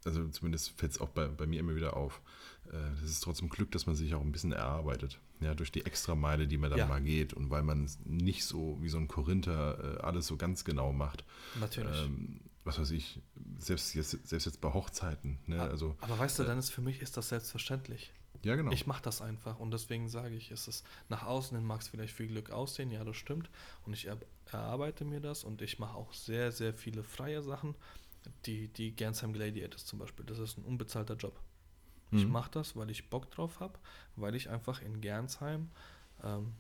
[0.05, 2.23] also zumindest fällt es auch bei, bei mir immer wieder auf.
[2.65, 5.19] Es äh, ist trotzdem Glück, dass man sich auch ein bisschen erarbeitet.
[5.41, 6.87] Ja, durch die Extrameile, die man dann ja.
[6.87, 10.65] mal geht und weil man nicht so wie so ein Korinther äh, alles so ganz
[10.65, 11.25] genau macht.
[11.61, 12.03] Natürlich.
[12.03, 13.21] Ähm, was weiß ich,
[13.59, 15.39] selbst jetzt, selbst jetzt bei Hochzeiten.
[15.47, 15.61] Ne?
[15.61, 18.13] Also, aber weißt du, äh, dann ist für mich ist das selbstverständlich.
[18.45, 18.71] Ja, genau.
[18.71, 21.89] Ich mache das einfach und deswegen sage ich, ist es nach außen hin mag es
[21.89, 23.51] vielleicht viel Glück aussehen, ja, das stimmt.
[23.85, 24.09] Und ich
[24.47, 27.75] erarbeite mir das und ich mache auch sehr, sehr viele freie Sachen.
[28.47, 31.41] Die, die Gernsheim Gladiators zum Beispiel, das ist ein unbezahlter Job.
[32.11, 32.19] Mhm.
[32.19, 33.79] Ich mache das, weil ich Bock drauf habe,
[34.17, 35.71] weil ich einfach in Gernsheim,
[36.23, 36.53] ähm,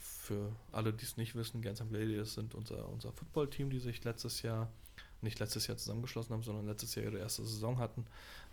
[0.00, 4.42] für alle, die es nicht wissen, Gernsheim Gladiators sind unser, unser Footballteam, die sich letztes
[4.42, 4.70] Jahr
[5.20, 8.06] nicht letztes Jahr zusammengeschlossen haben, sondern letztes Jahr ihre erste Saison hatten.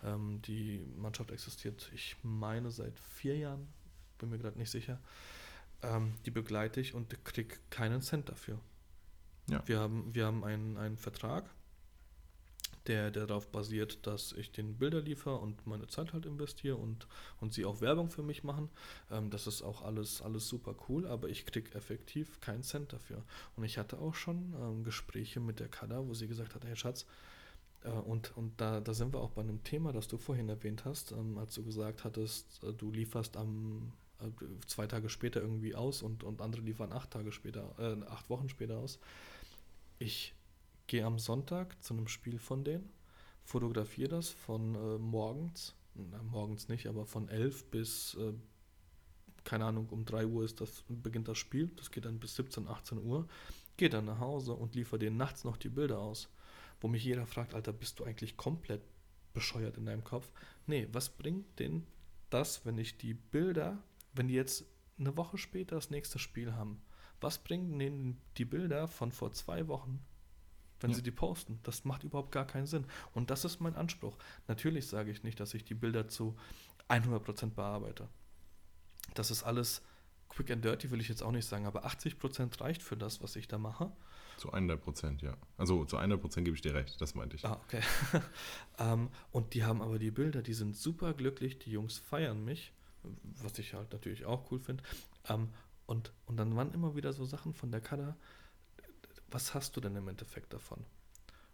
[0.03, 3.67] Ähm, die Mannschaft existiert, ich meine, seit vier Jahren,
[4.17, 4.99] bin mir gerade nicht sicher.
[5.81, 8.59] Ähm, die begleite ich und kriege keinen Cent dafür.
[9.49, 9.61] Ja.
[9.67, 11.49] Wir haben, wir haben einen, einen Vertrag,
[12.87, 17.07] der, der darauf basiert, dass ich den Bilder liefere und meine Zeit halt investiere und,
[17.39, 18.69] und sie auch Werbung für mich machen.
[19.11, 23.23] Ähm, das ist auch alles, alles super cool, aber ich kriege effektiv keinen Cent dafür.
[23.55, 26.75] Und ich hatte auch schon ähm, Gespräche mit der Kada, wo sie gesagt hat, hey
[26.75, 27.05] Schatz,
[27.83, 30.85] äh, und, und da, da sind wir auch bei einem Thema, das du vorhin erwähnt
[30.85, 34.29] hast, ähm, als du gesagt hattest, äh, du lieferst am äh,
[34.65, 38.49] zwei Tage später irgendwie aus und, und andere liefern acht Tage später, äh, acht Wochen
[38.49, 38.99] später aus.
[39.99, 40.33] Ich
[40.91, 42.89] gehe am Sonntag zu einem Spiel von denen,
[43.45, 48.33] fotografiere das von äh, morgens, na, morgens nicht, aber von 11 bis, äh,
[49.45, 52.67] keine Ahnung, um 3 Uhr ist das, beginnt das Spiel, das geht dann bis 17,
[52.67, 53.25] 18 Uhr,
[53.77, 56.27] gehe dann nach Hause und liefere denen nachts noch die Bilder aus,
[56.81, 58.81] wo mich jeder fragt, Alter, bist du eigentlich komplett
[59.31, 60.29] bescheuert in deinem Kopf?
[60.67, 61.87] Nee, was bringt denn
[62.29, 63.81] das, wenn ich die Bilder,
[64.11, 64.65] wenn die jetzt
[64.99, 66.81] eine Woche später das nächste Spiel haben,
[67.21, 70.05] was bringen denen die Bilder von vor zwei Wochen
[70.81, 70.97] wenn ja.
[70.97, 71.59] sie die posten.
[71.63, 72.85] Das macht überhaupt gar keinen Sinn.
[73.13, 74.17] Und das ist mein Anspruch.
[74.47, 76.35] Natürlich sage ich nicht, dass ich die Bilder zu
[76.89, 78.07] 100% bearbeite.
[79.13, 79.81] Das ist alles
[80.29, 83.35] quick and dirty, will ich jetzt auch nicht sagen, aber 80% reicht für das, was
[83.35, 83.91] ich da mache.
[84.37, 85.35] Zu 100%, ja.
[85.57, 87.45] Also zu 100% gebe ich dir recht, das meinte ich.
[87.45, 87.81] Ah, okay.
[88.13, 88.21] um,
[88.79, 92.73] ähm, und die haben aber die Bilder, die sind super glücklich, die Jungs feiern mich,
[93.23, 94.83] was ich halt natürlich auch cool finde.
[95.27, 95.49] Um, ähm,
[95.85, 98.15] und, und dann waren immer wieder so Sachen von der Kader,
[99.31, 100.85] was hast du denn im Endeffekt davon?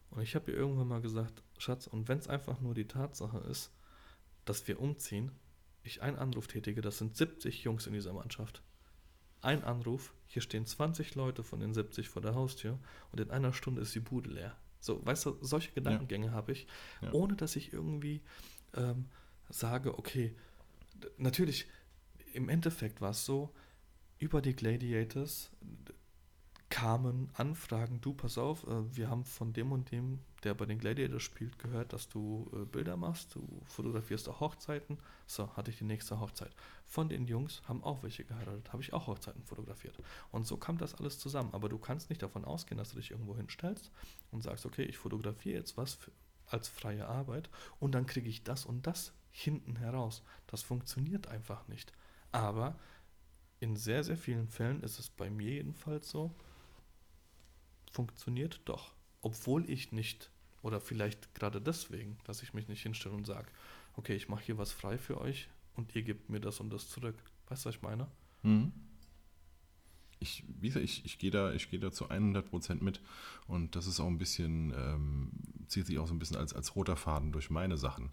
[0.09, 3.39] Und ich habe ihr irgendwann mal gesagt, Schatz, und wenn es einfach nur die Tatsache
[3.39, 3.71] ist,
[4.45, 5.31] dass wir umziehen,
[5.83, 8.61] ich einen Anruf tätige, das sind 70 Jungs in dieser Mannschaft.
[9.41, 12.79] Ein Anruf, hier stehen 20 Leute von den 70 vor der Haustür
[13.11, 14.55] und in einer Stunde ist die Bude leer.
[14.79, 16.31] So, weißt du, solche Gedankengänge ja.
[16.31, 16.67] habe ich,
[17.01, 17.11] ja.
[17.11, 18.21] ohne dass ich irgendwie
[18.75, 19.05] ähm,
[19.49, 20.35] sage, okay,
[21.17, 21.67] natürlich,
[22.33, 23.53] im Endeffekt war es so,
[24.19, 25.51] über die Gladiators,
[26.77, 30.77] kamen Anfragen, du pass auf, äh, wir haben von dem und dem, der bei den
[30.77, 34.99] Gladiators spielt, gehört, dass du äh, Bilder machst, du fotografierst auch Hochzeiten.
[35.25, 36.51] So, hatte ich die nächste Hochzeit.
[36.85, 39.97] Von den Jungs haben auch welche geheiratet, habe ich auch Hochzeiten fotografiert.
[40.31, 41.49] Und so kam das alles zusammen.
[41.53, 43.89] Aber du kannst nicht davon ausgehen, dass du dich irgendwo hinstellst
[44.29, 46.11] und sagst, okay, ich fotografiere jetzt was für,
[46.45, 47.49] als freie Arbeit
[47.79, 50.21] und dann kriege ich das und das hinten heraus.
[50.45, 51.91] Das funktioniert einfach nicht.
[52.31, 52.77] Aber
[53.59, 56.35] in sehr, sehr vielen Fällen ist es bei mir jedenfalls so,
[57.97, 58.93] funktioniert doch.
[59.23, 60.29] Obwohl ich nicht,
[60.61, 63.47] oder vielleicht gerade deswegen, dass ich mich nicht hinstelle und sage,
[63.95, 66.87] okay, ich mache hier was frei für euch und ihr gebt mir das und das
[66.89, 67.15] zurück.
[67.47, 68.07] Weißt du, was ich meine?
[68.43, 68.71] Mhm.
[70.19, 73.01] Ich, wie gesagt, ich, ich gehe da, ich da zu 100% mit
[73.47, 75.31] und das ist auch ein bisschen, ähm,
[75.67, 78.11] zieht sich auch so ein bisschen als, als roter Faden durch meine Sachen.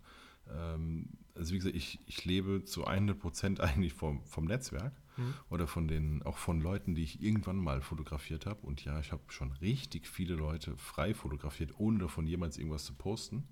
[0.51, 5.35] Ähm, also wie gesagt, ich, ich lebe zu 100% eigentlich vom, vom Netzwerk mhm.
[5.51, 8.65] oder von den, auch von Leuten, die ich irgendwann mal fotografiert habe.
[8.67, 12.95] Und ja, ich habe schon richtig viele Leute frei fotografiert, ohne davon jemals irgendwas zu
[12.95, 13.45] posten.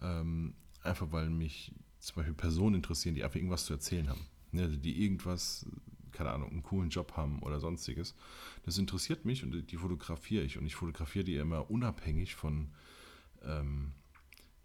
[0.00, 4.26] Ähm, einfach weil mich zum Beispiel Personen interessieren, die einfach irgendwas zu erzählen haben.
[4.52, 5.64] Ne, die irgendwas,
[6.10, 8.16] keine Ahnung, einen coolen Job haben oder sonstiges.
[8.64, 10.58] Das interessiert mich und die fotografiere ich.
[10.58, 12.70] Und ich fotografiere die immer unabhängig von,
[13.44, 13.92] ähm,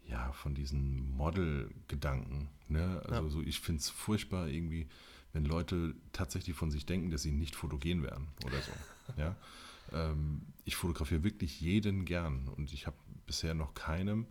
[0.08, 2.50] ja, von diesen Model-Gedanken.
[2.68, 3.02] Ne?
[3.06, 3.30] Also ja.
[3.30, 4.88] so, ich finde es furchtbar irgendwie,
[5.34, 8.72] wenn Leute tatsächlich von sich denken, dass sie nicht fotogen werden oder so.
[9.18, 9.36] ja?
[9.92, 14.28] Ähm, ich fotografiere wirklich jeden gern und ich habe bisher noch keinem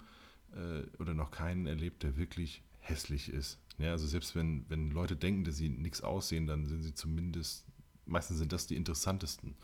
[0.54, 3.58] äh, oder noch keinen erlebt, der wirklich hässlich ist.
[3.78, 7.66] Ja, also selbst wenn, wenn Leute denken, dass sie nichts aussehen, dann sind sie zumindest,
[8.06, 9.56] meistens sind das die interessantesten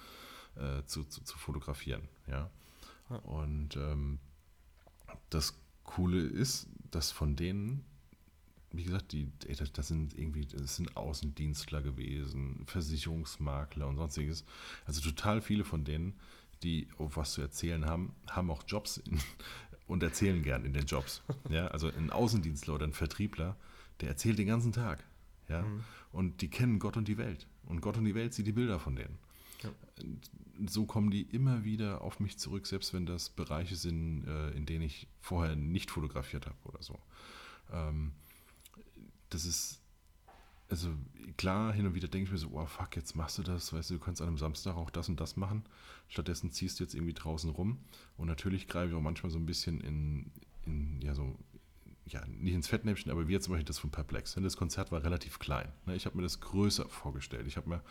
[0.57, 2.09] äh, zu, zu, zu, fotografieren.
[2.27, 2.51] Ja?
[3.23, 4.19] Und ähm,
[5.31, 5.55] das
[5.91, 7.85] Coole ist, dass von denen
[8.73, 14.45] wie gesagt, die, das, das sind irgendwie, das sind Außendienstler gewesen, Versicherungsmakler und sonstiges.
[14.87, 16.15] Also total viele von denen,
[16.63, 19.19] die auf was zu erzählen haben, haben auch Jobs in,
[19.87, 21.23] und erzählen gern in den Jobs.
[21.51, 23.57] Ja, also ein Außendienstler oder ein Vertriebler,
[24.01, 25.03] der erzählt den ganzen Tag.
[25.49, 25.83] Ja, mhm.
[26.13, 27.49] und die kennen Gott und die Welt.
[27.65, 29.19] Und Gott und die Welt sieht die Bilder von denen.
[30.67, 34.67] So kommen die immer wieder auf mich zurück, selbst wenn das Bereiche sind, äh, in
[34.67, 36.99] denen ich vorher nicht fotografiert habe oder so.
[37.73, 38.13] Ähm,
[39.31, 39.81] das ist,
[40.69, 40.91] also
[41.37, 43.91] klar, hin und wieder denke ich mir so, oh fuck, jetzt machst du das, weißt
[43.91, 45.65] du, du kannst an einem Samstag auch das und das machen.
[46.09, 47.79] Stattdessen ziehst du jetzt irgendwie draußen rum.
[48.17, 50.31] Und natürlich greife ich auch manchmal so ein bisschen in,
[50.67, 51.37] in ja, so
[52.13, 54.35] ja, nicht ins Fettnäpfchen, aber wie jetzt zum Beispiel das von Perplex.
[54.35, 55.69] Das Konzert war relativ klein.
[55.87, 55.95] Ne?
[55.95, 57.47] Ich habe mir das größer vorgestellt.
[57.47, 57.83] Ich habe mir,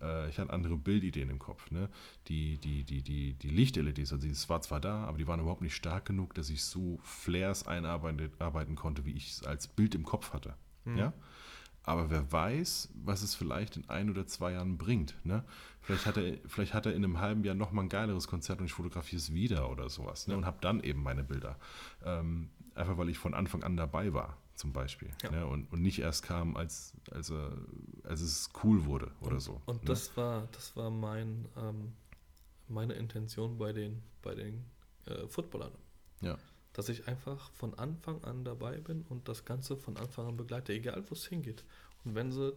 [0.00, 1.70] äh, ich hatte andere Bildideen im Kopf.
[1.70, 1.88] Ne?
[2.28, 5.62] Die, die, die, die, die Licht-LEDs, also das war zwar da, aber die waren überhaupt
[5.62, 10.04] nicht stark genug, dass ich so Flares einarbeiten konnte, wie ich es als Bild im
[10.04, 10.54] Kopf hatte.
[10.84, 10.98] Mhm.
[10.98, 11.12] Ja?
[11.86, 15.14] Aber wer weiß, was es vielleicht in ein oder zwei Jahren bringt.
[15.22, 15.44] Ne?
[15.82, 18.66] Vielleicht, hat er, vielleicht hat er in einem halben Jahr nochmal ein geileres Konzert und
[18.66, 20.26] ich fotografiere es wieder oder sowas.
[20.26, 20.34] Ne?
[20.34, 21.58] Und habe dann eben meine Bilder.
[22.02, 25.10] Ähm, einfach weil ich von Anfang an dabei war, zum Beispiel.
[25.22, 25.30] Ja.
[25.30, 25.46] Ne?
[25.46, 27.50] Und, und nicht erst kam, als, als, äh,
[28.04, 29.62] als es cool wurde oder und, so.
[29.66, 29.86] Und ne?
[29.86, 31.92] das war, das war mein, ähm,
[32.68, 34.64] meine Intention bei den, bei den
[35.06, 35.72] äh, Footballern.
[36.20, 36.38] Ja.
[36.72, 40.72] Dass ich einfach von Anfang an dabei bin und das Ganze von Anfang an begleite,
[40.72, 41.64] egal wo es hingeht.
[42.04, 42.54] Und wenn sie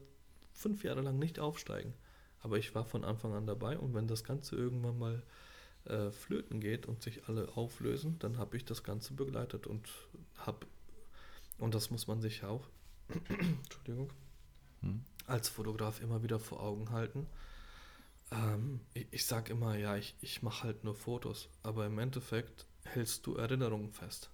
[0.53, 1.94] fünf Jahre lang nicht aufsteigen,
[2.41, 5.23] aber ich war von Anfang an dabei und wenn das Ganze irgendwann mal
[5.89, 9.88] äh, flöten geht und sich alle auflösen, dann habe ich das Ganze begleitet und
[10.38, 10.65] habe,
[11.57, 12.68] und das muss man sich auch,
[13.30, 14.11] Entschuldigung,
[14.81, 15.03] hm.
[15.26, 17.27] als Fotograf immer wieder vor Augen halten.
[18.31, 22.65] Ähm, ich, ich sage immer, ja, ich, ich mache halt nur Fotos, aber im Endeffekt
[22.84, 24.30] hältst du Erinnerungen fest.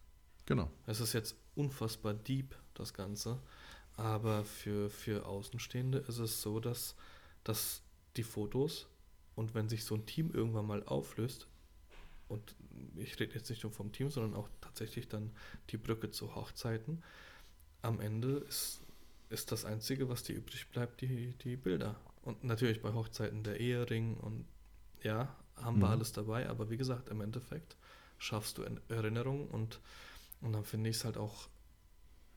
[0.46, 0.70] Genau.
[0.86, 3.40] Es ist jetzt unfassbar deep, das Ganze,
[3.96, 6.96] aber für, für Außenstehende ist es so, dass,
[7.44, 7.82] dass
[8.18, 8.88] die Fotos
[9.36, 11.48] und wenn sich so ein Team irgendwann mal auflöst,
[12.30, 12.56] und
[12.96, 15.32] ich rede jetzt nicht nur vom Team, sondern auch tatsächlich dann
[15.70, 17.04] die Brücke zu Hochzeiten,
[17.82, 18.82] am Ende ist,
[19.30, 22.00] ist das Einzige, was dir übrig bleibt, die, die Bilder.
[22.22, 24.46] Und natürlich bei Hochzeiten der Ehering und
[25.04, 25.82] ja, haben mhm.
[25.82, 27.76] wir alles dabei, aber wie gesagt, im Endeffekt
[28.18, 29.82] schaffst du Erinnerungen und,
[30.42, 31.50] und dann finde ich es halt auch,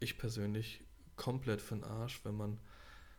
[0.01, 0.83] ich persönlich,
[1.15, 2.59] komplett für den Arsch, wenn man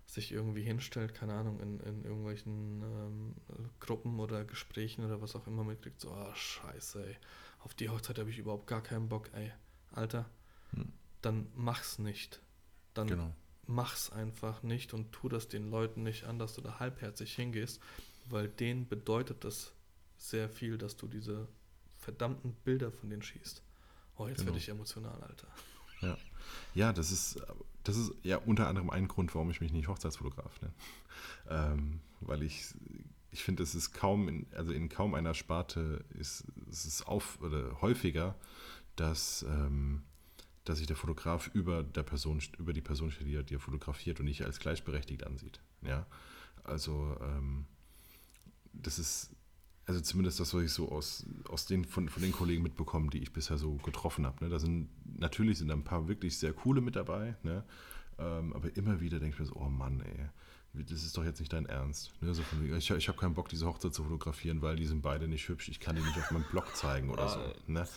[0.08, 3.36] sich irgendwie hinstellt, keine Ahnung, in, in irgendwelchen ähm,
[3.80, 7.18] Gruppen oder Gesprächen oder was auch immer mitkriegt, so, oh, scheiße, ey,
[7.60, 9.52] auf die Hochzeit habe ich überhaupt gar keinen Bock, ey,
[9.92, 10.26] Alter,
[10.72, 10.94] hm.
[11.22, 12.42] dann mach's nicht.
[12.94, 13.34] Dann genau.
[13.66, 17.82] mach's einfach nicht und tu das den Leuten nicht an, dass du da halbherzig hingehst,
[18.30, 19.74] weil denen bedeutet das
[20.16, 21.48] sehr viel, dass du diese
[22.00, 23.62] verdammten Bilder von denen schießt.
[24.16, 24.48] Oh, jetzt genau.
[24.48, 25.48] werde ich emotional, Alter.
[26.02, 26.18] Ja.
[26.74, 27.42] ja, das ist
[27.88, 30.74] das ist ja unter anderem ein Grund, warum ich mich nicht Hochzeitsfotograf nenne.
[31.50, 32.66] Ähm, weil ich,
[33.32, 37.40] ich finde, es ist kaum, in, also in kaum einer Sparte ist es ist auf,
[37.42, 38.36] oder häufiger,
[38.98, 40.04] dass, ähm,
[40.66, 44.26] dass sich der Fotograf über, der Person, über die Person steht, die er fotografiert und
[44.26, 45.62] nicht als gleichberechtigt ansieht.
[45.82, 46.06] Ja?
[46.66, 47.66] Also ähm,
[48.74, 49.32] das ist
[49.88, 53.20] also zumindest das, was ich so aus, aus den, von, von den Kollegen mitbekommen, die
[53.20, 54.44] ich bisher so getroffen habe.
[54.44, 54.50] Ne?
[54.50, 57.64] Da sind, natürlich sind da ein paar wirklich sehr coole mit dabei, ne?
[58.20, 60.30] Ähm, aber immer wieder denke ich mir so, oh Mann, ey,
[60.84, 62.12] das ist doch jetzt nicht dein Ernst.
[62.22, 62.34] Ne?
[62.34, 65.28] So von, ich ich habe keinen Bock, diese Hochzeit zu fotografieren, weil die sind beide
[65.28, 67.40] nicht hübsch, ich kann die nicht auf meinem Blog zeigen oder so.
[67.72, 67.88] Ne?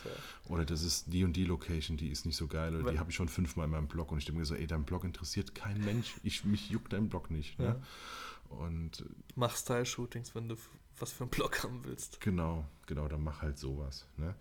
[0.47, 3.11] Oder das ist die und die Location, die ist nicht so geil, oder die habe
[3.11, 5.55] ich schon fünfmal in meinem Blog und ich denke mir so, ey, dein Blog interessiert
[5.55, 7.59] kein Mensch, ich, mich juckt dein Blog nicht.
[7.59, 7.65] Ne?
[7.67, 8.57] Ja.
[8.57, 9.05] Und
[9.37, 10.57] Mach Style-Shootings, wenn du
[11.01, 12.21] was für einen Blog haben willst.
[12.21, 14.07] Genau, genau, dann mach halt sowas.
[14.17, 14.35] Ne?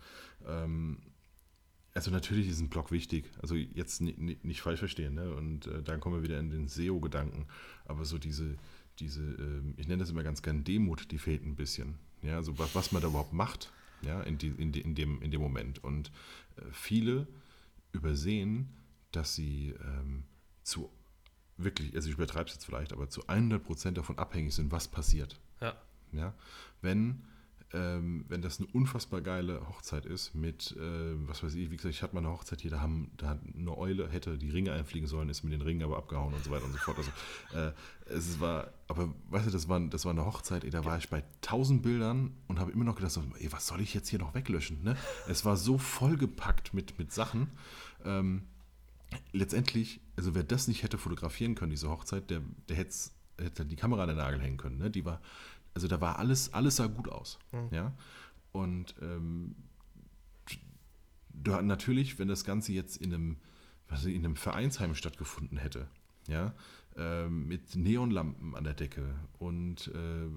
[0.46, 1.00] Ähm,
[1.94, 5.34] also natürlich ist ein Blog wichtig, also jetzt nicht, falsch verstehen, ne?
[5.34, 7.48] und äh, dann kommen wir wieder in den SEO-Gedanken,
[7.86, 8.56] aber so diese,
[9.00, 11.96] diese äh, ich nenne das immer ganz gern Demut, die fehlt ein bisschen.
[12.22, 13.72] Ja, also was, was man da überhaupt macht,
[14.02, 15.84] ja, in, die, in, die, in, dem, in dem Moment.
[15.84, 16.12] Und
[16.58, 17.28] äh, viele
[17.92, 18.70] übersehen,
[19.12, 20.24] dass sie ähm,
[20.64, 20.90] zu
[21.58, 25.40] wirklich, also ich übertreibe es jetzt vielleicht, aber zu 100% davon abhängig sind, was passiert.
[25.62, 25.76] Ja.
[26.12, 26.34] Ja?
[26.82, 27.24] Wenn,
[27.72, 31.94] ähm, wenn das eine unfassbar geile Hochzeit ist mit, äh, was weiß ich, wie gesagt,
[31.94, 34.74] ich hatte mal eine Hochzeit hier, da, haben, da hat eine Eule, hätte die Ringe
[34.74, 36.98] einfliegen sollen, ist mit den Ringen aber abgehauen und so weiter und so fort.
[36.98, 37.12] Also
[37.54, 37.72] äh,
[38.12, 41.10] es war, aber weißt du, das war, das war eine Hochzeit, ey, da war ich
[41.10, 44.20] bei tausend Bildern und habe immer noch gedacht, so, ey, was soll ich jetzt hier
[44.20, 44.84] noch weglöschen?
[44.84, 44.98] Ne?
[45.28, 47.52] Es war so vollgepackt mit, mit Sachen.
[48.04, 48.44] Ähm,
[49.32, 52.96] letztendlich, also wer das nicht hätte fotografieren können, diese Hochzeit, der, der hätte,
[53.38, 54.78] hätte die Kamera an den Nagel hängen können.
[54.78, 54.90] Ne?
[54.90, 55.22] Die war
[55.74, 57.40] also da war alles, alles sah gut aus.
[57.52, 57.70] Mhm.
[57.72, 57.94] Ja.
[58.52, 59.56] Und ähm,
[61.34, 63.38] natürlich, wenn das Ganze jetzt in einem,
[63.88, 65.88] was in einem Vereinsheim stattgefunden hätte.
[66.28, 66.54] Ja,
[67.00, 70.28] ähm, mit Neonlampen an der Decke und äh,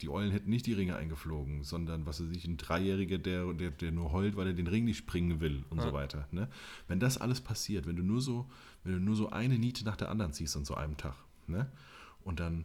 [0.00, 3.70] die Eulen hätten nicht die Ringe eingeflogen, sondern was weiß ich, ein Dreijähriger, der, der,
[3.70, 5.84] der nur heult, weil er den Ring nicht springen will und ja.
[5.84, 6.26] so weiter.
[6.30, 6.48] Ne?
[6.88, 8.48] Wenn das alles passiert, wenn du nur so,
[8.82, 11.16] wenn du nur so eine Niete nach der anderen ziehst an so einem Tag,
[11.48, 11.70] ne?
[12.24, 12.64] und dann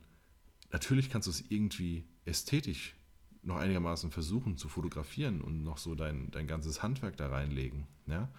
[0.72, 2.96] natürlich kannst du es irgendwie ästhetisch
[3.44, 7.88] noch einigermaßen versuchen zu fotografieren und noch so dein, dein ganzes Handwerk da reinlegen.
[8.06, 8.30] Ja?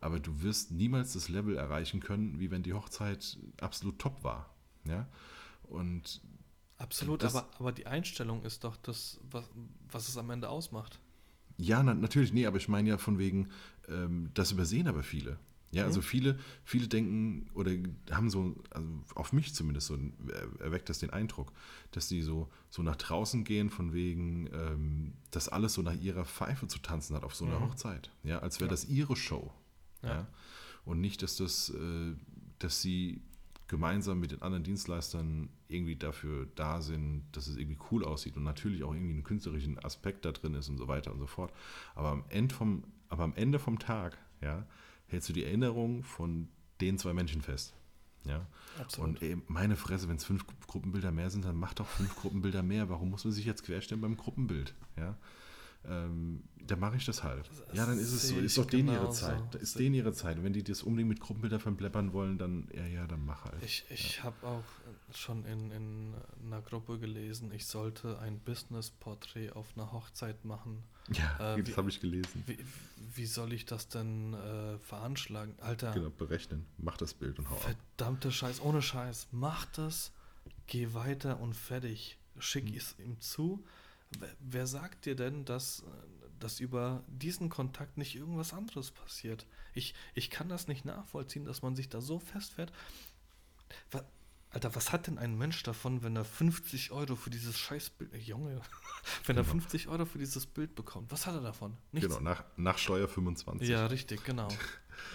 [0.00, 4.54] Aber du wirst niemals das Level erreichen können, wie wenn die Hochzeit absolut top war.
[4.84, 5.08] Ja?
[5.64, 6.20] Und
[6.76, 9.48] Absolut, das, aber, aber die Einstellung ist doch das, was,
[9.90, 10.98] was es am Ende ausmacht.
[11.56, 13.48] Ja, na, natürlich, nee, aber ich meine ja von wegen,
[13.88, 15.38] ähm, das übersehen aber viele.
[15.74, 16.04] Ja, also mhm.
[16.04, 17.72] viele, viele denken oder
[18.10, 19.98] haben so, also auf mich zumindest so,
[20.60, 21.52] erweckt das den Eindruck,
[21.90, 26.24] dass die so, so nach draußen gehen, von wegen, ähm, dass alles so nach ihrer
[26.24, 27.70] Pfeife zu tanzen hat auf so einer mhm.
[27.70, 28.10] Hochzeit.
[28.22, 28.72] Ja, als wäre ja.
[28.72, 29.52] das ihre Show.
[30.02, 30.08] Ja.
[30.08, 30.28] ja.
[30.84, 32.14] Und nicht, dass das, äh,
[32.58, 33.20] dass sie
[33.66, 38.44] gemeinsam mit den anderen Dienstleistern irgendwie dafür da sind, dass es irgendwie cool aussieht und
[38.44, 41.52] natürlich auch irgendwie einen künstlerischen Aspekt da drin ist und so weiter und so fort.
[41.94, 44.66] Aber am Ende vom, aber am Ende vom Tag, ja,
[45.06, 46.48] hältst du die Erinnerung von
[46.80, 47.74] den zwei Menschen fest.
[48.24, 48.46] Ja.
[48.78, 49.08] Absolut.
[49.08, 52.62] Und ey, meine Fresse, wenn es fünf Gruppenbilder mehr sind, dann mach doch fünf Gruppenbilder
[52.62, 52.88] mehr.
[52.88, 54.74] Warum muss man sich jetzt querstellen beim Gruppenbild?
[54.96, 55.16] Ja.
[55.88, 57.48] Ähm, dann mache ich das halt.
[57.68, 59.42] Das ja, dann ist es so, ist doch denen ihre Zeit.
[59.50, 60.38] Da ist denen ihre Zeit.
[60.38, 63.62] Und wenn die das unbedingt mit Gruppenbildern verbleppern wollen, dann, ja, ja, dann mach halt.
[63.62, 64.24] Ich, ich ja.
[64.24, 64.64] habe auch
[65.14, 66.14] schon in, in
[66.46, 70.82] einer Gruppe gelesen, ich sollte ein Business-Porträt auf einer Hochzeit machen.
[71.12, 72.42] Ja, äh, das habe ich gelesen.
[72.46, 72.58] Wie,
[73.14, 75.54] wie, soll ich das denn äh, veranschlagen?
[75.60, 75.92] Alter.
[75.92, 76.64] Genau, berechnen.
[76.78, 79.28] Mach das Bild und hau Verdammte Scheiß, ohne Scheiß.
[79.32, 80.12] Mach das,
[80.66, 82.18] geh weiter und fertig.
[82.38, 82.76] Schick hm.
[82.76, 83.62] es ihm zu
[84.40, 85.84] wer sagt dir denn, dass,
[86.38, 89.46] dass über diesen Kontakt nicht irgendwas anderes passiert?
[89.74, 92.72] Ich, ich kann das nicht nachvollziehen, dass man sich da so festfährt.
[94.54, 98.18] Alter, was hat denn ein Mensch davon, wenn er 50 Euro für dieses Scheißbild, äh,
[98.18, 98.60] Junge,
[99.26, 99.40] wenn genau.
[99.40, 101.10] er 50 Euro für dieses Bild bekommt?
[101.10, 101.76] Was hat er davon?
[101.90, 102.08] Nichts.
[102.08, 103.68] Genau, nach, nach Steuer 25.
[103.68, 104.48] Ja, richtig, genau.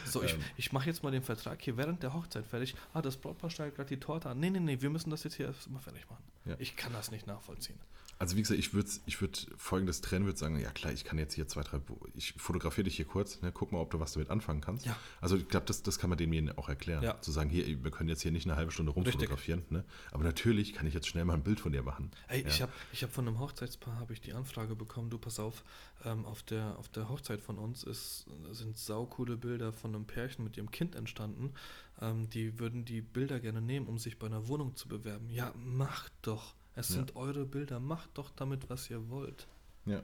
[0.06, 0.44] So, ich, ähm.
[0.58, 2.76] ich mache jetzt mal den Vertrag hier während der Hochzeit fertig.
[2.94, 4.38] Ah, das Brautpaar stellt gerade die Torte an.
[4.38, 6.24] Nee, nee, nee, wir müssen das jetzt hier erstmal fertig machen.
[6.44, 6.56] Ja.
[6.60, 7.80] Ich kann das nicht nachvollziehen.
[8.20, 11.18] Also wie gesagt, ich würde ich würd folgendes trennen, würde sagen, ja klar, ich kann
[11.18, 11.80] jetzt hier zwei, drei,
[12.16, 14.86] ich fotografiere dich hier kurz, ne, guck mal, ob du was damit anfangen kannst.
[14.86, 14.98] Ja.
[15.22, 17.02] Also ich glaube, das, das kann man dem auch erklären.
[17.02, 17.20] Ja.
[17.22, 19.64] Zu sagen, hier, wir können jetzt hier nicht eine halbe Stunde rumfotografieren.
[19.70, 19.86] Ne?
[20.12, 22.12] Aber natürlich kann ich jetzt schnell mal ein Bild von dir machen.
[22.28, 22.48] Ey, ja.
[22.50, 25.64] ich habe ich hab von einem Hochzeitspaar habe ich die Anfrage bekommen, du pass auf,
[26.04, 30.44] ähm, auf, der, auf der Hochzeit von uns ist, sind saukoole Bilder von einem Pärchen
[30.44, 31.54] mit ihrem Kind entstanden.
[32.02, 35.30] Ähm, die würden die Bilder gerne nehmen, um sich bei einer Wohnung zu bewerben.
[35.30, 36.54] Ja, mach doch.
[36.80, 36.96] Es ja.
[36.96, 39.48] sind eure Bilder, macht doch damit, was ihr wollt.
[39.86, 40.02] Ja.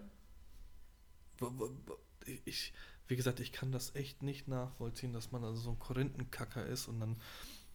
[2.44, 2.74] Ich,
[3.08, 6.90] wie gesagt, ich kann das echt nicht nachvollziehen, dass man also so ein Korinthenkacker ist
[6.90, 7.16] und dann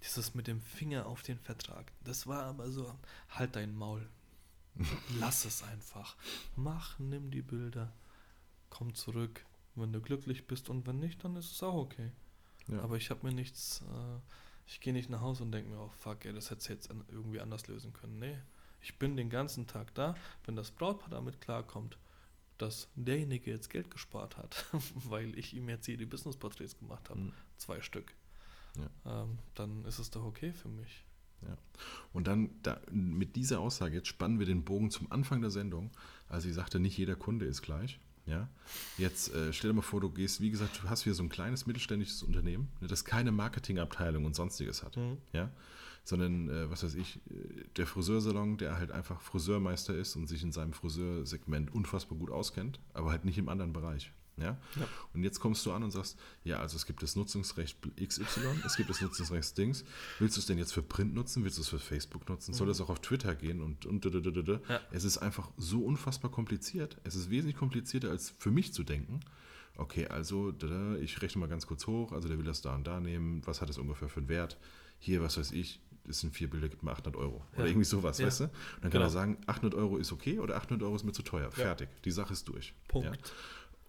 [0.02, 1.90] dieses mit dem Finger auf den Vertrag.
[2.04, 2.94] Das war aber so,
[3.30, 4.06] halt dein Maul.
[5.18, 6.14] Lass es einfach.
[6.54, 7.90] Mach, nimm die Bilder,
[8.68, 9.46] komm zurück,
[9.76, 12.12] wenn du glücklich bist und wenn nicht, dann ist es auch okay.
[12.68, 12.82] Ja.
[12.82, 14.18] Aber ich habe mir nichts, äh,
[14.66, 17.40] ich gehe nicht nach Hause und denke mir, oh fuck, ey, das hätte jetzt irgendwie
[17.40, 18.18] anders lösen können.
[18.18, 18.36] Nee,
[18.82, 21.98] ich bin den ganzen Tag da, wenn das Brautpaar damit klarkommt,
[22.58, 27.20] dass derjenige jetzt Geld gespart hat, weil ich ihm jetzt hier die Business-Porträts gemacht habe,
[27.20, 27.32] mhm.
[27.56, 28.14] zwei Stück,
[28.76, 29.22] ja.
[29.22, 31.04] ähm, dann ist es doch okay für mich.
[31.42, 31.56] Ja.
[32.12, 35.90] Und dann da, mit dieser Aussage, jetzt spannen wir den Bogen zum Anfang der Sendung,
[36.28, 37.98] als ich sagte, nicht jeder Kunde ist gleich.
[38.26, 38.48] Ja?
[38.98, 41.28] Jetzt äh, stell dir mal vor, du gehst, wie gesagt, du hast hier so ein
[41.28, 44.96] kleines mittelständisches Unternehmen, ne, das keine Marketingabteilung und sonstiges hat.
[44.96, 45.18] Mhm.
[45.32, 45.50] Ja?
[46.04, 50.42] Sondern, äh, was weiß ich, äh, der Friseursalon, der halt einfach Friseurmeister ist und sich
[50.42, 54.12] in seinem Friseursegment unfassbar gut auskennt, aber halt nicht im anderen Bereich.
[54.40, 54.56] Ja?
[54.76, 54.88] ja?
[55.12, 58.76] Und jetzt kommst du an und sagst, ja, also es gibt das Nutzungsrecht XY, es
[58.76, 59.84] gibt das Nutzungsrecht Dings.
[60.18, 61.44] Willst du es denn jetzt für Print nutzen?
[61.44, 62.54] Willst du es für Facebook nutzen?
[62.54, 62.70] Soll mhm.
[62.70, 63.60] das auch auf Twitter gehen?
[63.60, 64.80] Und, und ja.
[64.90, 66.96] es ist einfach so unfassbar kompliziert.
[67.04, 69.20] Es ist wesentlich komplizierter, als für mich zu denken.
[69.76, 70.52] Okay, also
[71.00, 73.60] ich rechne mal ganz kurz hoch, also der will das da und da nehmen, was
[73.60, 74.58] hat das ungefähr für einen Wert?
[74.98, 77.44] Hier, was weiß ich, das sind vier Bilder, gibt mir 800 Euro.
[77.52, 77.58] Ja.
[77.58, 78.26] Oder irgendwie sowas, ja.
[78.26, 78.44] weißt du?
[78.44, 79.04] Und dann kann genau.
[79.04, 81.50] er sagen, 800 Euro ist okay oder 800 Euro ist mir zu teuer.
[81.50, 81.88] Fertig.
[82.04, 82.74] Die Sache ist durch.
[82.88, 83.18] Punkt.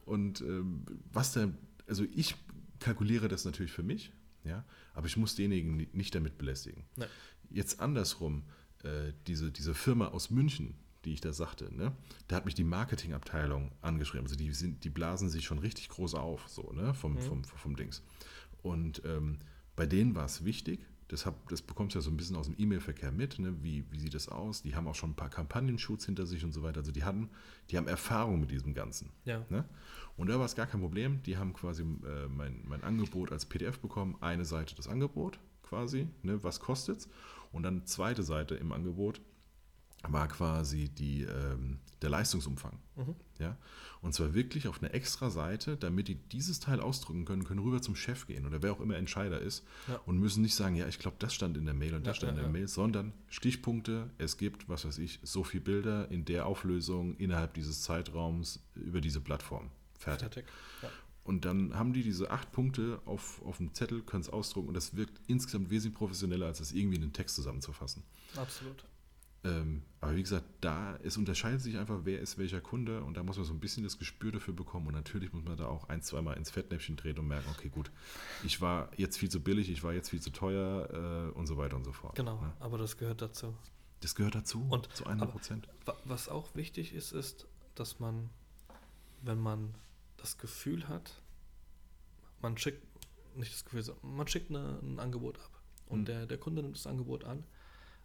[0.06, 1.50] Und ähm, was da,
[1.88, 2.36] also ich
[2.80, 4.12] kalkuliere das natürlich für mich,
[4.44, 6.84] ja, aber ich muss denjenigen nicht damit belästigen.
[6.96, 7.10] Nein.
[7.50, 8.44] Jetzt andersrum,
[8.84, 10.76] äh, diese, diese Firma aus München,
[11.06, 11.96] die ich da sagte, ne,
[12.28, 14.26] da hat mich die Marketingabteilung angeschrieben.
[14.26, 17.20] Also die, sind, die blasen sich schon richtig groß auf, so, ne, vom, mhm.
[17.20, 18.04] vom, vom Dings.
[18.62, 19.40] Und ähm,
[19.76, 22.46] bei denen war es wichtig, das, hab, das bekommst du ja so ein bisschen aus
[22.48, 23.54] dem E-Mail-Verkehr mit, ne?
[23.62, 24.62] wie, wie sieht das aus?
[24.62, 26.80] Die haben auch schon ein paar Kampagnen-Shoots hinter sich und so weiter.
[26.80, 27.30] Also die hatten,
[27.70, 29.10] die haben Erfahrung mit diesem Ganzen.
[29.26, 29.46] Ja.
[29.50, 29.66] Ne?
[30.16, 31.22] Und da war es gar kein Problem.
[31.24, 34.16] Die haben quasi äh, mein, mein Angebot als PDF bekommen.
[34.22, 36.42] Eine Seite das Angebot quasi, ne?
[36.44, 37.10] was kostet's?
[37.52, 39.20] Und dann zweite Seite im Angebot
[40.08, 42.80] war quasi die, ähm, der Leistungsumfang.
[42.96, 43.16] Mhm.
[43.40, 43.58] Ja?
[44.02, 47.82] Und zwar wirklich auf einer extra Seite, damit die dieses Teil ausdrücken können, können rüber
[47.82, 50.00] zum Chef gehen oder wer auch immer Entscheider ist Ja.
[50.08, 52.22] und müssen nicht sagen, ja, ich glaube, das stand in der Mail und das Ja,
[52.28, 52.52] stand in der.
[52.52, 57.54] Mail, sondern Stichpunkte, es gibt, was weiß ich, so viele Bilder in der Auflösung innerhalb
[57.54, 59.70] dieses Zeitraums über diese Plattform.
[60.00, 60.34] Fertig.
[60.34, 60.46] Fertig.
[61.24, 64.74] Und dann haben die diese acht Punkte auf, auf dem Zettel, können es ausdrucken und
[64.74, 68.02] das wirkt insgesamt wesentlich professioneller, als das irgendwie in einen Text zusammenzufassen.
[68.36, 68.84] Absolut.
[69.44, 73.24] Ähm, aber wie gesagt, da, es unterscheidet sich einfach, wer ist welcher Kunde und da
[73.24, 75.90] muss man so ein bisschen das Gespür dafür bekommen und natürlich muss man da auch
[75.90, 77.92] ein, zweimal ins Fettnäpfchen treten und merken, okay, gut,
[78.44, 81.58] ich war jetzt viel zu billig, ich war jetzt viel zu teuer äh, und so
[81.58, 82.16] weiter und so fort.
[82.16, 82.54] Genau, Ne?
[82.60, 83.56] aber das gehört dazu.
[84.02, 85.68] Das gehört dazu, Und- zu 100 aber- Prozent.
[85.86, 88.30] Wa- Was auch wichtig ist, ist, dass man,
[89.24, 89.74] wenn man
[90.18, 91.20] das Gefühl hat,
[92.42, 92.84] man schickt,
[93.36, 96.06] nicht das Gefühl, sondern man schickt eine, ein Angebot ab und Mhm.
[96.06, 97.44] der, der Kunde nimmt das Angebot an,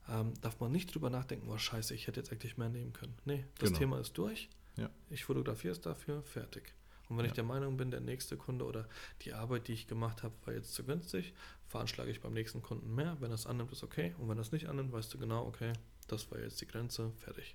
[0.09, 3.16] ähm, darf man nicht drüber nachdenken, oh scheiße, ich hätte jetzt eigentlich mehr nehmen können.
[3.24, 3.78] Nee, das Genau.
[3.78, 4.91] Thema ist durch, Ja.
[5.11, 6.73] ich fotografiere es dafür, fertig.
[7.09, 7.37] Und wenn ich Ja.
[7.37, 8.89] der Meinung bin, der nächste Kunde oder
[9.23, 11.35] die Arbeit, die ich gemacht habe, war jetzt zu günstig,
[11.69, 13.16] veranschlage ich beim nächsten Kunden mehr.
[13.20, 14.15] Wenn es annimmt, ist okay.
[14.19, 15.73] Und wenn es nicht annimmt, weißt du genau, okay,
[16.09, 17.55] das war jetzt die Grenze, fertig.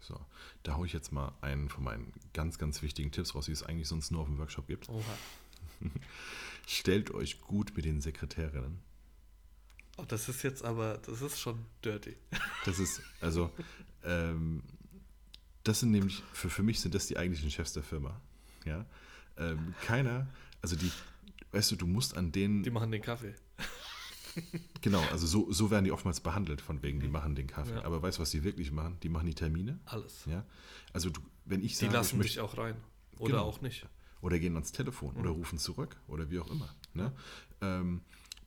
[0.00, 0.20] So,
[0.62, 3.62] da haue ich jetzt mal einen von meinen ganz, ganz wichtigen Tipps raus, die es
[3.62, 4.88] eigentlich sonst nur auf dem Workshop gibt.
[4.88, 5.02] Oha.
[6.66, 8.78] Stellt euch gut mit den Sekretärinnen.
[9.96, 12.16] Oh, das ist jetzt aber, das ist schon dirty.
[12.64, 13.50] Das ist, also,
[14.04, 14.62] ähm,
[15.62, 18.20] das sind nämlich, für, für mich sind das die eigentlichen Chefs der Firma.
[18.64, 18.84] Ja?
[19.36, 20.26] Ähm, keiner,
[20.62, 20.90] also die,
[21.52, 23.34] weißt du, du musst an denen, Die machen den Kaffee.
[24.80, 27.74] genau, also so, so werden die oftmals behandelt, von wegen, die machen den Kaffee.
[27.74, 27.84] Ja.
[27.84, 28.98] Aber weißt du, was die wirklich machen?
[29.02, 29.78] Die machen die Termine.
[29.84, 30.24] Alles.
[30.26, 30.44] Ja?
[30.92, 32.76] Also, du, wenn ich Die sage, ich lassen dich auch rein.
[33.18, 33.44] Oder Genau.
[33.44, 33.86] auch nicht.
[34.22, 35.36] oder gehen ans Telefon oder Mhm.
[35.36, 36.74] rufen zurück oder wie auch immer.
[36.94, 37.12] Ne?
[37.60, 38.00] Ähm,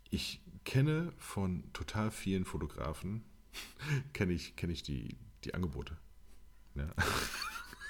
[0.10, 3.23] ich kenne von total vielen Fotografen,
[4.14, 5.98] kenne ich, kenne ich die, die Angebote.
[6.76, 6.89] Ja.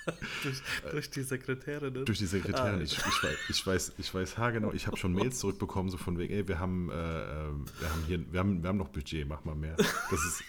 [0.44, 1.96] durch, durch die Sekretärin.
[1.96, 2.80] Äh, Durch die Sekretärin.
[2.80, 2.82] Ah.
[2.82, 6.20] Ich, ich, weiß, ich, weiß, ich weiß haargenau, ich habe schon Mails zurückbekommen, so von
[6.20, 9.28] wegen, ey, wir haben, äh, äh, wir haben hier, wir haben, wir haben noch Budget,
[9.28, 9.76] mach mal mehr.
[9.76, 10.44] Das ist,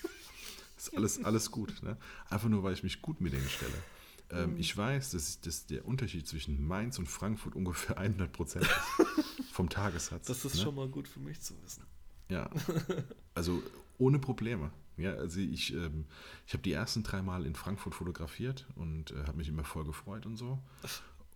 [0.77, 1.83] das ist alles, alles gut.
[1.83, 1.97] Ne?
[2.29, 3.73] Einfach nur, weil ich mich gut mit denen stelle.
[4.31, 4.57] Ähm, Mhm.
[4.59, 9.71] Ich weiß, dass, dass der Unterschied zwischen Mainz und Frankfurt ungefähr 100 Prozent ist vom
[9.71, 10.27] Tagessatz.
[10.27, 10.63] Das ist ne?
[10.63, 11.85] schon mal gut für mich zu wissen.
[12.29, 12.51] Ja,
[13.35, 13.63] also
[13.99, 14.71] ohne Probleme.
[14.97, 16.07] Ja, also ich, ähm,
[16.47, 19.85] ich habe die ersten drei Mal in Frankfurt fotografiert und äh, habe mich immer voll
[19.85, 20.59] gefreut und so.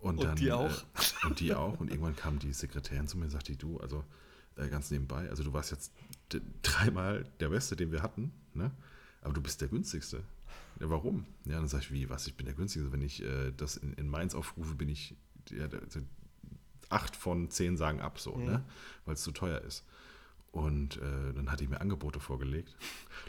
[0.01, 0.71] Und die auch?
[0.71, 0.83] Äh,
[1.27, 1.79] und die auch.
[1.79, 4.05] Und irgendwann kam die Sekretärin zu mir und sagte, du, also
[4.57, 5.93] äh, ganz nebenbei, also du warst jetzt
[6.63, 8.73] dreimal der Beste, den wir hatten, ne?
[9.23, 10.25] aber du bist der günstigste.
[10.81, 11.25] Ja, warum?
[11.45, 12.93] Ja, dann sage ich, wie, was, ich bin der günstigste.
[12.93, 15.15] Wenn ich äh, das in, in Mainz aufrufe, bin ich,
[15.51, 16.03] ja, der, der,
[16.89, 18.45] acht von zehn sagen ab, so, Mhm.
[18.45, 18.65] ne?
[19.05, 19.85] weil es zu teuer ist.
[20.53, 22.77] Und äh, dann hatte ich mir Angebote vorgelegt.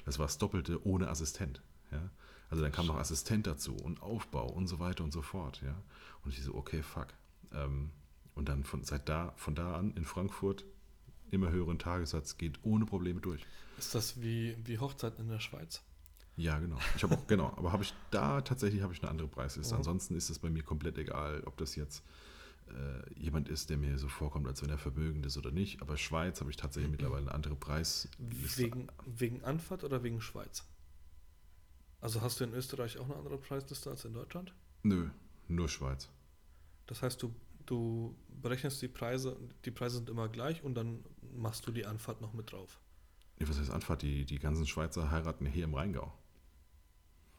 [0.06, 1.62] Das war das Doppelte ohne Assistent.
[1.92, 2.10] Ja?
[2.50, 5.62] Also dann kam noch Assistent dazu und Aufbau und so weiter und so fort.
[5.66, 5.76] Ja?
[6.24, 7.08] Und ich so, okay, fuck.
[7.54, 7.92] Ähm,
[8.36, 10.66] und dann von, seit da, von da an in Frankfurt
[11.32, 13.46] immer höheren Tagessatz geht ohne Probleme durch.
[13.78, 15.82] Ist das wie, wie Hochzeiten in der Schweiz?
[16.36, 16.78] Ja, genau.
[16.96, 19.74] Ich habe auch, genau, aber habe ich da tatsächlich habe ich eine andere Preisliste.
[19.74, 19.80] Mhm.
[19.80, 22.04] Ansonsten ist es bei mir komplett egal, ob das jetzt
[23.16, 25.82] jemand ist, der mir so vorkommt, als wenn er vermögend ist oder nicht.
[25.82, 26.92] Aber Schweiz habe ich tatsächlich Mhm.
[26.94, 28.18] mittlerweile eine andere Preisliste.
[28.58, 30.64] Wegen, wegen Anfahrt oder wegen Schweiz?
[32.02, 34.54] Also hast du in Österreich auch eine andere Preisliste als in Deutschland?
[34.84, 35.10] Nö,
[35.48, 36.10] nur Schweiz.
[36.88, 37.34] Das heißt, du,
[37.66, 41.04] du berechnest die Preise, die Preise sind immer gleich und dann
[41.36, 42.80] machst du die Anfahrt noch mit drauf.
[43.40, 44.02] Nee, was heißt Anfahrt?
[44.02, 46.14] Die, die ganzen Schweizer heiraten hier im Rheingau.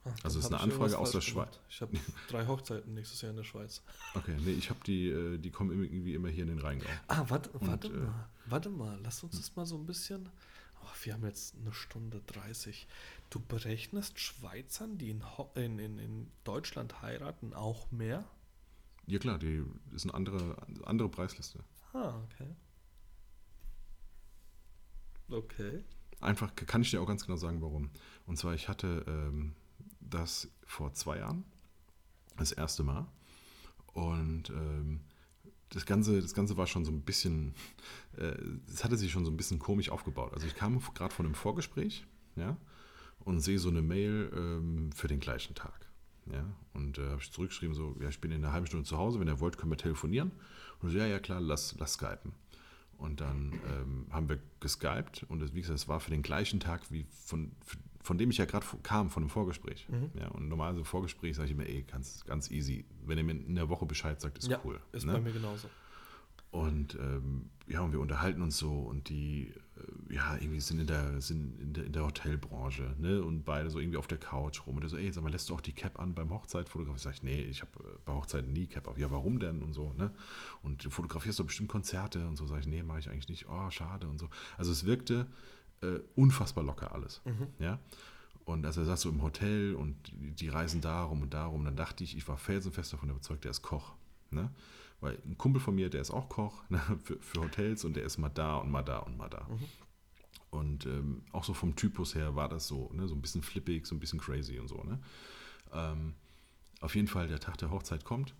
[0.04, 1.58] Ah, Also dann ist eine Anfrage aus der Schweiz.
[1.68, 1.96] Ich habe
[2.28, 3.82] drei Hochzeiten nächstes Jahr in der Schweiz.
[4.14, 6.88] Okay, nee, ich habe die, äh, die kommen irgendwie immer hier in den Rheingau.
[7.08, 10.28] Ah, warte, Und, warte äh, mal, warte mal, lass uns das mal so ein bisschen.
[10.82, 12.86] Oh, wir haben jetzt eine Stunde 30.
[13.30, 15.22] Du berechnest Schweizern, die in,
[15.54, 18.24] in, in, in Deutschland heiraten, auch mehr?
[19.06, 21.60] Ja klar, die ist eine andere, andere Preisliste.
[21.94, 22.54] Ah, okay.
[25.30, 25.84] Okay.
[26.20, 27.90] Einfach kann ich dir auch ganz genau sagen, warum.
[28.26, 29.54] Und zwar, ich hatte ähm,
[30.08, 31.44] das vor zwei Jahren,
[32.36, 33.06] das erste Mal.
[33.92, 35.00] Und ähm,
[35.70, 37.54] das, Ganze, das Ganze war schon so ein bisschen,
[38.16, 38.34] äh,
[38.68, 40.32] es hatte sich schon so ein bisschen komisch aufgebaut.
[40.32, 42.06] Also ich kam gerade von einem Vorgespräch,
[42.36, 42.56] ja,
[43.20, 45.88] und sehe so eine Mail ähm, für den gleichen Tag.
[46.32, 48.96] Ja, und äh, habe ich zurückgeschrieben, so, ja, ich bin in einer halben Stunde zu
[48.96, 50.32] Hause, wenn ihr wollt, können wir telefonieren.
[50.80, 52.32] Und so, ja, ja, klar, lass, lass skypen.
[52.96, 56.60] Und dann ähm, haben wir geskypt und das, wie gesagt, es war für den gleichen
[56.60, 57.52] Tag, wie von,
[58.04, 59.88] von dem ich ja gerade kam, von dem Vorgespräch.
[59.88, 60.10] Mhm.
[60.20, 62.84] Ja, und normal so Vorgespräch sage ich immer, ey, ganz, ganz easy.
[63.06, 64.78] Wenn ihr mir in der Woche Bescheid sagt, ist ja, cool.
[64.92, 65.14] ist ne?
[65.14, 65.68] bei mir genauso.
[66.50, 69.54] Und ähm, ja, und wir unterhalten uns so und die,
[70.10, 73.22] äh, ja, irgendwie sind in der, sind in der, in der Hotelbranche, ne?
[73.24, 74.74] Und beide so irgendwie auf der Couch rum.
[74.74, 76.98] Und der so, ey, sag mal, lässt du auch die Cap an beim Hochzeitfotograf?
[76.98, 77.72] Sag ich, nee, ich habe
[78.04, 78.98] bei Hochzeiten nie Cap auf.
[78.98, 79.62] Ja, warum denn?
[79.62, 80.12] Und so, ne?
[80.62, 82.46] Und du fotografierst doch bestimmt Konzerte und so.
[82.46, 83.48] Sag ich, nee, mache ich eigentlich nicht.
[83.48, 84.28] Oh, schade und so.
[84.58, 85.26] Also es wirkte
[85.84, 87.20] äh, unfassbar locker alles.
[87.24, 87.48] Mhm.
[87.58, 87.78] Ja.
[88.44, 92.04] Und als er saß so im Hotel und die, reisen darum und darum, dann dachte
[92.04, 93.94] ich, ich war felsenfest davon überzeugt, der ist Koch.
[94.30, 94.50] Ne?
[95.00, 98.04] Weil ein Kumpel von mir, der ist auch Koch ne, für, für Hotels und der
[98.04, 99.46] ist mal da und mal da und mal da.
[99.48, 99.68] Mhm.
[100.50, 103.86] Und ähm, auch so vom Typus her war das so, ne, so ein bisschen flippig,
[103.86, 104.82] so ein bisschen crazy und so.
[104.84, 105.00] Ne?
[105.72, 106.14] Ähm,
[106.80, 108.34] auf jeden Fall, der Tag der Hochzeit kommt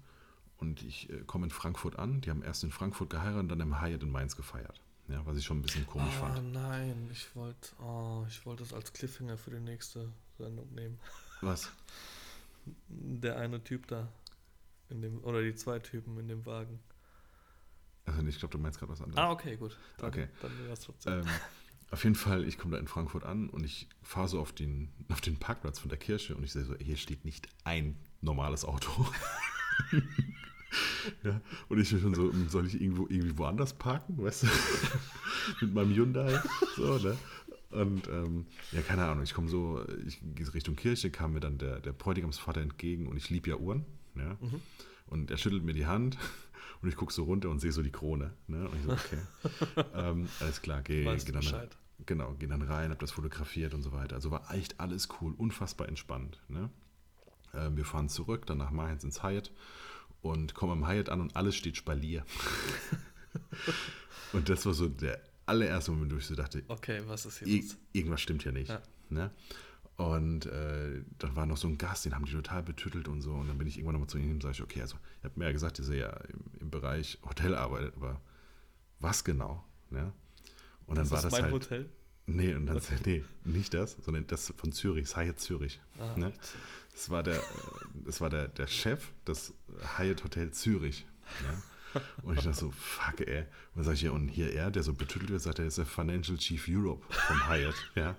[0.59, 2.21] und ich äh, komme in Frankfurt an.
[2.21, 4.81] Die haben erst in Frankfurt geheiratet und dann im Hyatt in Mainz gefeiert.
[5.09, 6.53] Ja, was ich schon ein bisschen komisch Ah, fand.
[6.53, 10.99] nein, ich wollte oh, ich wollte es als Cliffhanger für die nächste Sendung nehmen.
[11.43, 11.71] Was?
[12.89, 14.09] Der eine Typ da
[14.89, 16.81] in dem oder die zwei Typen in dem Wagen.
[18.07, 19.19] Also ich glaube, du meinst gerade was anderes.
[19.19, 19.77] Ah, okay, gut.
[19.99, 20.29] Dann, Okay.
[20.41, 21.21] Dann wäre es trotzdem.
[21.21, 21.27] Ähm,
[21.91, 24.91] auf jeden Fall, ich komme da in Frankfurt an und ich fahre so auf den,
[25.11, 28.65] auf den Parkplatz von der Kirche und ich sehe so, hier steht nicht ein normales
[28.65, 29.07] Auto.
[31.23, 34.47] ja, und ich bin schon so, hm, soll ich irgendwo irgendwie woanders parken, weißt du?
[35.61, 36.41] Mit meinem Hyundai.
[36.77, 37.17] So, ne?
[37.75, 41.59] Und ähm, ja, keine Ahnung, ich komme so, ich gehe Richtung Kirche, kam mir dann
[41.59, 43.85] der, der Bräutigamsvater entgegen und ich liebe ja Uhren.
[44.15, 44.37] Ja?
[44.41, 44.61] Mhm.
[45.07, 46.17] Und er schüttelt mir die Hand
[46.83, 48.33] und ich gucke so runter und sehe so die Krone.
[48.47, 48.69] Ne?
[48.69, 49.85] Und ich so, okay.
[49.95, 51.77] ähm, alles klar, geh, weißt geh dann, Bescheid.
[52.07, 54.15] genau, geh dann rein, hab das fotografiert und so weiter.
[54.15, 56.41] Also war echt alles cool, unfassbar entspannt.
[56.49, 56.71] Ne?
[57.55, 59.51] Ähm, wir fahren zurück, dann nach Mainz ins Hyatt
[60.25, 62.25] und kommen am Hyatt an und alles steht Spalier.
[64.33, 67.63] und das war so der allererste Moment, wo ich so dachte, Okay, was ist hier
[67.63, 67.77] los?
[67.93, 68.71] irgendwas stimmt hier nicht.
[68.71, 68.83] Ja.
[69.11, 69.31] Ne?
[69.97, 73.33] Und äh, dann war noch so ein Gast, den haben die total betüttelt und so.
[73.33, 75.37] Und dann bin ich irgendwann nochmal zu ihm und sage ich, okay, also ihr habt
[75.37, 78.21] mir ja gesagt, dass ihr ja im, im Bereich Hotel arbeitet, aber
[78.99, 79.63] was genau?
[79.91, 80.13] Ne?
[80.87, 81.53] Und dann Ist war das das mein halt.
[81.53, 81.89] Hotel?
[82.27, 85.79] Nee, und dann nee, nicht das, sondern das von Zürich, das Hyatt Zürich.
[85.99, 86.33] Ah, Ne?
[86.95, 87.43] Das war der,
[88.07, 89.53] das war der, der Chef des
[89.99, 91.07] Hyatt Hotel Zürich.
[91.43, 91.63] Ne?
[92.23, 93.45] Und ich dachte so, fuck, ey.
[93.75, 95.87] Und dann ich, ja, und hier er, der so betüttelt wird, sagt er, ist der
[95.87, 98.17] Financial Chief Europe vom Hyatt, ja.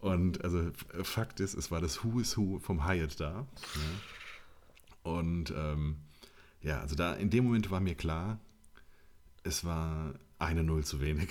[0.00, 0.70] Und also
[1.02, 3.46] Fakt ist, es war das Who is Who vom Hyatt da.
[3.74, 5.10] Ja.
[5.10, 5.96] Und ähm,
[6.60, 8.38] ja, also da in dem Moment war mir klar,
[9.42, 11.30] es war eine Null zu wenig.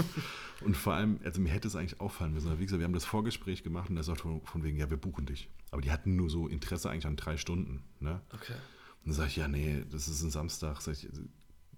[0.60, 2.48] und vor allem, also mir hätte es eigentlich auffallen müssen.
[2.48, 4.90] Aber wie gesagt, wir haben das Vorgespräch gemacht und er sagt von, von wegen, ja,
[4.90, 5.48] wir buchen dich.
[5.74, 7.82] Aber die hatten nur so Interesse eigentlich an drei Stunden.
[7.98, 8.20] Ne?
[8.32, 8.52] Okay.
[8.52, 10.80] Und dann sage ich, ja, nee, das ist ein Samstag.
[10.80, 11.08] Sag ich,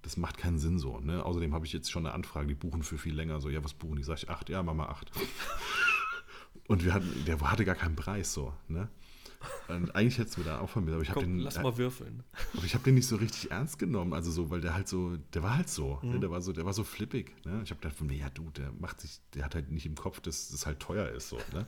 [0.03, 1.01] das macht keinen Sinn so.
[1.01, 1.25] Ne?
[1.25, 3.41] Außerdem habe ich jetzt schon eine Anfrage, die buchen für viel länger.
[3.41, 4.03] So, ja, was buchen die?
[4.03, 5.11] Sag ich, acht, ja, mach mal acht.
[6.69, 8.53] Und wir hatten, der hatte gar keinen Preis so.
[8.69, 8.89] Ne?
[9.69, 11.77] Und eigentlich hätte es mir da auch von mir, aber ich habe den, lass mal
[11.79, 12.23] würfeln.
[12.55, 15.17] aber ich habe den nicht so richtig ernst genommen, also so, weil der halt so,
[15.35, 16.11] der war halt so, Mhm.
[16.11, 16.21] ne?
[16.21, 17.35] der war so, der war so flippig.
[17.47, 17.61] Ne?
[17.65, 19.95] Ich habe gedacht von mir, ja du, der macht sich, der hat halt nicht im
[19.95, 21.39] Kopf, dass das halt teuer ist so.
[21.53, 21.67] Ne?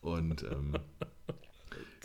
[0.00, 0.72] Und ähm,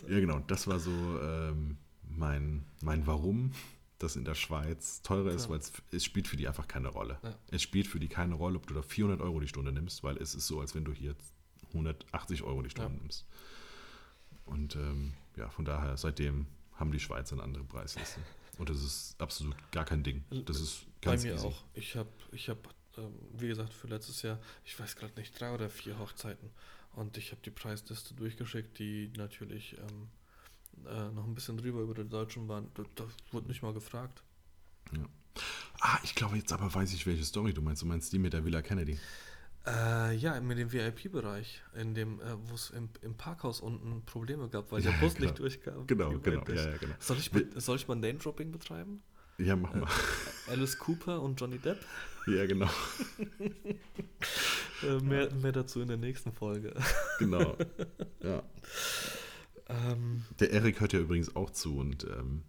[0.08, 0.90] ja genau, das war so
[1.20, 1.76] ähm,
[2.08, 3.52] mein, mein Warum,
[3.98, 7.18] das in der Schweiz teurer ist, weil es, es spielt für die einfach keine Rolle.
[7.22, 7.34] Ja.
[7.50, 10.16] Es spielt für die keine Rolle, ob du da 400 Euro die Stunde nimmst, weil
[10.18, 11.14] es ist so, als wenn du hier
[11.68, 13.00] 180 Euro die Stunde Ja.
[13.00, 13.24] nimmst.
[14.44, 18.20] Und ähm, ja, von daher, seitdem haben die Schweizer eine andere Preisliste.
[18.58, 20.24] Und das ist absolut gar kein Ding.
[20.44, 21.46] Das ist ganz Bei mir easy.
[21.46, 21.64] auch.
[21.74, 22.58] Ich habe, ich hab,
[22.96, 26.50] ähm, wie gesagt, für letztes Jahr, ich weiß gerade nicht, drei oder vier Hochzeiten.
[26.96, 30.08] Und ich habe die Preisliste durchgeschickt, die natürlich ähm,
[30.86, 32.70] äh, noch ein bisschen drüber über die Deutschen waren.
[32.74, 34.22] Da, da wurde nicht mal gefragt.
[35.80, 37.82] Ah, ich glaube jetzt aber weiß ich, welche Story du meinst.
[37.82, 38.98] Du meinst die mit der Villa Kennedy.
[39.66, 44.48] Äh, ja, mit dem VIP-Bereich, in dem, äh, wo es im, im Parkhaus unten Probleme
[44.48, 45.26] gab, weil Ja, der Bus genau.
[45.26, 45.86] nicht durchkam.
[45.86, 46.44] Genau, genau.
[46.48, 46.94] Ja, ja, genau.
[47.00, 49.02] Soll ich, mal, soll ich mal Name-Dropping betreiben?
[49.38, 49.86] Ja, mach mal.
[50.48, 51.78] Alice Cooper und Johnny Depp?
[52.26, 52.70] Ja, genau.
[54.82, 56.74] Äh, mehr, mehr dazu in der nächsten Folge.
[57.18, 57.56] Genau.
[58.22, 58.42] Ja.
[59.70, 62.42] ähm, Der Erik hört ja übrigens auch zu und ähm,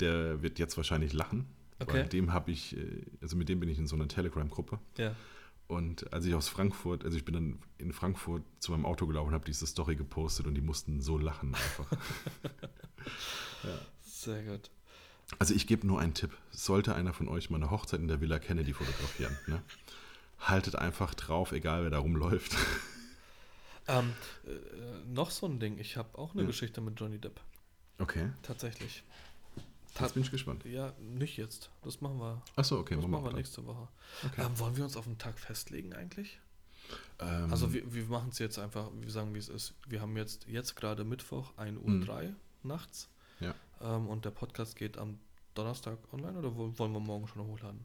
[0.00, 1.44] der wird jetzt wahrscheinlich lachen.
[1.78, 2.08] Weil Okay.
[2.08, 4.78] dem habe ich, äh, also mit dem bin ich in so einer Telegram-Gruppe.
[4.96, 5.14] ja.
[5.68, 9.28] Und als ich aus Frankfurt, also ich bin dann in Frankfurt zu meinem Auto gelaufen
[9.28, 11.90] und habe diese Story gepostet und die mussten so lachen einfach.
[14.00, 14.70] Sehr gut.
[15.38, 16.36] Also ich gebe nur einen Tipp.
[16.50, 19.62] Sollte einer von euch mal eine Hochzeit in der Villa Kennedy fotografieren, ne?
[20.38, 22.54] haltet einfach drauf, egal wer da rumläuft.
[23.88, 24.50] Ähm, äh,
[25.12, 25.78] noch so ein Ding.
[25.78, 26.48] Ich habe auch eine Ja.
[26.48, 27.40] Geschichte mit Johnny Depp.
[27.98, 28.30] Okay.
[28.42, 29.04] Tatsächlich.
[30.00, 30.64] Jetzt bin ich gespannt.
[30.64, 31.70] Ja, nicht jetzt.
[31.84, 32.42] Das machen wir.
[32.56, 33.36] Achso, okay, das machen wir dann.
[33.38, 33.86] nächste Woche.
[34.26, 34.42] Okay.
[34.44, 36.40] Ähm, wollen wir uns auf einen Tag festlegen eigentlich?
[37.20, 39.72] Ähm, Also wir, wir machen es jetzt einfach, wir sagen, wie es ist.
[39.86, 42.00] Wir haben jetzt, jetzt gerade Mittwoch, 1 Uhr.
[42.04, 42.34] 3
[42.64, 43.08] nachts.
[43.38, 43.54] Ja.
[43.80, 45.18] Ähm, und der Podcast geht am
[45.54, 47.84] Donnerstag online oder wo- wollen wir morgen schon hochladen?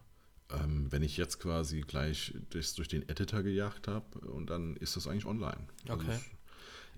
[0.54, 4.98] ähm, wenn ich jetzt quasi gleich das durch den Editor gejagt habe und dann ist
[4.98, 5.66] das eigentlich online.
[5.88, 6.18] Also Okay.
[6.18, 6.32] ich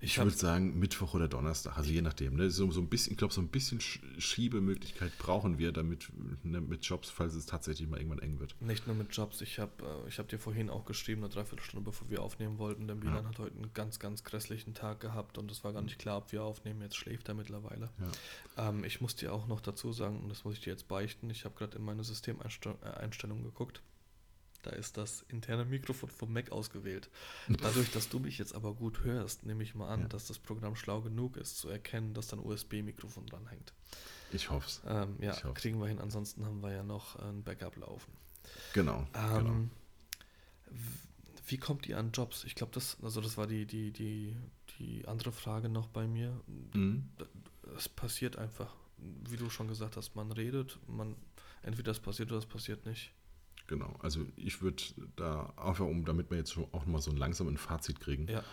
[0.00, 2.36] Ich würde sagen Mittwoch oder Donnerstag, also je nachdem.
[2.36, 2.50] Ne?
[2.50, 6.12] So, so ein bisschen, ich glaube, so ein bisschen Sch- Schiebemöglichkeit brauchen wir, damit
[6.42, 8.54] ne, mit Jobs, falls es tatsächlich mal irgendwann eng wird.
[8.60, 9.72] Nicht nur mit Jobs, ich habe
[10.04, 13.22] äh, ich hab dir vorhin auch geschrieben, eine Dreiviertelstunde bevor wir aufnehmen wollten, denn Bilan
[13.22, 13.28] Ja.
[13.30, 16.32] hat heute einen ganz, ganz grässlichen Tag gehabt und es war gar nicht klar, ob
[16.32, 16.82] wir aufnehmen.
[16.82, 17.88] Jetzt schläft er mittlerweile.
[18.56, 18.68] Ja.
[18.68, 21.30] Ähm, ich muss dir auch noch dazu sagen, und das muss ich dir jetzt beichten,
[21.30, 23.80] ich habe gerade in meine Systemeinstellungen geguckt.
[24.64, 27.10] Da ist das interne Mikrofon vom Mac ausgewählt.
[27.48, 30.08] Dadurch, dass du mich jetzt aber gut hörst, nehme ich mal an, Ja.
[30.08, 33.72] dass das Programm schlau genug ist, zu erkennen, dass da ein USB-Mikrofon dranhängt.
[34.32, 34.82] Ich hoffe es.
[34.86, 35.54] Ähm, ja, Ich hoffe.
[35.54, 36.00] kriegen wir hin.
[36.00, 38.10] Ansonsten haben wir ja noch ein Backup laufen.
[38.72, 39.06] Genau.
[39.12, 39.38] genau.
[39.38, 39.70] Ähm,
[40.70, 40.76] w-
[41.46, 42.44] Wie kommt ihr an Jobs?
[42.44, 44.34] Ich glaube, das, also das war die, die, die,
[44.78, 46.40] die andere Frage noch bei mir.
[46.72, 47.10] Mhm.
[47.76, 51.16] Es passiert einfach, wie du schon gesagt hast, man redet, man
[51.62, 53.12] entweder das passiert oder das passiert nicht.
[53.66, 53.94] Genau.
[54.00, 54.82] Also ich würde
[55.16, 58.44] da einfach, um damit wir jetzt schon auch mal so ein langsames Fazit kriegen, Ja,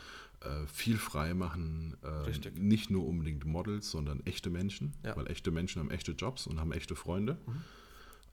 [0.41, 1.97] äh, viel frei machen.
[2.01, 2.57] Äh, Richtig.
[2.57, 4.93] Nicht nur unbedingt Models, sondern echte Menschen.
[5.03, 5.15] Ja.
[5.17, 7.37] Weil echte Menschen haben echte Jobs und haben echte Freunde.
[7.45, 7.61] Mhm.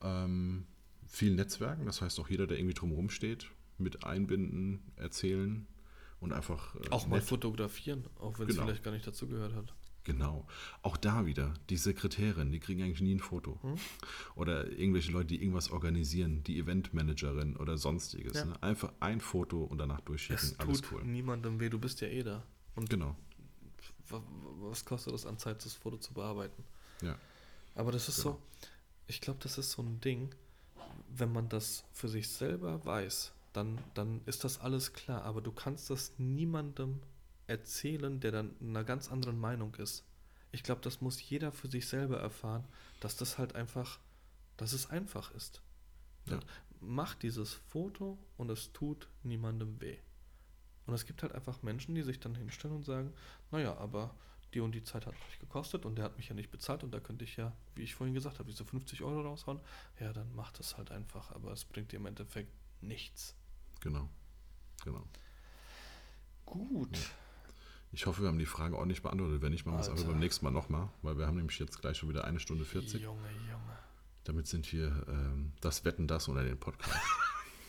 [0.03, 0.67] Ähm,
[1.07, 5.67] viel Netzwerken, das heißt auch jeder, der irgendwie drumherum steht, mit einbinden, erzählen
[6.21, 8.67] und einfach äh, auch mal nett- fotografieren, auch wenn es Genau.
[8.67, 9.75] vielleicht gar nicht dazugehört hat.
[10.09, 10.47] Genau.
[10.83, 13.59] Auch da wieder, die Sekretärin, die kriegen eigentlich nie ein Foto.
[13.63, 13.75] Hm?
[14.37, 18.33] Oder irgendwelche Leute, die irgendwas organisieren, die Eventmanagerin oder sonstiges.
[18.39, 18.47] Ja.
[18.47, 18.63] Ne?
[18.63, 20.43] Einfach ein Foto und danach durchschicken.
[20.43, 21.05] Es Alles tut cool.
[21.05, 22.43] niemandem weh, du bist ja eh da.
[22.75, 23.15] Und Genau.
[24.09, 24.23] wa- wa-
[24.71, 26.65] was kostet das an Zeit, das Foto zu bearbeiten?
[27.03, 27.15] Ja.
[27.75, 28.37] Aber das ist Genau.
[28.37, 28.67] so,
[29.09, 30.31] ich glaube, das ist so ein Ding,
[31.15, 35.23] wenn man das für sich selber weiß, dann, dann ist das alles klar.
[35.25, 37.01] Aber du kannst das niemandem
[37.49, 40.05] erzählen, der dann einer ganz anderen Meinung ist.
[40.53, 42.65] Ich glaube, das muss jeder für sich selber erfahren,
[43.01, 43.99] dass das halt einfach,
[44.57, 45.63] dass es einfach ist.
[46.27, 46.41] Ja.
[46.81, 49.99] Mach dieses Foto und es tut niemandem weh.
[50.87, 53.13] Und es gibt halt einfach Menschen, die sich dann hinstellen und sagen,
[53.51, 54.15] naja, aber
[54.55, 56.93] die und die Zeit hat mich gekostet und der hat mich ja nicht bezahlt und
[56.93, 59.61] da könnte ich ja, wie ich vorhin gesagt habe, diese 50 Euro raushauen.
[60.01, 62.51] Ja, dann macht das halt einfach, aber es bringt dir im Endeffekt
[62.81, 63.35] nichts.
[63.81, 64.09] Genau.
[64.85, 65.05] Genau.
[66.47, 66.99] Gut.
[67.93, 69.41] Ich hoffe, wir haben die Frage ordentlich beantwortet.
[69.43, 71.81] Wenn nicht, machen wir es aber beim nächsten Mal nochmal, weil wir haben nämlich jetzt
[71.81, 73.03] gleich schon wieder eine Stunde 40.
[73.03, 73.21] Junge,
[73.51, 73.79] Junge.
[74.25, 76.95] Damit sind wir ähm, das Wetten das unter den Podcast.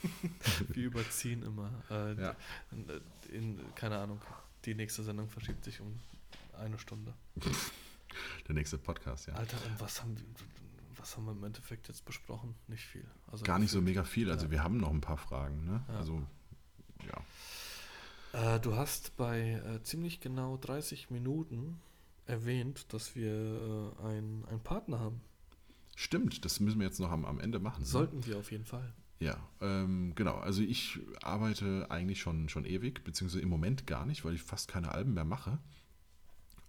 [0.69, 1.71] Wir überziehen immer.
[1.89, 2.35] Äh, Ja.
[2.71, 2.85] in,
[3.33, 4.21] in, keine Ahnung,
[4.65, 5.99] die nächste Sendung verschiebt sich um
[6.57, 7.13] eine Stunde.
[8.47, 9.33] Der nächste Podcast, ja.
[9.35, 10.25] Alter, und was haben, wir-
[10.97, 12.55] was haben wir im Endeffekt jetzt besprochen?
[12.67, 13.05] Nicht viel.
[13.27, 14.29] Also Gar nicht so mega viel.
[14.31, 14.51] Also Ja.
[14.51, 15.65] wir haben noch ein paar Fragen.
[15.65, 15.81] Ne?
[15.87, 15.95] Ja.
[15.95, 16.21] Also
[17.07, 17.21] ja.
[18.33, 21.79] Äh, du hast bei äh, ziemlich genau 30 Minuten
[22.25, 25.21] erwähnt, dass wir äh, einen einen Partner haben.
[25.95, 27.81] Stimmt, das müssen wir jetzt noch am, am Ende machen.
[27.81, 27.87] ne?
[27.87, 28.93] Sollten wir auf jeden Fall.
[29.19, 30.37] Ja, ähm, genau.
[30.37, 34.69] Also ich arbeite eigentlich schon, schon ewig, beziehungsweise im Moment gar nicht, weil ich fast
[34.69, 35.59] keine Alben mehr mache.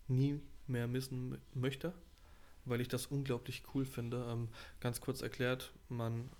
[0.09, 1.93] nie mehr missen möchte,
[2.65, 4.25] weil ich das unglaublich cool finde.
[4.29, 4.49] Ähm,
[4.79, 6.31] ganz kurz erklärt, man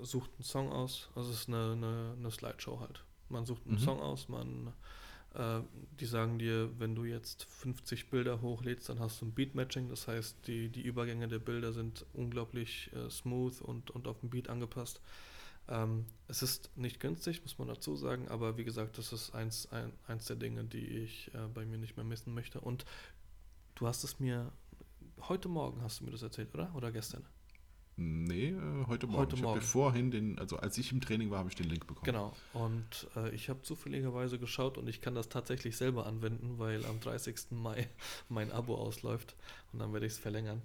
[0.00, 3.04] sucht einen Song aus, also es ist eine, eine, eine Slideshow halt.
[3.28, 3.80] Man sucht einen Mhm.
[3.80, 4.72] Song aus, man
[5.34, 10.06] die sagen dir, wenn du jetzt 50 Bilder hochlädst, dann hast du ein Beat-Matching, das
[10.06, 14.48] heißt, die, die Übergänge der Bilder sind unglaublich äh, smooth und, und auf den Beat
[14.48, 15.00] angepasst.
[15.68, 19.70] Ähm, es ist nicht günstig, muss man dazu sagen, aber wie gesagt, das ist eins,
[19.72, 22.60] ein, eins der Dinge, die ich äh, bei mir nicht mehr missen möchte.
[22.60, 22.84] Und
[23.76, 24.52] du hast es mir,
[25.28, 26.74] heute Morgen hast du mir das erzählt, oder?
[26.74, 27.24] Oder gestern?
[28.02, 29.18] Nee, äh, heute Morgen.
[29.22, 29.60] Heute ich Morgen.
[29.60, 32.04] vorhin den, also als ich im Training war, habe ich den Link bekommen.
[32.04, 32.34] Genau.
[32.52, 37.00] Und äh, ich habe zufälligerweise geschaut und ich kann das tatsächlich selber anwenden, weil am
[37.00, 37.36] 30.
[37.50, 37.88] Mai
[38.28, 39.36] mein Abo ausläuft
[39.72, 40.62] und dann werde ich es verlängern.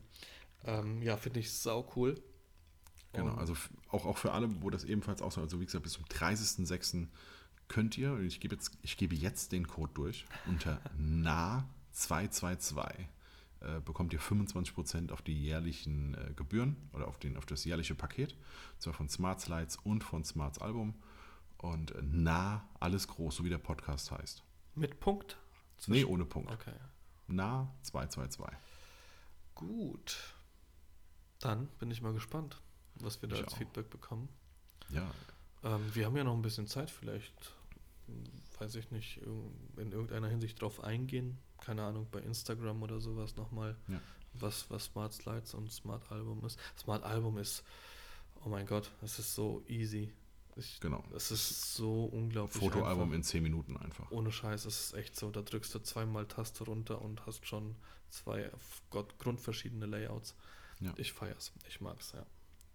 [0.65, 2.19] Ähm, ja, finde ich sau cool.
[3.14, 3.55] Genau, Und- also
[3.89, 7.07] auch, auch für alle, wo das ebenfalls aussieht, also wie gesagt, bis zum 30.06.
[7.68, 12.85] könnt ihr, und ich gebe jetzt, ich gebe jetzt den Code durch, unter NA222
[13.62, 17.96] äh, bekommt ihr 25% auf die jährlichen äh, Gebühren oder auf, den, auf das jährliche
[17.96, 18.36] Paket,
[18.80, 20.96] zwar von Smart Slides und von Smarts Album.
[21.58, 24.44] Und äh, nah, alles groß, so wie der Podcast heißt.
[24.76, 25.38] Mit Punkt?
[25.88, 26.52] Nee, ohne Punkt.
[26.52, 26.74] Okay.
[27.28, 28.58] Na 222.
[29.56, 30.34] Gut.
[31.40, 32.62] Dann bin ich mal gespannt,
[32.96, 33.58] was wir da Ich als auch.
[33.58, 34.30] Feedback bekommen.
[34.90, 35.10] Ja,
[35.64, 37.54] Ähm, wir haben ja noch ein bisschen Zeit, vielleicht,
[38.60, 39.22] weiß ich nicht,
[39.78, 41.38] in irgendeiner Hinsicht drauf eingehen.
[41.62, 44.00] Keine Ahnung, bei Instagram oder sowas nochmal, Ja.
[44.34, 46.60] was, was Smart Slides und Smart Album ist.
[46.78, 47.64] Smart Album ist,
[48.46, 50.12] oh mein Gott, es ist so easy.
[50.56, 51.04] Ich, genau.
[51.16, 52.58] Es ist so unglaublich.
[52.64, 53.16] Fotoalbum einfach.
[53.16, 54.10] in 10 Minuten einfach.
[54.12, 55.30] Ohne Scheiß, es ist echt so.
[55.30, 57.76] Da drückst du zweimal Taste runter und hast schon
[58.10, 58.50] zwei
[58.90, 60.36] Gott, grundverschiedene Layouts.
[60.80, 60.94] Ja.
[60.98, 61.52] Ich feier's.
[61.68, 62.26] Ich mag's, ja.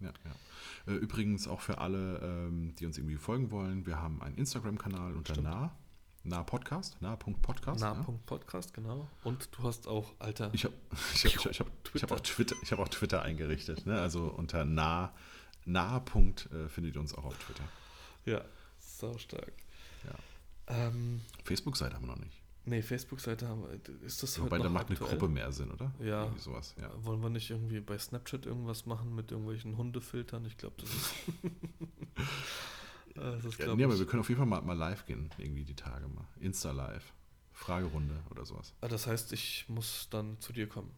[0.02, 0.92] Ja, ja.
[0.92, 5.14] Äh, Übrigens auch für alle, ähm, die uns irgendwie folgen wollen, wir haben einen Instagram-Kanal
[5.14, 5.48] unter Stimmt.
[5.48, 5.76] nah,
[6.24, 7.80] nah Podcast, nah.podcast.
[7.80, 7.94] ja.
[7.94, 9.08] Nah.podcast, genau.
[9.24, 10.74] Und du hast auch, Alter, Ich habe
[11.14, 13.86] ich hab, ich hab, ich hab, ich hab auch Twitter, ich hab auch Twitter eingerichtet.
[13.86, 14.00] Ne?
[14.00, 15.12] Also unter nah,
[15.64, 16.00] nah.
[16.00, 17.64] Punkt, äh, findet ihr uns auch auf Twitter.
[18.24, 18.42] ja,
[18.78, 19.52] sau stark.
[20.04, 20.14] Ja.
[20.88, 22.41] Ähm, Facebook-Seite haben wir noch nicht.
[22.64, 23.78] Nee, Facebook-Seite haben wir.
[24.06, 25.18] Ist das Wobei da macht eine aktuell?
[25.18, 25.92] Gruppe mehr Sinn, oder?
[26.00, 26.24] Ja.
[26.24, 26.90] Irgendwie sowas, ja.
[27.04, 30.44] Wollen wir nicht irgendwie bei Snapchat irgendwas machen mit irgendwelchen Hundefiltern?
[30.46, 31.14] Ich glaube, das ist.
[33.14, 35.64] Das ist ja nee, aber wir können auf jeden Fall mal, mal live gehen, irgendwie
[35.64, 36.26] die Tage mal.
[36.40, 37.12] Insta-Live.
[37.52, 38.74] Fragerunde oder sowas.
[38.80, 40.90] Ah, das heißt, ich muss dann zu dir kommen.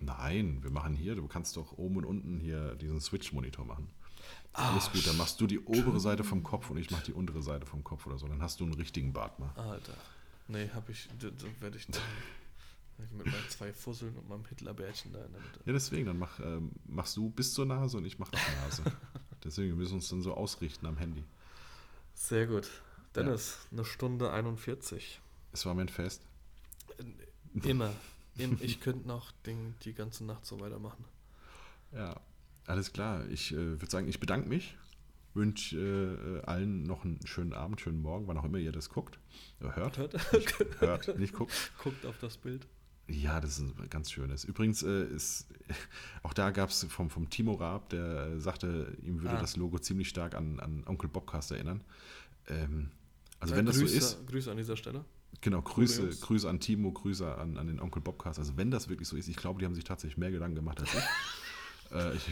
[0.00, 3.88] Nein, wir machen hier, du kannst doch oben und unten hier diesen Switch-Monitor machen.
[4.52, 7.12] Ah, Alles gut, dann machst du die obere Seite vom Kopf und ich mach die
[7.12, 8.28] untere Seite vom Kopf oder so.
[8.28, 9.50] Dann hast du einen richtigen Bart mal.
[9.56, 9.94] Alter.
[10.48, 11.08] Nee, hab ich.
[11.20, 12.02] Da, da werde ich dann
[13.16, 15.60] mit meinen zwei Fusseln und meinem Hitlerbärtchen da in der Mitte.
[15.64, 18.82] Ja, deswegen, dann mach, ähm, machst du bis zur Nase und ich mach nach Nase.
[19.44, 21.24] deswegen, wir müssen uns dann so ausrichten am Handy.
[22.14, 22.70] Sehr gut.
[23.16, 25.20] Dennis, eine Stunde 41.
[25.52, 26.22] Es war mein Fest.
[27.62, 27.92] Immer.
[28.36, 31.04] Im- Ich könnte noch den, die ganze Nacht so weitermachen.
[31.92, 32.20] Ja,
[32.66, 33.26] alles klar.
[33.28, 34.76] Ich äh, würde sagen, ich bedanke mich.
[35.34, 39.18] Wünsche äh, allen noch einen schönen Abend, schönen Morgen, wann auch immer ihr das guckt.
[39.60, 39.98] Äh, hört.
[39.98, 40.14] Hört?
[40.80, 41.52] Hört, nicht guckt.
[41.82, 42.66] Guckt auf das Bild.
[43.08, 44.44] Ja, das ist ein ganz schönes.
[44.44, 45.48] Übrigens äh, ist
[46.22, 49.40] auch da gab es vom, vom Timo Raab, der äh, sagte, ihm würde Ah.
[49.40, 51.82] das Logo ziemlich stark an, an Onkel Bobcast erinnern.
[52.48, 52.90] Ähm,
[53.40, 55.04] also Ja, wenn das Grüße, so ist, Grüße an dieser Stelle.
[55.42, 56.08] genau, Grüße.
[56.20, 58.38] Grüße an Timo, Grüße an, an den Onkel Bobcast.
[58.38, 60.80] Also wenn das wirklich so ist, ich glaube, die haben sich tatsächlich mehr Gedanken gemacht
[60.80, 61.02] als ich.
[61.94, 62.22] äh, ich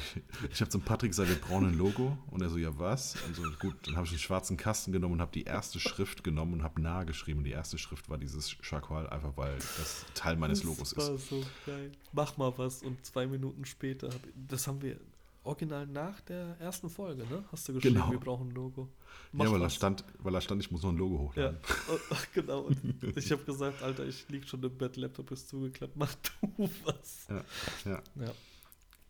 [0.51, 2.19] ich habe zum Patrick gesagt, wir brauchen ein Logo.
[2.31, 3.17] Und er so, ja was?
[3.27, 6.25] Und so, gut, dann habe ich einen schwarzen Kasten genommen und habe die erste Schrift
[6.25, 7.39] genommen und habe nah geschrieben.
[7.39, 11.11] Und die erste Schrift war dieses Chakwal, einfach weil das Teil meines Logos das ist.
[11.11, 11.93] war so geil.
[12.13, 14.99] Mach mal was und zwei Minuten später, hab, das haben wir
[15.45, 17.43] original nach der ersten Folge, ne?
[17.51, 18.11] Hast du geschrieben, Genau.
[18.13, 18.89] wir brauchen ein Logo.
[19.33, 21.59] Mach Ja, weil da stand, weil da stand, ich muss noch ein Logo Ja, hochladen.
[21.89, 22.61] und, ach, genau.
[22.61, 26.71] Und ich habe gesagt, Alter, ich lieg schon im Bett, Laptop ist zugeklappt, mach du
[26.85, 27.27] was.
[27.29, 27.45] Ja,
[27.91, 28.03] ja.
[28.25, 28.33] Ja,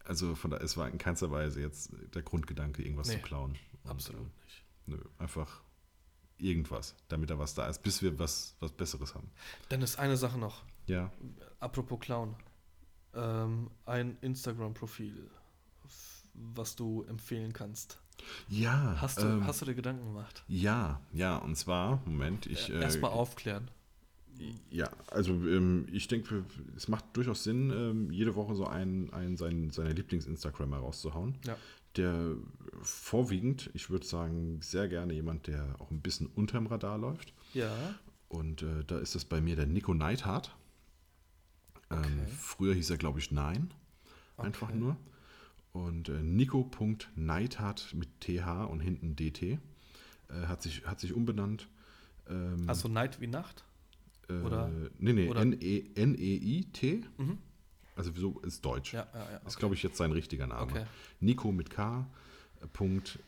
[0.04, 3.56] Also von da, es war in keinster Weise jetzt der Grundgedanke, irgendwas Nee, zu klauen.
[3.84, 4.64] Und, absolut äh, nicht.
[4.86, 5.62] Nö, einfach
[6.38, 9.30] irgendwas, damit da was da ist, bis wir was, was Besseres haben.
[9.70, 10.64] Dennis, eine Sache noch.
[10.86, 11.12] Ja,
[11.60, 12.34] Apropos Clown.
[13.14, 15.30] Ähm, ein Instagram-Profil,
[16.34, 18.00] was du empfehlen kannst.
[18.48, 18.96] ja.
[19.00, 20.42] Hast du, ähm, hast du dir Gedanken gemacht?
[20.48, 22.70] ja, ja, und zwar, Moment, ich.
[22.70, 23.70] Äh, äh, Erstmal aufklären.
[24.70, 26.44] Ja, also ähm, ich denke,
[26.76, 31.36] es macht durchaus Sinn, ähm, jede Woche so einen, einen sein, seine Lieblings-Instagrammer rauszuhauen.
[31.46, 31.56] Ja.
[31.96, 32.34] Der
[32.80, 37.34] vorwiegend, ich würde sagen, sehr gerne jemand, der auch ein bisschen unterm Radar läuft.
[37.54, 37.70] Ja.
[38.28, 40.56] Und äh, da ist es bei mir der Nico Neidhardt.
[41.90, 42.32] Ähm, Okay.
[42.38, 43.72] früher hieß er, glaube ich, Nein.
[44.38, 44.78] Einfach Okay.
[44.78, 44.96] nur.
[45.72, 49.42] Und äh, Nico.neidhardt mit TH und hinten DT.
[49.42, 49.58] Äh,
[50.46, 51.68] hat, sich, hat sich umbenannt.
[52.28, 53.64] Ähm, Also Night wie Nacht?
[54.40, 57.02] Äh, oder- Nee, nee, oder- N-E- N-E-I-T.
[57.18, 57.38] Mhm.
[57.96, 58.94] Also so ist Deutsch.
[58.94, 59.36] Ja, ja, ja.
[59.46, 60.62] Ist, glaube ich, jetzt sein richtiger Name.
[60.62, 60.84] Okay.
[61.20, 62.08] Nico mit K.
[62.62, 63.18] äh, Punkt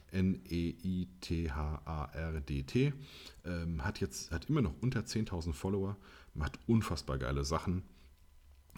[1.55, 2.93] N-E-I-T-H-A-R-D-T.
[3.44, 5.97] Ähm, hat jetzt hat immer noch unter 10.000 Follower,
[6.35, 7.82] macht unfassbar geile Sachen.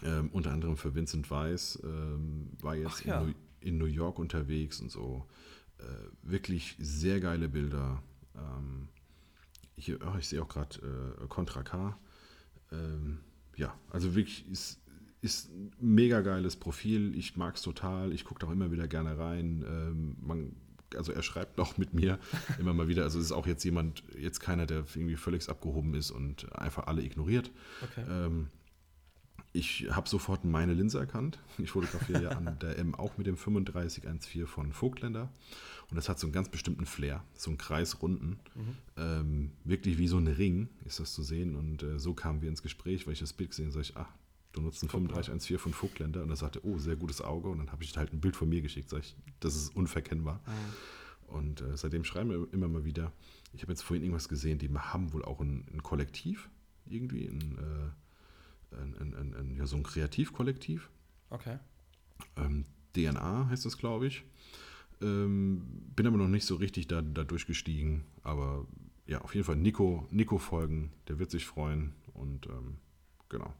[0.03, 4.79] Ähm, unter anderem für Vincent Weiss, ähm, war jetzt in, New, in New York unterwegs
[4.79, 5.25] und so.
[5.79, 5.83] Äh,
[6.21, 8.01] wirklich sehr geile Bilder.
[8.35, 8.89] Ähm,
[9.75, 11.97] hier, oh, ich sehe auch gerade äh, Contra K.
[12.71, 13.19] Ähm,
[13.55, 14.79] ja, also wirklich ist,
[15.21, 17.15] ist ein mega geiles Profil.
[17.15, 18.13] Ich mag es total.
[18.13, 19.65] Ich gucke da auch immer wieder gerne rein.
[19.67, 20.55] Ähm, man,
[20.95, 22.19] also er schreibt noch mit mir
[22.59, 23.03] immer mal wieder.
[23.03, 26.87] Also es ist auch jetzt jemand, jetzt keiner, der irgendwie völlig abgehoben ist und einfach
[26.87, 27.51] alle ignoriert.
[27.83, 28.05] Okay.
[28.09, 28.47] Ähm,
[29.53, 31.39] ich habe sofort meine Linse erkannt.
[31.57, 35.29] Ich fotografiere ja an der M auch mit dem 3514 von Vogtländer.
[35.89, 38.39] Und das hat so einen ganz bestimmten Flair, so einen kreisrunden.
[38.55, 38.77] Mhm.
[38.97, 41.55] Ähm, wirklich wie so ein Ring ist das zu sehen.
[41.55, 43.97] Und äh, so kamen wir ins Gespräch, weil ich das Bild gesehen habe, sage ich,
[43.97, 44.09] ach,
[44.51, 44.89] du nutzt mal.
[44.89, 46.23] 3514 von Vogtländer.
[46.23, 47.47] Und er sagte, oh, sehr gutes Auge.
[47.49, 50.41] Und dann habe ich halt ein Bild von mir geschickt, sage ich, das ist unverkennbar.
[50.45, 51.33] Mhm.
[51.33, 53.11] Und äh, seitdem schreiben wir immer mal wieder.
[53.53, 56.49] Ich habe jetzt vorhin irgendwas gesehen, die haben wohl auch ein, ein Kollektiv,
[56.85, 57.89] irgendwie, ein, äh,
[58.71, 60.89] ein, ein, ein, ja, so ein Kreativkollektiv.
[61.29, 61.59] Okay.
[62.35, 62.65] Ähm,
[62.95, 64.23] DNA heißt das, glaube ich.
[65.01, 65.61] Ähm,
[65.95, 68.03] bin aber noch nicht so richtig da, da durchgestiegen.
[68.23, 68.65] Aber
[69.05, 71.93] ja, auf jeden Fall Nico, Nico folgen, der wird sich freuen.
[72.13, 72.77] Und ähm,
[73.29, 73.53] genau,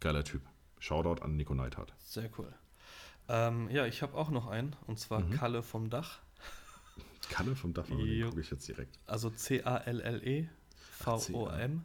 [0.00, 0.42] geiler Typ.
[0.78, 1.94] Shoutout an Nico Neidhardt.
[1.98, 2.52] Sehr cool.
[3.28, 5.30] Ähm, ja, ich habe auch noch einen, und zwar Mhm.
[5.30, 6.20] Kalle vom Dach.
[7.28, 8.98] Kalle vom Dach, gucke ich jetzt direkt.
[9.06, 10.48] Also C-A-L-L-E,
[10.98, 11.84] V-O-M,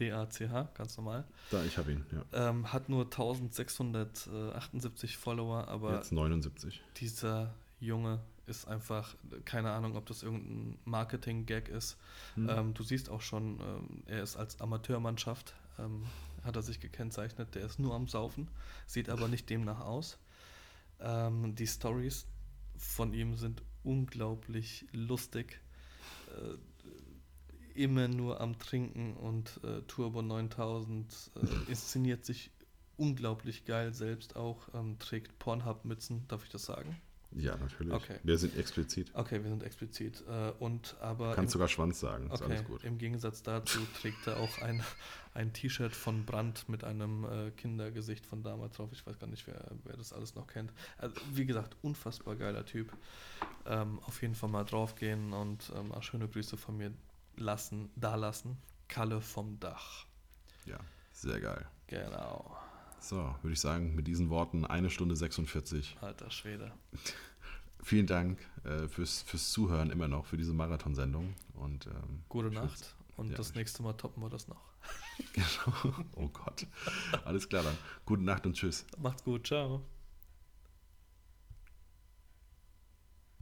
[0.00, 1.24] D-A-C-H, ganz normal.
[1.50, 2.48] Da, ich habe ihn, ja.
[2.48, 6.82] Ähm, hat nur 1678 Follower, aber Jetzt 79.
[6.96, 9.14] dieser Junge ist einfach,
[9.44, 11.96] keine Ahnung, ob das irgendein Marketing-Gag ist.
[12.34, 12.48] Hm.
[12.48, 16.04] Ähm, du siehst auch schon, ähm, er ist als Amateurmannschaft, ähm,
[16.42, 18.48] hat er sich gekennzeichnet, der ist nur am Saufen,
[18.86, 20.18] sieht aber nicht demnach aus.
[20.98, 22.26] Ähm, die Stories
[22.76, 25.60] von ihm sind unglaublich lustig.
[26.28, 26.56] Äh,
[27.82, 32.50] immer nur am Trinken und äh, Turbo 9000 äh, inszeniert sich
[32.96, 37.00] unglaublich geil selbst auch, ähm, trägt Pornhub-Mützen, darf ich das sagen?
[37.32, 37.92] Ja, natürlich.
[37.92, 38.18] Okay.
[38.24, 39.12] Wir sind explizit.
[39.14, 40.24] Okay, wir sind explizit.
[40.28, 42.82] Äh, und aber Kannst im, sogar Schwanz sagen, ist okay, alles gut.
[42.82, 44.82] im Gegensatz dazu trägt er auch ein,
[45.34, 48.90] ein T-Shirt von Brandt mit einem äh, Kindergesicht von damals drauf.
[48.92, 50.72] Ich weiß gar nicht, wer, wer das alles noch kennt.
[50.98, 52.92] Also, wie gesagt, unfassbar geiler Typ.
[53.64, 56.92] Ähm, auf jeden Fall mal draufgehen und ähm, auch schöne Grüße von mir
[57.36, 58.56] lassen, da lassen.
[58.88, 60.06] Kalle vom Dach.
[60.66, 60.78] Ja,
[61.12, 61.66] sehr geil.
[61.86, 62.56] Genau.
[63.00, 65.96] So, würde ich sagen, mit diesen Worten eine Stunde 46.
[66.00, 66.72] Alter Schwede.
[67.82, 71.34] Vielen Dank äh, fürs, fürs Zuhören immer noch, für diese Marathonsendung.
[71.54, 72.94] Und ähm, Gute Nacht.
[73.16, 74.60] Und ja, das nächste Mal toppen wir das noch.
[75.34, 75.94] Genau.
[76.16, 76.66] Oh Gott.
[77.26, 77.76] Alles klar dann.
[78.06, 78.86] Gute Nacht und tschüss.
[78.98, 79.46] Macht's gut.
[79.46, 79.82] Ciao.